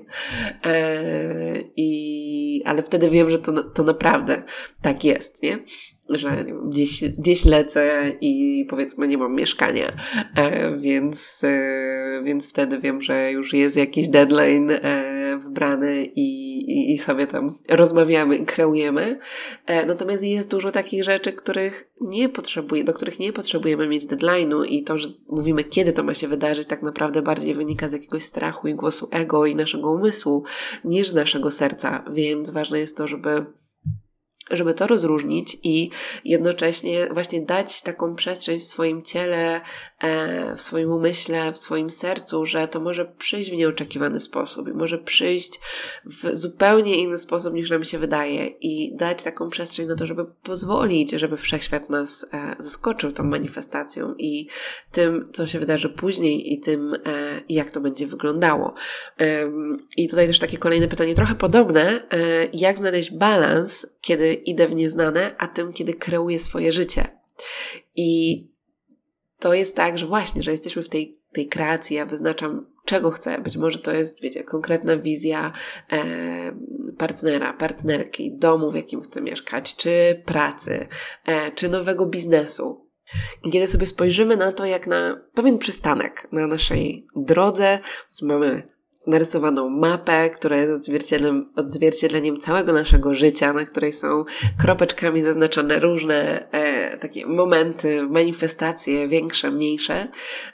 Eee, 0.64 1.72
i, 1.76 2.64
ale 2.66 2.82
wtedy 2.82 3.10
wiem, 3.10 3.30
że 3.30 3.40
to, 3.40 3.64
to 3.64 3.84
naprawdę 3.84 4.44
tak 4.82 5.04
jest, 5.04 5.44
nie? 5.44 5.60
Że 6.10 6.46
gdzieś, 6.70 7.04
gdzieś 7.04 7.46
lecę 7.46 8.12
i 8.22 8.66
powiedzmy 8.70 9.08
nie 9.08 9.18
mam 9.18 9.36
mieszkania, 9.36 9.92
e, 10.36 10.78
więc, 10.78 11.42
e, 11.44 12.22
więc 12.24 12.50
wtedy 12.50 12.80
wiem, 12.80 13.02
że 13.02 13.32
już 13.32 13.54
jest 13.54 13.78
jakiś 13.78 14.08
deadline 14.08 14.72
e, 14.72 15.38
wbrany 15.38 16.06
i, 16.06 16.58
i, 16.72 16.94
i 16.94 17.00
sobie 17.00 17.28
tam 17.28 17.56
rozmawiamy, 17.70 18.46
kreujemy. 18.46 19.20
E, 19.66 19.86
natomiast 19.86 20.24
jest 20.24 20.52
dużo 20.52 20.72
takich 20.72 21.04
rzeczy, 21.04 21.34
których 21.34 21.90
nie 22.02 22.30
potrzebuje, 22.30 22.84
do 22.84 22.94
których 22.94 23.20
nie 23.20 23.34
potrzebujemy 23.34 23.88
mieć 23.88 24.06
deadline'u 24.06 24.66
i 24.66 24.84
to, 24.84 24.98
że 24.98 25.08
mówimy 25.30 25.64
kiedy 25.64 25.94
to 25.94 26.04
ma 26.04 26.14
się 26.14 26.28
wydarzyć, 26.28 26.68
tak 26.68 26.82
naprawdę 26.84 27.22
bardziej 27.22 27.54
wynika 27.54 27.90
z 27.90 27.94
jakiegoś 27.94 28.24
strachu 28.24 28.68
i 28.68 28.76
głosu 28.76 29.08
ego 29.12 29.46
i 29.46 29.56
naszego 29.56 29.92
umysłu 29.92 30.44
niż 30.86 31.10
z 31.10 31.16
naszego 31.16 31.52
serca, 31.52 32.04
więc 32.12 32.50
ważne 32.50 32.80
jest 32.80 32.98
to, 32.98 33.08
żeby 33.08 33.46
żeby 34.52 34.74
to 34.74 34.88
rozróżnić 34.88 35.58
i 35.64 35.90
jednocześnie 36.26 37.08
właśnie 37.12 37.42
dać 37.42 37.82
taką 37.82 38.16
przestrzeń 38.16 38.60
w 38.60 38.64
swoim 38.64 39.04
ciele, 39.04 39.62
w 40.58 40.62
swoim 40.62 40.92
umyśle, 40.92 41.52
w 41.52 41.58
swoim 41.58 41.90
sercu, 41.90 42.46
że 42.46 42.68
to 42.68 42.80
może 42.80 43.06
przyjść 43.06 43.52
w 43.52 43.54
nieoczekiwany 43.54 44.20
sposób 44.20 44.68
i 44.68 44.72
może 44.72 44.98
przyjść 44.98 45.60
w 46.06 46.30
zupełnie 46.34 46.96
inny 46.96 47.20
sposób 47.20 47.54
niż 47.54 47.70
nam 47.70 47.84
się 47.84 47.98
wydaje 47.98 48.46
i 48.48 48.96
dać 48.96 49.24
taką 49.24 49.50
przestrzeń 49.50 49.88
na 49.88 49.96
to, 49.96 50.06
żeby 50.06 50.26
pozwolić, 50.44 51.12
żeby 51.12 51.38
wszechświat 51.38 51.90
nas 51.90 52.26
e, 52.34 52.56
zaskoczył 52.60 53.12
tą 53.12 53.24
manifestacją 53.24 54.16
i 54.18 54.48
tym, 54.92 55.30
co 55.34 55.48
się 55.48 55.60
wydarzy 55.60 55.90
później 55.90 56.54
i 56.54 56.60
tym, 56.60 56.94
e, 56.94 57.00
jak 57.50 57.72
to 57.72 57.82
będzie 57.82 58.08
wyglądało. 58.08 58.74
I 59.98 60.10
tutaj 60.10 60.28
też 60.28 60.40
takie 60.40 60.58
kolejne 60.58 60.88
pytanie, 60.88 61.16
trochę 61.16 61.36
podobne, 61.36 62.08
jak 62.54 62.78
znaleźć 62.78 63.12
balans, 63.12 63.88
kiedy 64.02 64.34
idę 64.34 64.68
w 64.68 64.74
nieznane, 64.74 65.36
a 65.38 65.48
tym, 65.48 65.74
kiedy 65.74 65.94
kreuję 65.94 66.40
swoje 66.40 66.72
życie. 66.72 67.08
I 67.96 68.57
to 69.40 69.54
jest 69.54 69.76
tak, 69.76 69.98
że 69.98 70.06
właśnie, 70.06 70.44
że 70.44 70.52
jesteśmy 70.52 70.84
w 70.84 70.90
tej, 70.90 71.20
tej 71.32 71.48
kreacji, 71.48 71.96
ja 71.96 72.06
wyznaczam, 72.06 72.66
czego 72.86 73.12
chcę. 73.12 73.40
Być 73.40 73.58
może 73.58 73.80
to 73.80 73.92
jest, 73.92 74.22
wiecie, 74.22 74.44
konkretna 74.44 74.98
wizja 74.98 75.52
e, 75.92 76.04
partnera, 76.98 77.54
partnerki, 77.54 78.38
domu, 78.38 78.72
w 78.72 78.76
jakim 78.76 79.02
chcę 79.02 79.22
mieszkać, 79.22 79.76
czy 79.76 80.22
pracy, 80.26 80.88
e, 81.26 81.52
czy 81.52 81.70
nowego 81.70 82.06
biznesu. 82.06 82.88
I 83.44 83.52
kiedy 83.52 83.68
sobie 83.68 83.88
spojrzymy 83.88 84.38
na 84.38 84.52
to, 84.52 84.66
jak 84.66 84.88
na 84.88 85.22
pewien 85.34 85.58
przystanek 85.58 86.28
na 86.32 86.48
naszej 86.48 87.08
drodze, 87.16 87.80
mamy 88.22 88.64
narysowaną 89.08 89.70
mapę, 89.70 90.30
która 90.30 90.58
jest 90.58 90.74
odzwierciedleniem, 90.74 91.46
odzwierciedleniem 91.56 92.40
całego 92.40 92.74
naszego 92.74 93.14
życia, 93.14 93.54
na 93.54 93.66
której 93.66 93.94
są 93.94 94.26
kropeczkami 94.62 95.22
zaznaczone 95.22 95.80
różne 95.80 96.52
e, 96.52 96.98
takie 96.98 97.26
momenty, 97.26 98.04
manifestacje, 98.04 99.08
większe, 99.08 99.52
mniejsze. 99.52 100.08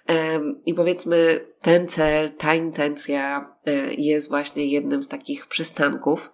E, 0.10 0.40
I 0.66 0.74
powiedzmy, 0.74 1.46
ten 1.62 1.88
cel, 1.88 2.32
ta 2.38 2.56
intencja 2.56 3.56
e, 3.66 3.94
jest 3.94 4.30
właśnie 4.30 4.66
jednym 4.66 5.04
z 5.04 5.08
takich 5.08 5.48
przystanków 5.48 6.32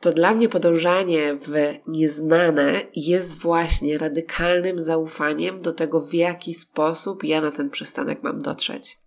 to 0.00 0.12
dla 0.12 0.34
mnie 0.34 0.48
podążanie 0.48 1.34
w 1.34 1.74
nieznane 1.86 2.80
jest 2.96 3.38
właśnie 3.38 3.98
radykalnym 3.98 4.80
zaufaniem 4.80 5.58
do 5.58 5.72
tego, 5.72 6.00
w 6.00 6.14
jaki 6.14 6.54
sposób 6.54 7.24
ja 7.24 7.40
na 7.40 7.50
ten 7.50 7.70
przystanek 7.70 8.22
mam 8.22 8.42
dotrzeć 8.42 9.03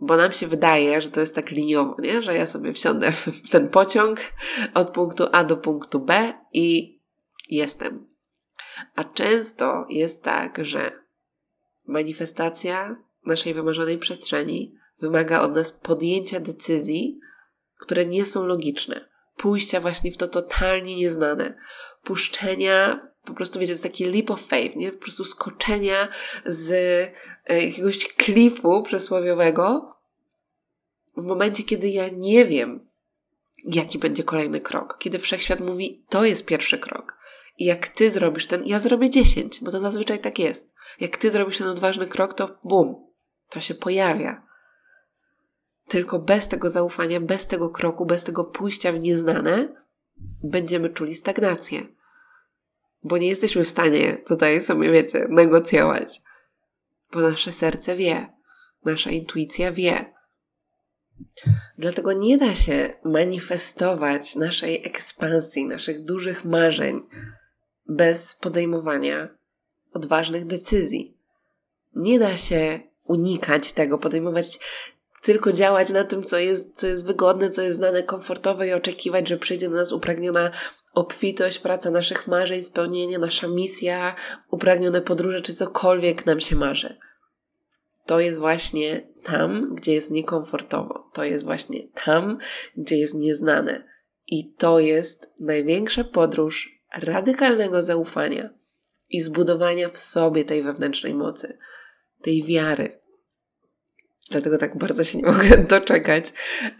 bo 0.00 0.16
nam 0.16 0.32
się 0.32 0.46
wydaje, 0.46 1.02
że 1.02 1.10
to 1.10 1.20
jest 1.20 1.34
tak 1.34 1.50
liniowo, 1.50 1.96
nie? 1.98 2.22
że 2.22 2.34
ja 2.34 2.46
sobie 2.46 2.72
wsiądę 2.72 3.12
w 3.12 3.50
ten 3.50 3.68
pociąg 3.68 4.20
od 4.74 4.90
punktu 4.90 5.26
A 5.32 5.44
do 5.44 5.56
punktu 5.56 6.00
B 6.00 6.34
i 6.52 6.98
jestem. 7.48 8.06
A 8.94 9.04
często 9.04 9.86
jest 9.88 10.22
tak, 10.22 10.64
że 10.64 10.92
manifestacja 11.86 12.96
naszej 13.26 13.54
wymarzonej 13.54 13.98
przestrzeni 13.98 14.74
wymaga 15.00 15.40
od 15.40 15.54
nas 15.54 15.72
podjęcia 15.72 16.40
decyzji, 16.40 17.20
które 17.78 18.06
nie 18.06 18.26
są 18.26 18.46
logiczne. 18.46 19.08
Pójścia 19.36 19.80
właśnie 19.80 20.12
w 20.12 20.16
to 20.16 20.28
totalnie 20.28 20.96
nieznane. 20.96 21.54
Puszczenia 22.02 23.09
po 23.24 23.34
prostu, 23.34 23.58
wiecie, 23.58 23.76
to 23.76 23.82
taki 23.82 24.04
leap 24.04 24.30
of 24.30 24.46
faith, 24.46 24.76
nie? 24.76 24.92
Po 24.92 24.98
prostu 24.98 25.24
skoczenia 25.24 26.08
z 26.46 26.70
e, 27.46 27.66
jakiegoś 27.66 28.08
klifu 28.08 28.82
przysłowiowego 28.82 29.94
w 31.16 31.24
momencie, 31.24 31.62
kiedy 31.62 31.88
ja 31.88 32.08
nie 32.08 32.44
wiem, 32.44 32.88
jaki 33.64 33.98
będzie 33.98 34.24
kolejny 34.24 34.60
krok. 34.60 34.98
Kiedy 34.98 35.18
wszechświat 35.18 35.60
mówi, 35.60 36.04
to 36.08 36.24
jest 36.24 36.46
pierwszy 36.46 36.78
krok. 36.78 37.18
I 37.58 37.64
jak 37.64 37.88
ty 37.88 38.10
zrobisz 38.10 38.46
ten, 38.46 38.62
ja 38.64 38.80
zrobię 38.80 39.10
dziesięć, 39.10 39.60
bo 39.62 39.70
to 39.70 39.80
zazwyczaj 39.80 40.20
tak 40.20 40.38
jest. 40.38 40.72
Jak 41.00 41.16
ty 41.16 41.30
zrobisz 41.30 41.58
ten 41.58 41.66
odważny 41.66 42.06
krok, 42.06 42.34
to 42.34 42.58
bum, 42.64 42.94
to 43.48 43.60
się 43.60 43.74
pojawia. 43.74 44.42
Tylko 45.88 46.18
bez 46.18 46.48
tego 46.48 46.70
zaufania, 46.70 47.20
bez 47.20 47.46
tego 47.46 47.70
kroku, 47.70 48.06
bez 48.06 48.24
tego 48.24 48.44
pójścia 48.44 48.92
w 48.92 48.98
nieznane, 48.98 49.68
będziemy 50.42 50.88
czuli 50.90 51.14
stagnację 51.14 51.86
bo 53.02 53.18
nie 53.18 53.28
jesteśmy 53.28 53.64
w 53.64 53.68
stanie 53.68 54.16
tutaj 54.26 54.62
sobie, 54.62 54.92
wiecie, 54.92 55.26
negocjować. 55.28 56.22
Bo 57.12 57.20
nasze 57.20 57.52
serce 57.52 57.96
wie, 57.96 58.26
nasza 58.84 59.10
intuicja 59.10 59.72
wie. 59.72 60.14
Dlatego 61.78 62.12
nie 62.12 62.38
da 62.38 62.54
się 62.54 62.94
manifestować 63.04 64.36
naszej 64.36 64.86
ekspansji, 64.86 65.66
naszych 65.66 66.04
dużych 66.04 66.44
marzeń 66.44 66.98
bez 67.86 68.34
podejmowania 68.34 69.28
odważnych 69.92 70.46
decyzji. 70.46 71.16
Nie 71.94 72.18
da 72.18 72.36
się 72.36 72.80
unikać 73.04 73.72
tego, 73.72 73.98
podejmować 73.98 74.58
tylko 75.22 75.52
działać 75.52 75.90
na 75.90 76.04
tym, 76.04 76.22
co 76.22 76.38
jest, 76.38 76.76
co 76.76 76.86
jest 76.86 77.06
wygodne, 77.06 77.50
co 77.50 77.62
jest 77.62 77.76
znane, 77.76 78.02
komfortowe 78.02 78.68
i 78.68 78.72
oczekiwać, 78.72 79.28
że 79.28 79.36
przyjdzie 79.36 79.68
do 79.68 79.76
nas 79.76 79.92
upragniona 79.92 80.50
obfitość, 80.92 81.58
praca 81.58 81.90
naszych 81.90 82.26
marzeń, 82.26 82.62
spełnienie, 82.62 83.18
nasza 83.18 83.48
misja, 83.48 84.14
upragnione 84.50 85.00
podróże, 85.00 85.40
czy 85.40 85.54
cokolwiek 85.54 86.26
nam 86.26 86.40
się 86.40 86.56
marzy. 86.56 86.96
To 88.06 88.20
jest 88.20 88.38
właśnie 88.38 89.00
tam, 89.24 89.74
gdzie 89.74 89.94
jest 89.94 90.10
niekomfortowo. 90.10 91.10
To 91.12 91.24
jest 91.24 91.44
właśnie 91.44 91.88
tam, 92.04 92.38
gdzie 92.76 92.96
jest 92.96 93.14
nieznane. 93.14 93.84
I 94.26 94.52
to 94.54 94.80
jest 94.80 95.30
największa 95.40 96.04
podróż, 96.04 96.80
radykalnego 96.96 97.82
zaufania 97.82 98.50
i 99.10 99.20
zbudowania 99.20 99.88
w 99.88 99.98
sobie 99.98 100.44
tej 100.44 100.62
wewnętrznej 100.62 101.14
mocy, 101.14 101.58
tej 102.22 102.42
wiary. 102.42 102.99
Dlatego 104.30 104.58
tak 104.58 104.78
bardzo 104.78 105.04
się 105.04 105.18
nie 105.18 105.26
mogę 105.32 105.58
doczekać 105.58 106.24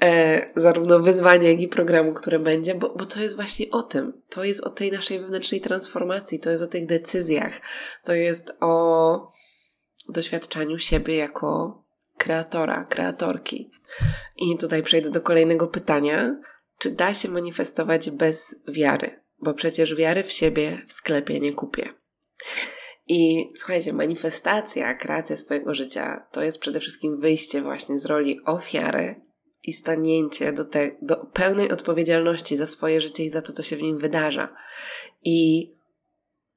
e, 0.02 0.50
zarówno 0.56 1.00
wyzwania, 1.00 1.50
jak 1.50 1.60
i 1.60 1.68
programu, 1.68 2.12
które 2.12 2.38
będzie, 2.38 2.74
bo, 2.74 2.94
bo 2.94 3.06
to 3.06 3.20
jest 3.20 3.36
właśnie 3.36 3.70
o 3.70 3.82
tym. 3.82 4.12
To 4.28 4.44
jest 4.44 4.64
o 4.64 4.70
tej 4.70 4.92
naszej 4.92 5.20
wewnętrznej 5.20 5.60
transformacji, 5.60 6.40
to 6.40 6.50
jest 6.50 6.62
o 6.62 6.66
tych 6.66 6.86
decyzjach, 6.86 7.60
to 8.04 8.14
jest 8.14 8.52
o 8.60 9.32
doświadczaniu 10.08 10.78
siebie 10.78 11.16
jako 11.16 11.82
kreatora, 12.18 12.84
kreatorki. 12.84 13.70
I 14.36 14.58
tutaj 14.58 14.82
przejdę 14.82 15.10
do 15.10 15.20
kolejnego 15.20 15.68
pytania. 15.68 16.36
Czy 16.78 16.90
da 16.90 17.14
się 17.14 17.28
manifestować 17.28 18.10
bez 18.10 18.54
wiary? 18.68 19.20
Bo 19.38 19.54
przecież 19.54 19.94
wiary 19.94 20.22
w 20.22 20.32
siebie 20.32 20.82
w 20.86 20.92
sklepie 20.92 21.40
nie 21.40 21.52
kupię. 21.52 21.88
I 23.12 23.52
słuchajcie, 23.56 23.92
manifestacja, 23.92 24.94
kreacja 24.94 25.36
swojego 25.36 25.74
życia 25.74 26.26
to 26.32 26.42
jest 26.42 26.58
przede 26.58 26.80
wszystkim 26.80 27.20
wyjście 27.20 27.60
właśnie 27.60 27.98
z 27.98 28.06
roli 28.06 28.40
ofiary 28.44 29.20
i 29.62 29.72
stanięcie 29.72 30.52
do, 30.52 30.64
te, 30.64 30.90
do 31.02 31.16
pełnej 31.16 31.70
odpowiedzialności 31.70 32.56
za 32.56 32.66
swoje 32.66 33.00
życie 33.00 33.24
i 33.24 33.30
za 33.30 33.42
to, 33.42 33.52
co 33.52 33.62
się 33.62 33.76
w 33.76 33.82
nim 33.82 33.98
wydarza. 33.98 34.54
I 35.24 35.70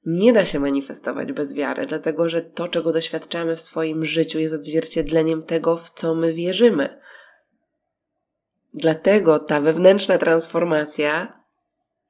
nie 0.06 0.34
da 0.34 0.46
się 0.46 0.60
manifestować 0.60 1.32
bez 1.32 1.54
wiary, 1.54 1.86
dlatego 1.86 2.30
że 2.30 2.42
to, 2.42 2.68
czego 2.68 2.92
doświadczamy 2.92 3.56
w 3.56 3.62
swoim 3.62 4.06
życiu, 4.06 4.40
jest 4.40 4.54
odzwierciedleniem 4.54 5.44
tego, 5.44 5.78
w 5.78 5.90
co 5.90 6.16
my 6.16 6.34
wierzymy. 6.34 7.00
Dlatego 8.74 9.40
ta 9.40 9.62
wewnętrzna 9.62 10.18
transformacja 10.18 11.44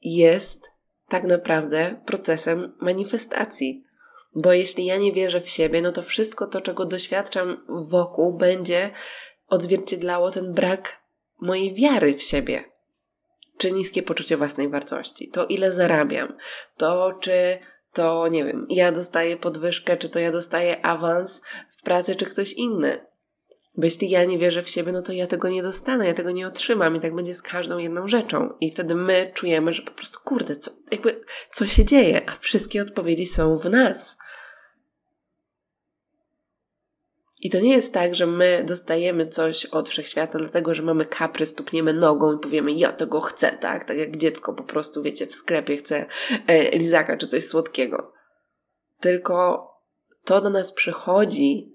jest 0.01 0.71
tak 1.09 1.23
naprawdę 1.23 2.01
procesem 2.05 2.73
manifestacji. 2.81 3.92
Bo 4.35 4.53
jeśli 4.53 4.85
ja 4.85 4.97
nie 4.97 5.11
wierzę 5.11 5.41
w 5.41 5.49
siebie, 5.49 5.81
no 5.81 5.91
to 5.91 6.03
wszystko 6.03 6.47
to, 6.47 6.61
czego 6.61 6.85
doświadczam 6.85 7.65
wokół, 7.69 8.37
będzie 8.37 8.91
odzwierciedlało 9.47 10.31
ten 10.31 10.53
brak 10.53 11.01
mojej 11.41 11.73
wiary 11.73 12.13
w 12.13 12.23
siebie. 12.23 12.63
Czy 13.57 13.71
niskie 13.71 14.03
poczucie 14.03 14.37
własnej 14.37 14.69
wartości, 14.69 15.29
to 15.29 15.45
ile 15.45 15.71
zarabiam, 15.71 16.37
to 16.77 17.13
czy 17.21 17.59
to 17.93 18.27
nie 18.27 18.45
wiem, 18.45 18.65
ja 18.69 18.91
dostaję 18.91 19.37
podwyżkę, 19.37 19.97
czy 19.97 20.09
to 20.09 20.19
ja 20.19 20.31
dostaję 20.31 20.85
awans 20.85 21.41
w 21.69 21.83
pracy, 21.83 22.15
czy 22.15 22.25
ktoś 22.25 22.53
inny. 22.53 23.05
Bo 23.77 23.83
jeśli 23.83 24.09
ja 24.09 24.25
nie 24.25 24.37
wierzę 24.37 24.63
w 24.63 24.69
siebie, 24.69 24.91
no 24.91 25.01
to 25.01 25.13
ja 25.13 25.27
tego 25.27 25.49
nie 25.49 25.63
dostanę, 25.63 26.07
ja 26.07 26.13
tego 26.13 26.31
nie 26.31 26.47
otrzymam 26.47 26.95
i 26.95 26.99
tak 26.99 27.15
będzie 27.15 27.35
z 27.35 27.41
każdą 27.41 27.77
jedną 27.77 28.07
rzeczą. 28.07 28.53
I 28.61 28.71
wtedy 28.71 28.95
my 28.95 29.31
czujemy, 29.35 29.73
że 29.73 29.81
po 29.81 29.91
prostu 29.91 30.19
kurde, 30.23 30.55
co, 30.55 30.71
jakby, 30.91 31.21
co 31.51 31.67
się 31.67 31.85
dzieje, 31.85 32.29
a 32.29 32.35
wszystkie 32.35 32.81
odpowiedzi 32.81 33.25
są 33.25 33.57
w 33.57 33.69
nas. 33.69 34.17
I 37.41 37.49
to 37.49 37.59
nie 37.59 37.71
jest 37.71 37.93
tak, 37.93 38.15
że 38.15 38.25
my 38.25 38.63
dostajemy 38.67 39.27
coś 39.27 39.65
od 39.65 39.89
wszechświata, 39.89 40.39
dlatego 40.39 40.73
że 40.73 40.83
mamy 40.83 41.05
kapry, 41.05 41.45
stupniemy 41.45 41.93
nogą 41.93 42.33
i 42.33 42.39
powiemy, 42.39 42.71
ja 42.71 42.93
tego 42.93 43.21
chcę, 43.21 43.51
tak? 43.51 43.85
Tak 43.85 43.97
jak 43.97 44.17
dziecko 44.17 44.53
po 44.53 44.63
prostu, 44.63 45.03
wiecie, 45.03 45.27
w 45.27 45.35
sklepie 45.35 45.77
chce 45.77 46.05
e, 46.47 46.77
lizaka 46.77 47.17
czy 47.17 47.27
coś 47.27 47.45
słodkiego. 47.45 48.13
Tylko 48.99 49.67
to 50.25 50.41
do 50.41 50.49
nas 50.49 50.73
przychodzi 50.73 51.72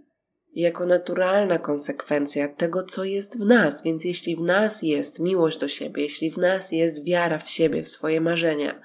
jako 0.61 0.87
naturalna 0.87 1.59
konsekwencja 1.59 2.49
tego, 2.49 2.83
co 2.83 3.05
jest 3.05 3.39
w 3.39 3.47
nas. 3.47 3.83
Więc 3.83 4.05
jeśli 4.05 4.37
w 4.37 4.41
nas 4.41 4.83
jest 4.83 5.21
miłość 5.21 5.59
do 5.59 5.69
siebie, 5.69 6.03
jeśli 6.03 6.31
w 6.31 6.39
nas 6.39 6.73
jest 6.73 7.05
wiara 7.05 7.39
w 7.39 7.51
siebie, 7.51 7.83
w 7.83 7.89
swoje 7.89 8.21
marzenia, 8.21 8.81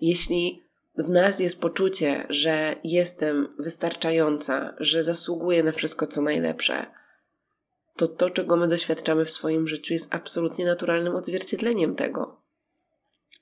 jeśli 0.00 0.62
w 0.98 1.08
nas 1.08 1.40
jest 1.40 1.60
poczucie, 1.60 2.26
że 2.28 2.76
jestem 2.84 3.54
wystarczająca, 3.58 4.74
że 4.80 5.02
zasługuję 5.02 5.62
na 5.62 5.72
wszystko, 5.72 6.06
co 6.06 6.22
najlepsze, 6.22 6.86
to 7.96 8.08
to, 8.08 8.30
czego 8.30 8.56
my 8.56 8.68
doświadczamy 8.68 9.24
w 9.24 9.30
swoim 9.30 9.68
życiu, 9.68 9.92
jest 9.92 10.14
absolutnie 10.14 10.64
naturalnym 10.64 11.14
odzwierciedleniem 11.14 11.94
tego. 11.94 12.42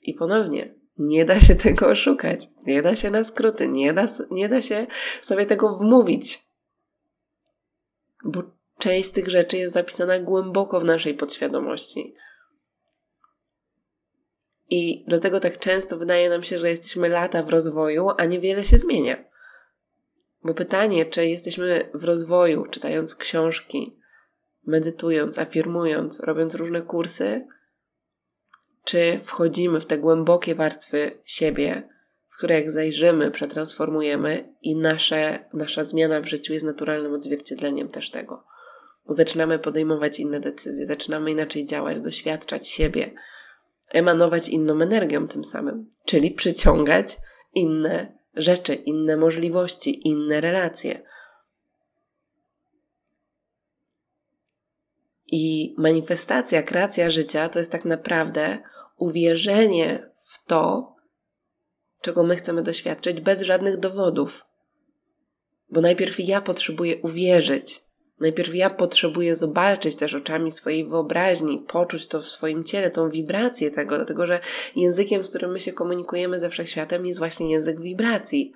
I 0.02 0.14
ponownie, 0.14 0.74
nie 0.98 1.24
da 1.24 1.40
się 1.40 1.54
tego 1.54 1.88
oszukać, 1.88 2.46
nie 2.66 2.82
da 2.82 2.96
się 2.96 3.10
na 3.10 3.24
skróty, 3.24 3.68
nie 3.68 3.92
da, 3.92 4.06
nie 4.30 4.48
da 4.48 4.62
się 4.62 4.86
sobie 5.22 5.46
tego 5.46 5.76
wmówić, 5.76 6.49
bo 8.24 8.42
część 8.78 9.08
z 9.08 9.12
tych 9.12 9.28
rzeczy 9.28 9.56
jest 9.56 9.74
zapisana 9.74 10.18
głęboko 10.18 10.80
w 10.80 10.84
naszej 10.84 11.14
podświadomości. 11.14 12.14
I 14.70 15.04
dlatego 15.08 15.40
tak 15.40 15.58
często 15.58 15.96
wydaje 15.96 16.28
nam 16.28 16.42
się, 16.42 16.58
że 16.58 16.70
jesteśmy 16.70 17.08
lata 17.08 17.42
w 17.42 17.48
rozwoju, 17.48 18.08
a 18.18 18.24
niewiele 18.24 18.64
się 18.64 18.78
zmienia. 18.78 19.24
Bo 20.44 20.54
pytanie, 20.54 21.06
czy 21.06 21.26
jesteśmy 21.26 21.90
w 21.94 22.04
rozwoju, 22.04 22.66
czytając 22.70 23.16
książki, 23.16 23.96
medytując, 24.66 25.38
afirmując, 25.38 26.20
robiąc 26.20 26.54
różne 26.54 26.82
kursy, 26.82 27.46
czy 28.84 29.18
wchodzimy 29.22 29.80
w 29.80 29.86
te 29.86 29.98
głębokie 29.98 30.54
warstwy 30.54 31.10
siebie, 31.24 31.88
które 32.40 32.54
jak 32.54 32.70
zajrzymy, 32.70 33.30
przetransformujemy 33.30 34.54
i 34.62 34.76
nasze, 34.76 35.44
nasza 35.52 35.84
zmiana 35.84 36.20
w 36.20 36.26
życiu 36.26 36.52
jest 36.52 36.64
naturalnym 36.64 37.14
odzwierciedleniem 37.14 37.88
też 37.88 38.10
tego. 38.10 38.44
Bo 39.06 39.14
zaczynamy 39.14 39.58
podejmować 39.58 40.20
inne 40.20 40.40
decyzje, 40.40 40.86
zaczynamy 40.86 41.30
inaczej 41.30 41.66
działać, 41.66 42.00
doświadczać 42.00 42.68
siebie, 42.68 43.10
emanować 43.90 44.48
inną 44.48 44.80
energią 44.80 45.28
tym 45.28 45.44
samym, 45.44 45.90
czyli 46.04 46.30
przyciągać 46.30 47.16
inne 47.54 48.18
rzeczy, 48.34 48.74
inne 48.74 49.16
możliwości, 49.16 50.08
inne 50.08 50.40
relacje. 50.40 51.02
I 55.26 55.74
manifestacja, 55.78 56.62
kreacja 56.62 57.10
życia 57.10 57.48
to 57.48 57.58
jest 57.58 57.72
tak 57.72 57.84
naprawdę 57.84 58.58
uwierzenie 58.96 60.10
w 60.16 60.46
to, 60.46 60.99
czego 62.00 62.22
my 62.22 62.36
chcemy 62.36 62.62
doświadczyć, 62.62 63.20
bez 63.20 63.40
żadnych 63.40 63.76
dowodów. 63.76 64.44
Bo 65.70 65.80
najpierw 65.80 66.20
ja 66.20 66.40
potrzebuję 66.40 66.96
uwierzyć, 66.96 67.90
Najpierw 68.20 68.54
ja 68.54 68.70
potrzebuję 68.70 69.36
zobaczyć 69.36 69.96
też 69.96 70.14
oczami 70.14 70.52
swojej 70.52 70.88
wyobraźni, 70.88 71.64
poczuć 71.68 72.06
to 72.06 72.20
w 72.20 72.28
swoim 72.28 72.64
ciele, 72.64 72.90
tą 72.90 73.10
wibrację 73.10 73.70
tego, 73.70 73.96
dlatego 73.96 74.26
że 74.26 74.40
językiem, 74.76 75.24
z 75.24 75.28
którym 75.28 75.52
my 75.52 75.60
się 75.60 75.72
komunikujemy 75.72 76.40
ze 76.40 76.50
wszechświatem, 76.50 77.06
jest 77.06 77.18
właśnie 77.18 77.50
język 77.50 77.80
wibracji. 77.80 78.52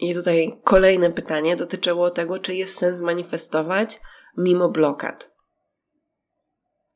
I 0.00 0.14
tutaj 0.14 0.58
kolejne 0.64 1.12
pytanie 1.12 1.56
dotyczyło 1.56 2.10
tego, 2.10 2.38
czy 2.38 2.54
jest 2.54 2.78
sens 2.78 3.00
manifestować 3.00 4.00
mimo 4.36 4.68
blokad. 4.68 5.32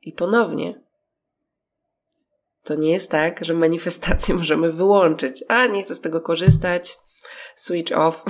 I 0.02 0.12
ponownie, 0.12 0.82
to 2.64 2.74
nie 2.74 2.92
jest 2.92 3.10
tak, 3.10 3.44
że 3.44 3.54
manifestację 3.54 4.34
możemy 4.40 4.72
wyłączyć. 4.72 5.44
A, 5.48 5.66
nie 5.66 5.82
chcę 5.82 5.94
z 5.94 6.00
tego 6.00 6.20
korzystać, 6.20 6.98
switch 7.54 7.98
off. 7.98 8.24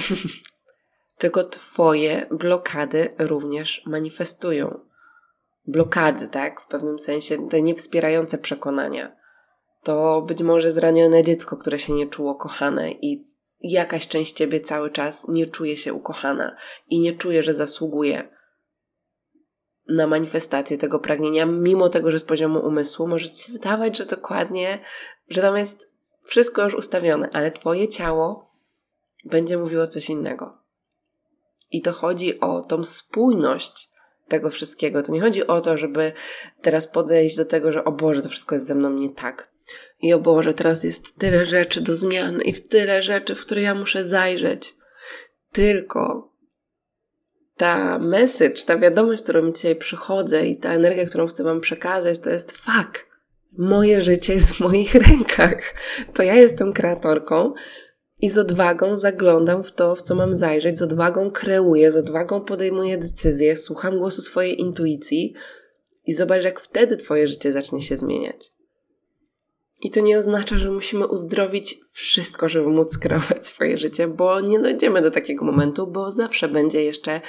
tylko 1.18 1.44
Twoje 1.44 2.26
blokady 2.30 3.14
również 3.18 3.82
manifestują. 3.86 4.80
Blokady, 5.66 6.28
tak, 6.28 6.60
w 6.60 6.66
pewnym 6.66 6.98
sensie, 6.98 7.48
te 7.48 7.62
niewspierające 7.62 8.38
przekonania. 8.38 9.16
To 9.82 10.22
być 10.22 10.42
może 10.42 10.72
zranione 10.72 11.22
dziecko, 11.22 11.56
które 11.56 11.78
się 11.78 11.92
nie 11.92 12.06
czuło 12.06 12.34
kochane 12.34 12.90
i 12.90 13.26
jakaś 13.60 14.08
część 14.08 14.32
ciebie 14.32 14.60
cały 14.60 14.90
czas 14.90 15.28
nie 15.28 15.46
czuje 15.46 15.76
się 15.76 15.94
ukochana 15.94 16.56
i 16.88 17.00
nie 17.00 17.12
czuje, 17.12 17.42
że 17.42 17.54
zasługuje 17.54 18.28
na 19.88 20.06
manifestację 20.06 20.78
tego 20.78 20.98
pragnienia, 20.98 21.46
mimo 21.46 21.88
tego, 21.88 22.10
że 22.10 22.18
z 22.18 22.24
poziomu 22.24 22.58
umysłu 22.58 23.06
może 23.08 23.30
ci 23.30 23.42
się 23.42 23.52
wydawać, 23.52 23.96
że 23.96 24.06
dokładnie, 24.06 24.78
że 25.28 25.40
tam 25.40 25.56
jest 25.56 25.90
wszystko 26.22 26.62
już 26.62 26.74
ustawione, 26.74 27.30
ale 27.32 27.50
twoje 27.50 27.88
ciało 27.88 28.50
będzie 29.24 29.58
mówiło 29.58 29.86
coś 29.86 30.10
innego. 30.10 30.58
I 31.70 31.82
to 31.82 31.92
chodzi 31.92 32.40
o 32.40 32.60
tą 32.60 32.84
spójność 32.84 33.88
tego 34.28 34.50
wszystkiego. 34.50 35.02
To 35.02 35.12
nie 35.12 35.20
chodzi 35.20 35.46
o 35.46 35.60
to, 35.60 35.78
żeby 35.78 36.12
teraz 36.62 36.88
podejść 36.88 37.36
do 37.36 37.44
tego, 37.44 37.72
że 37.72 37.84
o 37.84 37.92
Boże, 37.92 38.22
to 38.22 38.28
wszystko 38.28 38.54
jest 38.54 38.66
ze 38.66 38.74
mną 38.74 38.90
nie 38.90 39.10
tak. 39.10 39.50
I 40.02 40.12
o 40.12 40.18
Boże, 40.18 40.54
teraz 40.54 40.84
jest 40.84 41.18
tyle 41.18 41.46
rzeczy 41.46 41.80
do 41.80 41.94
zmian 41.94 42.42
i 42.42 42.52
w 42.52 42.68
tyle 42.68 43.02
rzeczy, 43.02 43.34
w 43.34 43.40
które 43.40 43.62
ja 43.62 43.74
muszę 43.74 44.04
zajrzeć. 44.04 44.74
Tylko 45.52 46.29
ta 47.61 47.98
message, 47.98 48.64
ta 48.66 48.78
wiadomość, 48.78 49.22
którą 49.22 49.52
dzisiaj 49.52 49.76
przychodzę 49.76 50.46
i 50.46 50.56
ta 50.56 50.72
energia, 50.72 51.06
którą 51.06 51.26
chcę 51.26 51.44
Wam 51.44 51.61
przekazać, 51.61 52.18
to 52.18 52.30
jest 52.30 52.52
fakt. 52.52 53.06
Moje 53.58 54.04
życie 54.04 54.34
jest 54.34 54.50
w 54.50 54.61
moich 54.61 54.94
rękach. 55.08 55.74
To 56.14 56.22
ja 56.22 56.34
jestem 56.34 56.72
kreatorką, 56.72 57.52
i 58.20 58.30
z 58.30 58.38
odwagą 58.38 58.96
zaglądam 58.96 59.62
w 59.62 59.72
to, 59.72 59.96
w 59.96 60.02
co 60.02 60.14
mam 60.14 60.34
zajrzeć, 60.34 60.78
z 60.78 60.82
odwagą 60.82 61.30
kreuję, 61.30 61.92
z 61.92 61.96
odwagą 61.96 62.40
podejmuję 62.40 62.98
decyzje, 62.98 63.56
słucham 63.56 63.98
głosu 63.98 64.22
swojej 64.22 64.61
intuicji 64.61 65.34
i 66.06 66.12
zobacz, 66.12 66.44
jak 66.44 66.61
wtedy 66.61 66.96
Twoje 66.96 67.28
życie 67.28 67.52
zacznie 67.52 67.82
się 67.82 67.96
zmieniać. 67.96 68.52
I 69.82 69.90
to 69.90 70.00
nie 70.00 70.18
oznacza, 70.18 70.58
że 70.58 70.70
musimy 70.70 71.06
uzdrowić 71.06 71.80
wszystko, 71.92 72.48
żeby 72.48 72.68
móc 72.68 72.98
kreować 72.98 73.46
swoje 73.46 73.78
życie, 73.78 74.08
bo 74.08 74.40
nie 74.40 74.60
dojdziemy 74.60 75.02
do 75.02 75.10
takiego 75.10 75.44
momentu, 75.44 75.86
bo 75.86 76.10
zawsze 76.10 76.48
będzie 76.48 76.82
jeszcze, 76.82 77.20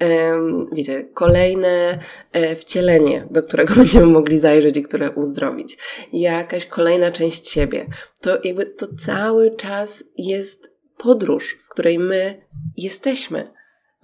um, 0.00 0.66
wiecie, 0.72 1.04
kolejne 1.14 1.98
e, 2.32 2.56
wcielenie, 2.56 3.26
do 3.30 3.42
którego 3.42 3.74
będziemy 3.84 4.06
mogli 4.06 4.38
zajrzeć 4.38 4.76
i 4.76 4.82
które 4.82 5.10
uzdrowić. 5.10 5.78
Jakaś 6.12 6.66
kolejna 6.66 7.12
część 7.12 7.48
siebie. 7.48 7.86
To 8.20 8.38
jakby 8.44 8.66
to 8.66 8.86
cały 9.06 9.56
czas 9.56 10.04
jest 10.16 10.74
podróż, 10.96 11.56
w 11.60 11.68
której 11.68 11.98
my 11.98 12.42
jesteśmy. 12.76 13.50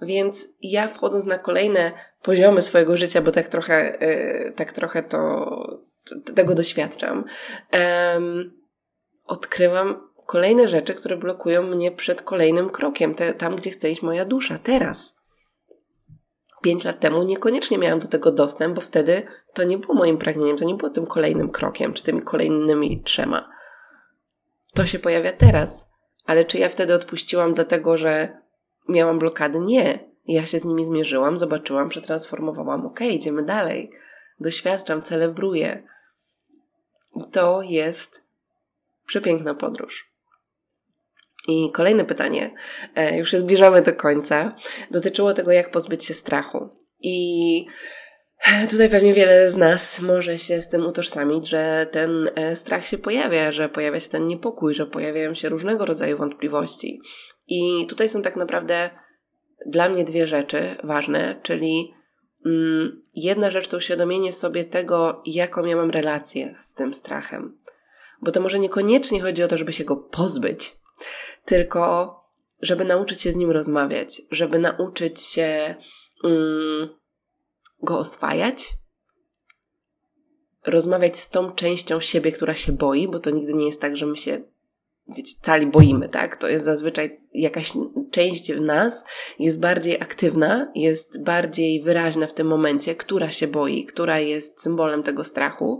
Więc 0.01 0.47
ja 0.61 0.87
wchodząc 0.87 1.25
na 1.25 1.37
kolejne 1.37 1.91
poziomy 2.21 2.61
swojego 2.61 2.97
życia, 2.97 3.21
bo 3.21 3.31
tak 3.31 3.47
trochę, 3.47 3.97
yy, 4.45 4.51
tak 4.51 4.73
trochę 4.73 5.03
to, 5.03 5.81
tego 6.35 6.55
doświadczam, 6.55 7.23
um, 7.73 8.61
odkrywam 9.25 10.11
kolejne 10.25 10.67
rzeczy, 10.67 10.93
które 10.93 11.17
blokują 11.17 11.63
mnie 11.63 11.91
przed 11.91 12.21
kolejnym 12.21 12.69
krokiem, 12.69 13.15
te, 13.15 13.33
tam 13.33 13.55
gdzie 13.55 13.71
chce 13.71 13.91
iść 13.91 14.01
moja 14.01 14.25
dusza, 14.25 14.59
teraz. 14.63 15.15
Pięć 16.61 16.83
lat 16.83 16.99
temu 16.99 17.23
niekoniecznie 17.23 17.77
miałam 17.77 17.99
do 17.99 18.07
tego 18.07 18.31
dostęp, 18.31 18.75
bo 18.75 18.81
wtedy 18.81 19.27
to 19.53 19.63
nie 19.63 19.77
było 19.77 19.93
moim 19.93 20.17
pragnieniem, 20.17 20.57
to 20.57 20.65
nie 20.65 20.75
było 20.75 20.91
tym 20.91 21.05
kolejnym 21.05 21.49
krokiem, 21.49 21.93
czy 21.93 22.03
tymi 22.03 22.21
kolejnymi 22.21 23.03
trzema. 23.03 23.49
To 24.73 24.85
się 24.85 24.99
pojawia 24.99 25.33
teraz. 25.33 25.89
Ale 26.25 26.45
czy 26.45 26.57
ja 26.57 26.69
wtedy 26.69 26.93
odpuściłam 26.93 27.53
dlatego, 27.53 27.97
że 27.97 28.37
miałam 28.89 29.19
blokady? 29.19 29.59
Nie. 29.59 30.11
Ja 30.27 30.45
się 30.45 30.59
z 30.59 30.63
nimi 30.63 30.85
zmierzyłam, 30.85 31.37
zobaczyłam, 31.37 31.89
przetransformowałam. 31.89 32.85
Okej, 32.85 33.07
okay, 33.07 33.17
idziemy 33.17 33.43
dalej. 33.43 33.91
Doświadczam, 34.41 35.01
celebruję. 35.01 35.83
I 37.15 37.31
to 37.31 37.61
jest 37.61 38.21
przepiękna 39.07 39.53
podróż. 39.53 40.11
I 41.47 41.71
kolejne 41.71 42.05
pytanie, 42.05 42.51
e, 42.95 43.17
już 43.17 43.31
się 43.31 43.39
zbliżamy 43.39 43.81
do 43.81 43.93
końca, 43.93 44.55
dotyczyło 44.91 45.33
tego, 45.33 45.51
jak 45.51 45.71
pozbyć 45.71 46.05
się 46.05 46.13
strachu. 46.13 46.69
I 46.99 47.65
tutaj 48.71 48.89
pewnie 48.89 49.13
wiele 49.13 49.49
z 49.49 49.57
nas 49.57 49.99
może 49.99 50.39
się 50.39 50.61
z 50.61 50.69
tym 50.69 50.85
utożsamić, 50.85 51.49
że 51.49 51.87
ten 51.91 52.29
e, 52.35 52.55
strach 52.55 52.87
się 52.87 52.97
pojawia, 52.97 53.51
że 53.51 53.69
pojawia 53.69 53.99
się 53.99 54.09
ten 54.09 54.25
niepokój, 54.25 54.73
że 54.73 54.85
pojawiają 54.85 55.33
się 55.33 55.49
różnego 55.49 55.85
rodzaju 55.85 56.17
wątpliwości. 56.17 57.01
I 57.47 57.87
tutaj 57.89 58.09
są 58.09 58.21
tak 58.21 58.35
naprawdę 58.35 58.89
dla 59.65 59.89
mnie 59.89 60.03
dwie 60.03 60.27
rzeczy 60.27 60.75
ważne, 60.83 61.39
czyli 61.43 61.93
jedna 63.15 63.51
rzecz 63.51 63.67
to 63.67 63.77
uświadomienie 63.77 64.33
sobie 64.33 64.65
tego, 64.65 65.21
jaką 65.25 65.65
ja 65.65 65.75
mam 65.75 65.91
relację 65.91 66.55
z 66.57 66.73
tym 66.73 66.93
strachem. 66.93 67.57
Bo 68.21 68.31
to 68.31 68.41
może 68.41 68.59
niekoniecznie 68.59 69.21
chodzi 69.21 69.43
o 69.43 69.47
to, 69.47 69.57
żeby 69.57 69.73
się 69.73 69.83
go 69.83 69.97
pozbyć, 69.97 70.75
tylko 71.45 72.15
żeby 72.61 72.85
nauczyć 72.85 73.21
się 73.21 73.31
z 73.31 73.35
nim 73.35 73.51
rozmawiać, 73.51 74.21
żeby 74.31 74.59
nauczyć 74.59 75.21
się 75.21 75.75
mm, 76.23 76.89
go 77.83 77.99
oswajać, 77.99 78.69
rozmawiać 80.65 81.17
z 81.17 81.29
tą 81.29 81.51
częścią 81.51 81.99
siebie, 81.99 82.31
która 82.31 82.55
się 82.55 82.71
boi, 82.71 83.07
bo 83.07 83.19
to 83.19 83.29
nigdy 83.29 83.53
nie 83.53 83.65
jest 83.65 83.81
tak, 83.81 83.97
że 83.97 84.05
my 84.05 84.17
się 84.17 84.41
wiecie, 85.07 85.35
cali 85.41 85.67
boimy, 85.67 86.09
tak? 86.09 86.37
To 86.37 86.47
jest 86.47 86.65
zazwyczaj 86.65 87.21
jakaś 87.33 87.73
część 88.11 88.51
w 88.51 88.61
nas 88.61 89.03
jest 89.39 89.59
bardziej 89.59 90.01
aktywna, 90.01 90.71
jest 90.75 91.23
bardziej 91.23 91.81
wyraźna 91.81 92.27
w 92.27 92.33
tym 92.33 92.47
momencie, 92.47 92.95
która 92.95 93.29
się 93.29 93.47
boi, 93.47 93.85
która 93.85 94.19
jest 94.19 94.61
symbolem 94.61 95.03
tego 95.03 95.23
strachu, 95.23 95.79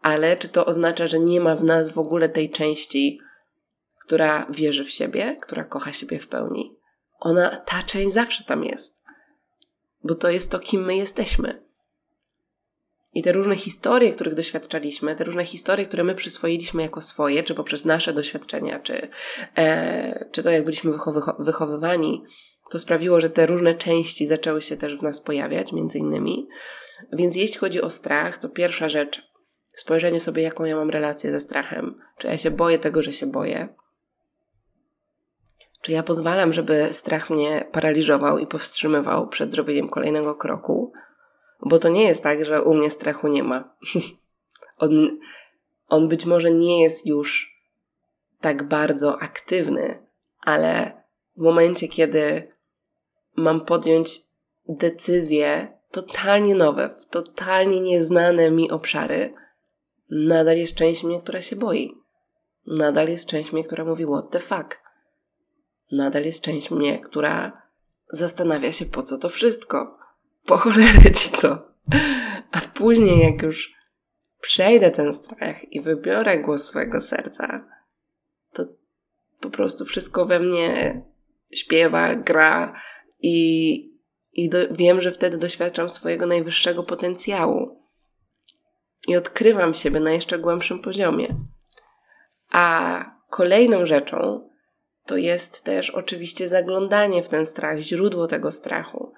ale 0.00 0.36
czy 0.36 0.48
to 0.48 0.66
oznacza, 0.66 1.06
że 1.06 1.18
nie 1.18 1.40
ma 1.40 1.56
w 1.56 1.64
nas 1.64 1.92
w 1.92 1.98
ogóle 1.98 2.28
tej 2.28 2.50
części, 2.50 3.20
która 4.06 4.46
wierzy 4.50 4.84
w 4.84 4.90
siebie, 4.90 5.36
która 5.40 5.64
kocha 5.64 5.92
siebie 5.92 6.18
w 6.18 6.28
pełni? 6.28 6.76
Ona, 7.20 7.56
ta 7.66 7.82
część 7.82 8.12
zawsze 8.12 8.44
tam 8.44 8.64
jest, 8.64 9.02
bo 10.04 10.14
to 10.14 10.30
jest 10.30 10.50
to, 10.50 10.58
kim 10.58 10.84
my 10.84 10.96
jesteśmy. 10.96 11.62
I 13.14 13.22
te 13.22 13.32
różne 13.32 13.56
historie, 13.56 14.12
których 14.12 14.34
doświadczaliśmy, 14.34 15.16
te 15.16 15.24
różne 15.24 15.44
historie, 15.44 15.86
które 15.86 16.04
my 16.04 16.14
przyswoiliśmy 16.14 16.82
jako 16.82 17.00
swoje, 17.00 17.42
czy 17.42 17.54
poprzez 17.54 17.84
nasze 17.84 18.12
doświadczenia, 18.12 18.78
czy, 18.78 19.08
e, 19.56 20.28
czy 20.32 20.42
to, 20.42 20.50
jak 20.50 20.64
byliśmy 20.64 20.92
wychowy- 20.92 21.34
wychowywani, 21.38 22.24
to 22.70 22.78
sprawiło, 22.78 23.20
że 23.20 23.30
te 23.30 23.46
różne 23.46 23.74
części 23.74 24.26
zaczęły 24.26 24.62
się 24.62 24.76
też 24.76 24.96
w 24.96 25.02
nas 25.02 25.20
pojawiać, 25.20 25.72
między 25.72 25.98
innymi. 25.98 26.48
Więc 27.12 27.36
jeśli 27.36 27.58
chodzi 27.58 27.82
o 27.82 27.90
strach, 27.90 28.38
to 28.38 28.48
pierwsza 28.48 28.88
rzecz, 28.88 29.32
spojrzenie 29.74 30.20
sobie, 30.20 30.42
jaką 30.42 30.64
ja 30.64 30.76
mam 30.76 30.90
relację 30.90 31.32
ze 31.32 31.40
strachem. 31.40 32.00
Czy 32.18 32.26
ja 32.26 32.38
się 32.38 32.50
boję 32.50 32.78
tego, 32.78 33.02
że 33.02 33.12
się 33.12 33.26
boję? 33.26 33.68
Czy 35.82 35.92
ja 35.92 36.02
pozwalam, 36.02 36.52
żeby 36.52 36.88
strach 36.92 37.30
mnie 37.30 37.64
paraliżował 37.72 38.38
i 38.38 38.46
powstrzymywał 38.46 39.28
przed 39.28 39.52
zrobieniem 39.52 39.88
kolejnego 39.88 40.34
kroku? 40.34 40.92
Bo 41.62 41.78
to 41.78 41.88
nie 41.88 42.02
jest 42.02 42.22
tak, 42.22 42.44
że 42.44 42.62
u 42.62 42.74
mnie 42.74 42.90
strachu 42.90 43.28
nie 43.28 43.42
ma. 43.42 43.76
on, 44.78 45.18
on 45.88 46.08
być 46.08 46.26
może 46.26 46.50
nie 46.50 46.82
jest 46.82 47.06
już 47.06 47.52
tak 48.40 48.62
bardzo 48.62 49.22
aktywny, 49.22 50.06
ale 50.44 51.02
w 51.36 51.42
momencie, 51.42 51.88
kiedy 51.88 52.52
mam 53.36 53.64
podjąć 53.64 54.20
decyzje 54.68 55.78
totalnie 55.90 56.54
nowe, 56.54 56.88
w 56.88 57.06
totalnie 57.06 57.80
nieznane 57.80 58.50
mi 58.50 58.70
obszary, 58.70 59.34
nadal 60.10 60.56
jest 60.56 60.74
część 60.74 61.04
mnie, 61.04 61.20
która 61.20 61.42
się 61.42 61.56
boi. 61.56 61.94
Nadal 62.66 63.08
jest 63.08 63.26
część 63.26 63.52
mnie, 63.52 63.64
która 63.64 63.84
mówi 63.84 64.06
what 64.06 64.30
the 64.30 64.40
fuck. 64.40 64.82
Nadal 65.92 66.24
jest 66.24 66.44
część 66.44 66.70
mnie, 66.70 67.00
która 67.00 67.62
zastanawia 68.08 68.72
się 68.72 68.86
po 68.86 69.02
co 69.02 69.18
to 69.18 69.28
wszystko 69.28 70.01
po 70.46 70.56
cholerę 70.56 71.12
ci 71.12 71.30
to. 71.30 71.72
A 72.52 72.60
później, 72.74 73.18
jak 73.18 73.42
już 73.42 73.74
przejdę 74.40 74.90
ten 74.90 75.12
strach 75.12 75.72
i 75.72 75.80
wybiorę 75.80 76.38
głos 76.38 76.64
swojego 76.64 77.00
serca, 77.00 77.68
to 78.52 78.64
po 79.40 79.50
prostu 79.50 79.84
wszystko 79.84 80.24
we 80.24 80.40
mnie 80.40 81.02
śpiewa, 81.54 82.14
gra 82.14 82.80
i, 83.20 83.74
i 84.32 84.48
do, 84.48 84.58
wiem, 84.70 85.00
że 85.00 85.12
wtedy 85.12 85.38
doświadczam 85.38 85.90
swojego 85.90 86.26
najwyższego 86.26 86.82
potencjału 86.82 87.82
i 89.08 89.16
odkrywam 89.16 89.74
siebie 89.74 90.00
na 90.00 90.12
jeszcze 90.12 90.38
głębszym 90.38 90.78
poziomie. 90.78 91.36
A 92.52 93.04
kolejną 93.30 93.86
rzeczą 93.86 94.48
to 95.06 95.16
jest 95.16 95.64
też 95.64 95.90
oczywiście 95.90 96.48
zaglądanie 96.48 97.22
w 97.22 97.28
ten 97.28 97.46
strach, 97.46 97.78
źródło 97.78 98.26
tego 98.26 98.50
strachu. 98.50 99.12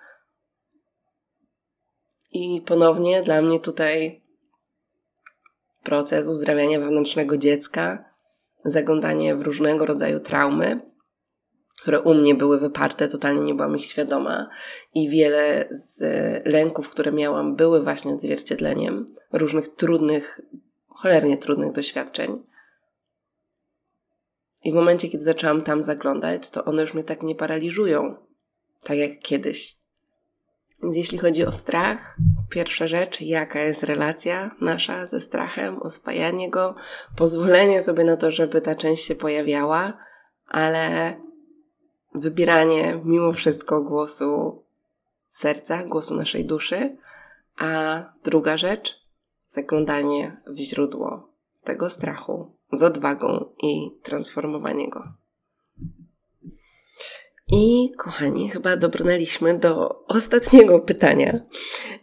I 2.35 2.63
ponownie 2.67 3.23
dla 3.23 3.43
mnie 3.43 3.61
tutaj 3.61 4.23
proces 5.83 6.29
uzdrawiania 6.29 6.81
wewnętrznego 6.81 7.39
dziecka, 7.39 8.05
zaglądanie 8.65 9.35
w 9.35 9.43
różnego 9.43 9.87
rodzaju 9.87 10.21
traumy, 10.21 10.81
które 11.83 12.01
u 12.01 12.15
mnie 12.15 12.35
były 12.35 12.61
wyparte, 12.61 13.09
totalnie 13.09 13.43
nie 13.43 13.55
byłam 13.55 13.77
ich 13.77 13.87
świadoma 13.87 14.49
i 14.95 15.09
wiele 15.09 15.69
z 15.71 16.01
lęków, 16.47 16.91
które 16.91 17.13
miałam, 17.13 17.57
były 17.57 17.83
właśnie 17.83 18.13
odzwierciedleniem 18.13 19.07
różnych 19.33 19.69
trudnych, 19.69 20.41
cholernie 20.89 21.39
trudnych 21.39 21.73
doświadczeń. 21.73 22.35
I 24.65 24.73
w 24.73 24.75
momencie, 24.75 25.09
kiedy 25.09 25.25
zaczęłam 25.25 25.61
tam 25.61 25.83
zaglądać, 25.83 26.51
to 26.51 26.65
one 26.65 26.83
już 26.83 26.95
mnie 26.95 27.05
tak 27.05 27.23
nie 27.23 27.35
paraliżują, 27.35 28.17
tak 28.85 28.99
jak 28.99 29.19
kiedyś. 29.19 29.84
Więc 30.83 30.97
jeśli 30.97 31.19
chodzi 31.19 31.47
o 31.47 31.53
strach, 31.53 32.17
pierwsza 32.51 32.87
rzecz, 32.87 33.21
jaka 33.21 33.61
jest 33.61 33.83
relacja 33.83 34.51
nasza 34.61 35.07
ze 35.07 35.21
strachem, 35.21 35.83
oswajanie 35.83 36.51
go, 36.51 36.75
pozwolenie 37.17 37.83
sobie 37.83 38.05
na 38.05 38.17
to, 38.17 38.31
żeby 38.31 38.61
ta 38.61 38.75
część 38.75 39.05
się 39.05 39.15
pojawiała, 39.15 39.93
ale 40.49 41.17
wybieranie 42.15 43.01
mimo 43.05 43.33
wszystko 43.33 43.83
głosu 43.83 44.63
serca, 45.31 45.85
głosu 45.85 46.15
naszej 46.15 46.45
duszy, 46.45 46.97
a 47.59 48.03
druga 48.25 48.57
rzecz, 48.57 49.05
zaglądanie 49.49 50.41
w 50.47 50.57
źródło 50.57 51.29
tego 51.65 51.91
strachu 51.91 52.53
z 52.73 52.83
odwagą 52.83 53.45
i 53.63 53.91
transformowanie 54.03 54.91
go. 54.91 55.03
I 57.49 57.91
kochani, 57.99 58.51
chyba 58.51 58.77
dobrnęliśmy 58.77 59.59
do 59.59 60.05
ostatniego 60.07 60.81
pytania, 60.81 61.41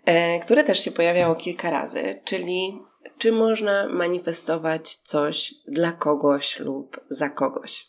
e, 0.06 0.40
które 0.40 0.64
też 0.64 0.84
się 0.84 0.92
pojawiało 0.92 1.36
kilka 1.36 1.70
razy, 1.70 2.22
czyli 2.26 2.80
czy 3.18 3.32
można 3.32 3.88
manifestować 3.90 4.96
coś 4.96 5.54
dla 5.68 5.92
kogoś 5.92 6.60
lub 6.60 7.00
za 7.10 7.30
kogoś. 7.30 7.88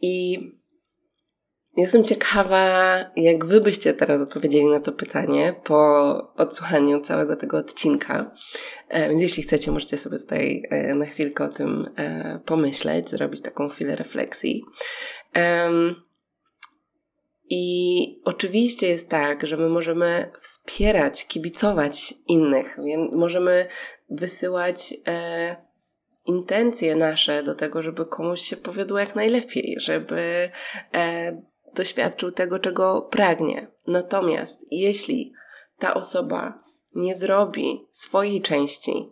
I 0.00 0.38
Jestem 1.76 2.04
ciekawa, 2.04 2.96
jak 3.16 3.44
wy 3.44 3.60
byście 3.60 3.92
teraz 3.92 4.22
odpowiedzieli 4.22 4.66
na 4.66 4.80
to 4.80 4.92
pytanie 4.92 5.54
po 5.64 6.12
odsłuchaniu 6.36 7.00
całego 7.00 7.36
tego 7.36 7.58
odcinka. 7.58 8.30
E, 8.88 9.08
więc 9.08 9.22
jeśli 9.22 9.42
chcecie, 9.42 9.70
możecie 9.70 9.98
sobie 9.98 10.18
tutaj 10.18 10.62
e, 10.70 10.94
na 10.94 11.06
chwilkę 11.06 11.44
o 11.44 11.48
tym 11.48 11.88
pomyśleć, 12.46 13.10
zrobić 13.10 13.42
taką 13.42 13.68
chwilę 13.68 13.96
refleksji. 13.96 14.64
I 17.50 18.22
oczywiście 18.24 18.88
jest 18.88 19.08
tak, 19.08 19.46
że 19.46 19.56
my 19.56 19.68
możemy 19.68 20.30
wspierać, 20.38 21.26
kibicować 21.26 22.14
innych, 22.26 22.76
więc 22.84 23.12
możemy 23.12 23.66
wysyłać 24.10 24.94
intencje 26.26 26.96
nasze 26.96 27.42
do 27.42 27.54
tego, 27.54 27.82
żeby 27.82 28.06
komuś 28.06 28.40
się 28.40 28.56
powiodło 28.56 28.98
jak 28.98 29.14
najlepiej, 29.14 29.76
żeby 29.80 30.50
doświadczył 31.74 32.32
tego, 32.32 32.58
czego 32.58 33.02
pragnie. 33.02 33.66
Natomiast 33.86 34.66
jeśli 34.70 35.32
ta 35.78 35.94
osoba 35.94 36.64
nie 36.94 37.16
zrobi 37.16 37.86
swojej 37.90 38.42
części, 38.42 39.08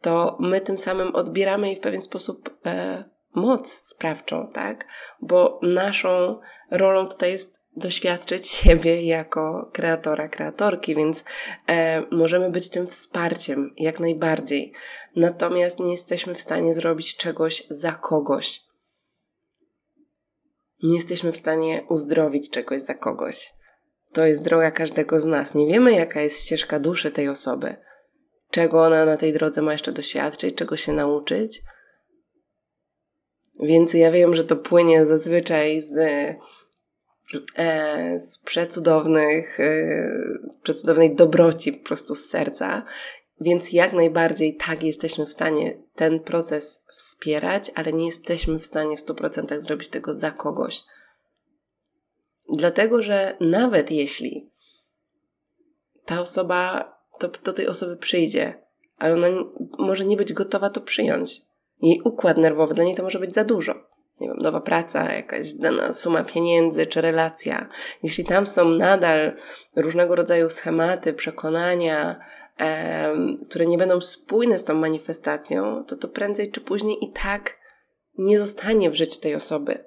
to 0.00 0.36
my 0.40 0.60
tym 0.60 0.78
samym 0.78 1.14
odbieramy 1.14 1.66
jej 1.66 1.76
w 1.76 1.80
pewien 1.80 2.00
sposób 2.00 2.58
e, 2.66 3.04
moc 3.34 3.72
sprawczą, 3.72 4.48
tak? 4.52 4.86
Bo 5.20 5.60
naszą 5.62 6.40
rolą 6.76 7.08
tutaj 7.08 7.32
jest 7.32 7.60
doświadczyć 7.76 8.48
siebie 8.48 9.02
jako 9.02 9.70
kreatora, 9.72 10.28
kreatorki, 10.28 10.94
więc 10.94 11.24
e, 11.68 12.02
możemy 12.10 12.50
być 12.50 12.68
tym 12.68 12.86
wsparciem 12.86 13.70
jak 13.76 14.00
najbardziej. 14.00 14.72
Natomiast 15.16 15.80
nie 15.80 15.90
jesteśmy 15.92 16.34
w 16.34 16.40
stanie 16.40 16.74
zrobić 16.74 17.16
czegoś 17.16 17.66
za 17.70 17.92
kogoś 17.92 18.64
nie 20.84 20.94
jesteśmy 20.96 21.32
w 21.32 21.36
stanie 21.36 21.84
uzdrowić 21.88 22.50
czegoś 22.50 22.82
za 22.82 22.94
kogoś. 22.94 23.52
To 24.12 24.26
jest 24.26 24.44
droga 24.44 24.70
każdego 24.70 25.20
z 25.20 25.24
nas. 25.24 25.54
Nie 25.54 25.66
wiemy, 25.66 25.92
jaka 25.92 26.20
jest 26.20 26.42
ścieżka 26.44 26.80
duszy 26.80 27.10
tej 27.10 27.28
osoby, 27.28 27.76
czego 28.50 28.82
ona 28.82 29.04
na 29.04 29.16
tej 29.16 29.32
drodze 29.32 29.62
ma 29.62 29.72
jeszcze 29.72 29.92
doświadczyć, 29.92 30.54
czego 30.54 30.76
się 30.76 30.92
nauczyć. 30.92 31.62
Więc 33.62 33.94
ja 33.94 34.10
wiem, 34.10 34.36
że 34.36 34.44
to 34.44 34.56
płynie 34.56 35.06
zazwyczaj 35.06 35.82
z, 35.82 35.96
z 38.18 38.38
przecudownych, 38.38 39.60
e, 39.60 40.08
przecudownej 40.62 41.14
dobroci 41.14 41.72
po 41.72 41.86
prostu 41.86 42.14
z 42.14 42.24
serca 42.24 42.86
więc 43.40 43.72
jak 43.72 43.92
najbardziej 43.92 44.56
tak 44.56 44.82
jesteśmy 44.82 45.26
w 45.26 45.32
stanie 45.32 45.76
ten 45.94 46.20
proces 46.20 46.84
wspierać, 46.90 47.70
ale 47.74 47.92
nie 47.92 48.06
jesteśmy 48.06 48.58
w 48.58 48.66
stanie 48.66 48.96
w 48.96 49.00
100% 49.00 49.60
zrobić 49.60 49.88
tego 49.88 50.14
za 50.14 50.30
kogoś. 50.30 50.82
Dlatego, 52.52 53.02
że 53.02 53.36
nawet 53.40 53.90
jeśli 53.90 54.50
ta 56.04 56.20
osoba 56.20 56.92
to, 57.18 57.28
do 57.28 57.52
tej 57.52 57.68
osoby 57.68 57.96
przyjdzie, 57.96 58.54
ale 58.98 59.14
ona 59.14 59.26
może 59.78 60.04
nie 60.04 60.16
być 60.16 60.32
gotowa 60.32 60.70
to 60.70 60.80
przyjąć. 60.80 61.40
Jej 61.82 62.00
układ 62.04 62.36
nerwowy 62.36 62.74
dla 62.74 62.84
niej 62.84 62.94
to 62.94 63.02
może 63.02 63.18
być 63.18 63.34
za 63.34 63.44
dużo. 63.44 63.93
Nie 64.20 64.28
wiem, 64.28 64.36
nowa 64.36 64.60
praca, 64.60 65.12
jakaś 65.12 65.52
dana 65.52 65.92
suma 65.92 66.24
pieniędzy 66.24 66.86
czy 66.86 67.00
relacja. 67.00 67.68
Jeśli 68.02 68.24
tam 68.24 68.46
są 68.46 68.68
nadal 68.68 69.32
różnego 69.76 70.14
rodzaju 70.14 70.48
schematy, 70.50 71.12
przekonania, 71.12 72.20
które 73.48 73.66
nie 73.66 73.78
będą 73.78 74.00
spójne 74.00 74.58
z 74.58 74.64
tą 74.64 74.74
manifestacją, 74.74 75.84
to 75.84 75.96
to 75.96 76.08
prędzej 76.08 76.50
czy 76.50 76.60
później 76.60 77.04
i 77.04 77.12
tak 77.12 77.58
nie 78.18 78.38
zostanie 78.38 78.90
w 78.90 78.94
życiu 78.94 79.20
tej 79.20 79.34
osoby. 79.34 79.84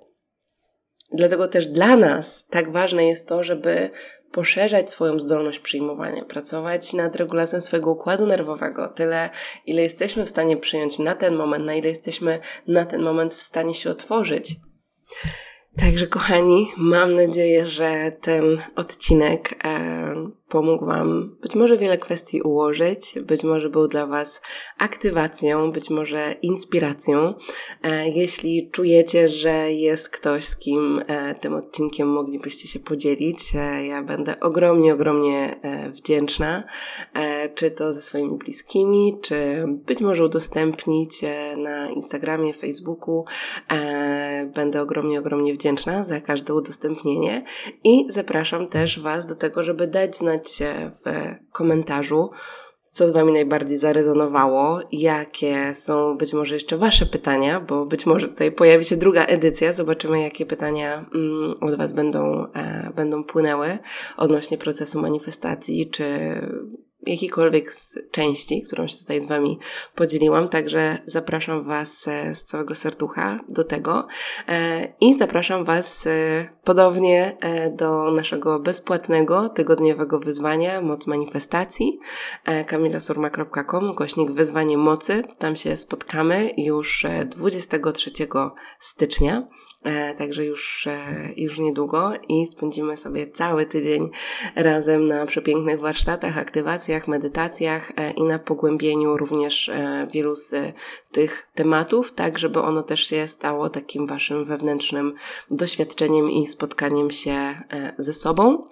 Dlatego 1.11 1.47
też 1.47 1.67
dla 1.67 1.95
nas 1.95 2.45
tak 2.49 2.71
ważne 2.71 3.05
jest 3.05 3.27
to, 3.27 3.43
żeby 3.43 3.89
poszerzać 4.31 4.91
swoją 4.91 5.19
zdolność 5.19 5.59
przyjmowania, 5.59 6.25
pracować 6.25 6.93
nad 6.93 7.15
regulacją 7.15 7.61
swojego 7.61 7.91
układu 7.91 8.25
nerwowego, 8.25 8.87
tyle 8.87 9.29
ile 9.65 9.81
jesteśmy 9.81 10.25
w 10.25 10.29
stanie 10.29 10.57
przyjąć 10.57 10.99
na 10.99 11.15
ten 11.15 11.35
moment, 11.35 11.65
na 11.65 11.75
ile 11.75 11.89
jesteśmy 11.89 12.39
na 12.67 12.85
ten 12.85 13.01
moment 13.01 13.35
w 13.35 13.41
stanie 13.41 13.73
się 13.73 13.89
otworzyć. 13.89 14.55
Także, 15.77 16.07
kochani, 16.07 16.71
mam 16.77 17.15
nadzieję, 17.15 17.67
że 17.67 18.11
ten 18.21 18.61
odcinek 18.75 19.49
pomógł 20.49 20.85
Wam 20.85 21.35
być 21.41 21.55
może 21.55 21.77
wiele 21.77 21.97
kwestii 21.97 22.41
ułożyć, 22.41 23.13
być 23.25 23.43
może 23.43 23.69
był 23.69 23.87
dla 23.87 24.05
Was 24.05 24.41
aktywacją, 24.77 25.71
być 25.71 25.89
może 25.89 26.35
inspiracją. 26.41 27.33
E, 27.83 28.09
jeśli 28.09 28.69
czujecie, 28.71 29.29
że 29.29 29.73
jest 29.73 30.09
ktoś, 30.09 30.45
z 30.45 30.57
kim 30.57 31.01
e, 31.07 31.35
tym 31.35 31.53
odcinkiem 31.53 32.09
moglibyście 32.09 32.67
się 32.67 32.79
podzielić, 32.79 33.55
e, 33.55 33.85
ja 33.85 34.03
będę 34.03 34.39
ogromnie, 34.39 34.93
ogromnie 34.93 35.59
wdzięczna, 35.89 36.63
czy 37.55 37.71
to 37.71 37.93
ze 37.93 38.01
swoimi 38.01 38.37
bliskimi, 38.37 39.17
czy 39.21 39.65
być 39.67 39.99
może 39.99 40.25
udostępnić 40.25 41.21
na 41.57 41.89
Instagramie, 41.89 42.53
Facebooku. 42.53 43.25
Będę 44.55 44.81
ogromnie, 44.81 45.19
ogromnie 45.19 45.53
wdzięczna 45.53 46.03
za 46.03 46.21
każde 46.21 46.53
udostępnienie 46.53 47.43
i 47.83 48.05
zapraszam 48.09 48.67
też 48.67 48.99
Was 48.99 49.27
do 49.27 49.35
tego, 49.35 49.63
żeby 49.63 49.87
dać 49.87 50.17
znać 50.17 50.36
w 50.91 51.35
komentarzu, 51.51 52.29
co 52.97 53.07
z 53.07 53.11
Wami 53.11 53.33
najbardziej 53.33 53.77
zarezonowało, 53.77 54.79
jakie 54.91 55.75
są 55.75 56.17
być 56.17 56.33
może 56.33 56.53
jeszcze 56.53 56.77
Wasze 56.77 57.05
pytania, 57.05 57.59
bo 57.59 57.85
być 57.85 58.05
może 58.05 58.27
tutaj 58.27 58.51
pojawi 58.51 58.85
się 58.85 58.97
druga 58.97 59.25
edycja, 59.25 59.73
zobaczymy 59.73 60.21
jakie 60.21 60.45
pytania 60.45 61.05
mm, 61.15 61.55
od 61.61 61.75
Was 61.75 61.93
będą, 61.93 62.45
e, 62.55 62.91
będą 62.95 63.23
płynęły 63.23 63.79
odnośnie 64.17 64.57
procesu 64.57 65.01
manifestacji, 65.01 65.89
czy 65.89 66.05
jakikolwiek 67.05 67.73
z 67.73 67.99
części, 68.11 68.61
którą 68.61 68.87
się 68.87 68.97
tutaj 68.97 69.21
z 69.21 69.25
Wami 69.25 69.59
podzieliłam. 69.95 70.49
Także 70.49 70.97
zapraszam 71.05 71.63
Was 71.63 72.07
e, 72.07 72.35
z 72.35 72.43
całego 72.43 72.75
serducha 72.75 73.39
do 73.49 73.63
tego 73.63 74.07
e, 74.47 74.87
i 75.01 75.17
zapraszam 75.17 75.65
Was 75.65 76.07
e, 76.07 76.49
podobnie 76.63 77.37
do 77.71 78.11
naszego 78.11 78.59
bezpłatnego 78.59 79.49
tygodniowego 79.49 80.19
wyzwania 80.19 80.81
Moc 80.81 81.07
Manifestacji 81.07 81.99
kamilasurma.com 82.67 83.95
kośnik 83.95 84.31
wyzwanie 84.31 84.77
mocy. 84.77 85.23
Tam 85.39 85.55
się 85.55 85.77
spotkamy 85.77 86.51
już 86.57 87.05
23 87.25 88.11
stycznia. 88.79 89.47
E, 89.87 90.15
także 90.15 90.45
już, 90.45 90.87
e, 90.87 91.29
już 91.37 91.59
niedługo 91.59 92.11
i 92.29 92.47
spędzimy 92.47 92.97
sobie 92.97 93.27
cały 93.27 93.65
tydzień 93.65 94.09
razem 94.55 95.07
na 95.07 95.25
przepięknych 95.25 95.79
warsztatach, 95.79 96.37
aktywacjach, 96.37 97.07
medytacjach 97.07 97.91
e, 97.97 98.11
i 98.11 98.23
na 98.23 98.39
pogłębieniu 98.39 99.17
również 99.17 99.71
wielu 100.13 100.35
z 100.35 100.55
tych 101.11 101.47
tematów, 101.55 102.13
tak 102.13 102.39
żeby 102.39 102.59
ono 102.61 102.83
też 102.83 103.03
się 103.03 103.27
stało 103.27 103.69
takim 103.69 104.07
waszym 104.07 104.45
wewnętrznym 104.45 105.13
doświadczeniem 105.51 106.31
i 106.31 106.47
spotkaniem 106.47 107.11
się 107.11 107.61
ze 107.97 108.13
sobą. 108.13 108.65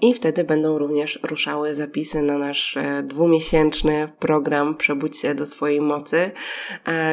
I 0.00 0.14
wtedy 0.14 0.44
będą 0.44 0.78
również 0.78 1.18
ruszały 1.22 1.74
zapisy 1.74 2.22
na 2.22 2.38
nasz 2.38 2.78
dwumiesięczny 3.02 4.08
program 4.18 4.76
Przebudź 4.76 5.18
się 5.18 5.34
do 5.34 5.46
swojej 5.46 5.80
mocy, 5.80 6.30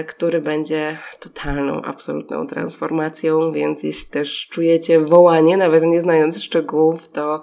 który 0.08 0.42
będzie 0.42 0.98
totalną, 1.20 1.82
absolutną 1.82 2.48
transformacją 2.48 3.25
więc 3.52 3.84
jeśli 3.84 4.10
też 4.10 4.48
czujecie 4.52 5.00
wołanie, 5.00 5.58
nawet 5.58 5.84
nie 5.84 6.02
znając 6.02 6.44
szczegółów, 6.44 7.10
to, 7.10 7.42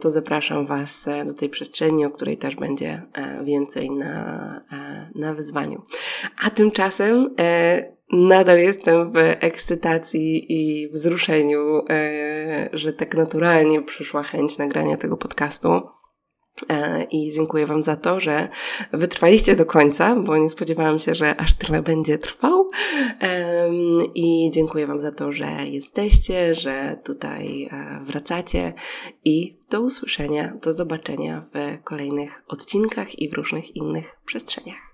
to 0.00 0.10
zapraszam 0.10 0.66
Was 0.66 1.08
e, 1.08 1.24
do 1.24 1.34
tej 1.34 1.48
przestrzeni, 1.48 2.04
o 2.04 2.10
której 2.10 2.36
też 2.36 2.56
będzie 2.56 3.02
e, 3.12 3.44
więcej 3.44 3.90
na, 3.90 4.60
e, 4.72 5.10
na 5.14 5.34
wyzwaniu. 5.34 5.82
A 6.44 6.50
tymczasem 6.50 7.34
nadal 8.12 8.58
jestem 8.58 9.12
w 9.12 9.16
ekscytacji 9.40 10.52
i 10.52 10.88
wzruszeniu, 10.88 11.84
że 12.72 12.92
tak 12.92 13.16
naturalnie 13.16 13.82
przyszła 13.82 14.22
chęć 14.22 14.58
nagrania 14.58 14.96
tego 14.96 15.16
podcastu. 15.16 15.95
E, 16.68 17.04
I 17.04 17.32
dziękuję 17.32 17.66
Wam 17.66 17.82
za 17.82 17.96
to, 17.96 18.20
że 18.20 18.48
wytrwaliście 18.92 19.56
do 19.56 19.66
końca, 19.66 20.16
bo 20.16 20.36
nie 20.36 20.50
spodziewałam 20.50 20.98
się, 20.98 21.14
że 21.14 21.36
aż 21.36 21.54
tyle 21.54 21.82
będzie 21.82 22.18
trwał. 22.18 22.68
I 24.14 24.50
dziękuję 24.54 24.86
Wam 24.86 25.00
za 25.00 25.12
to, 25.12 25.32
że 25.32 25.46
jesteście, 25.66 26.54
że 26.54 26.98
tutaj 27.04 27.68
e, 27.72 28.00
wracacie 28.04 28.72
i 29.24 29.56
do 29.70 29.80
usłyszenia, 29.80 30.52
do 30.62 30.72
zobaczenia 30.72 31.42
w 31.54 31.82
kolejnych 31.84 32.42
odcinkach 32.48 33.18
i 33.18 33.28
w 33.28 33.32
różnych 33.32 33.76
innych 33.76 34.16
przestrzeniach. 34.26 34.85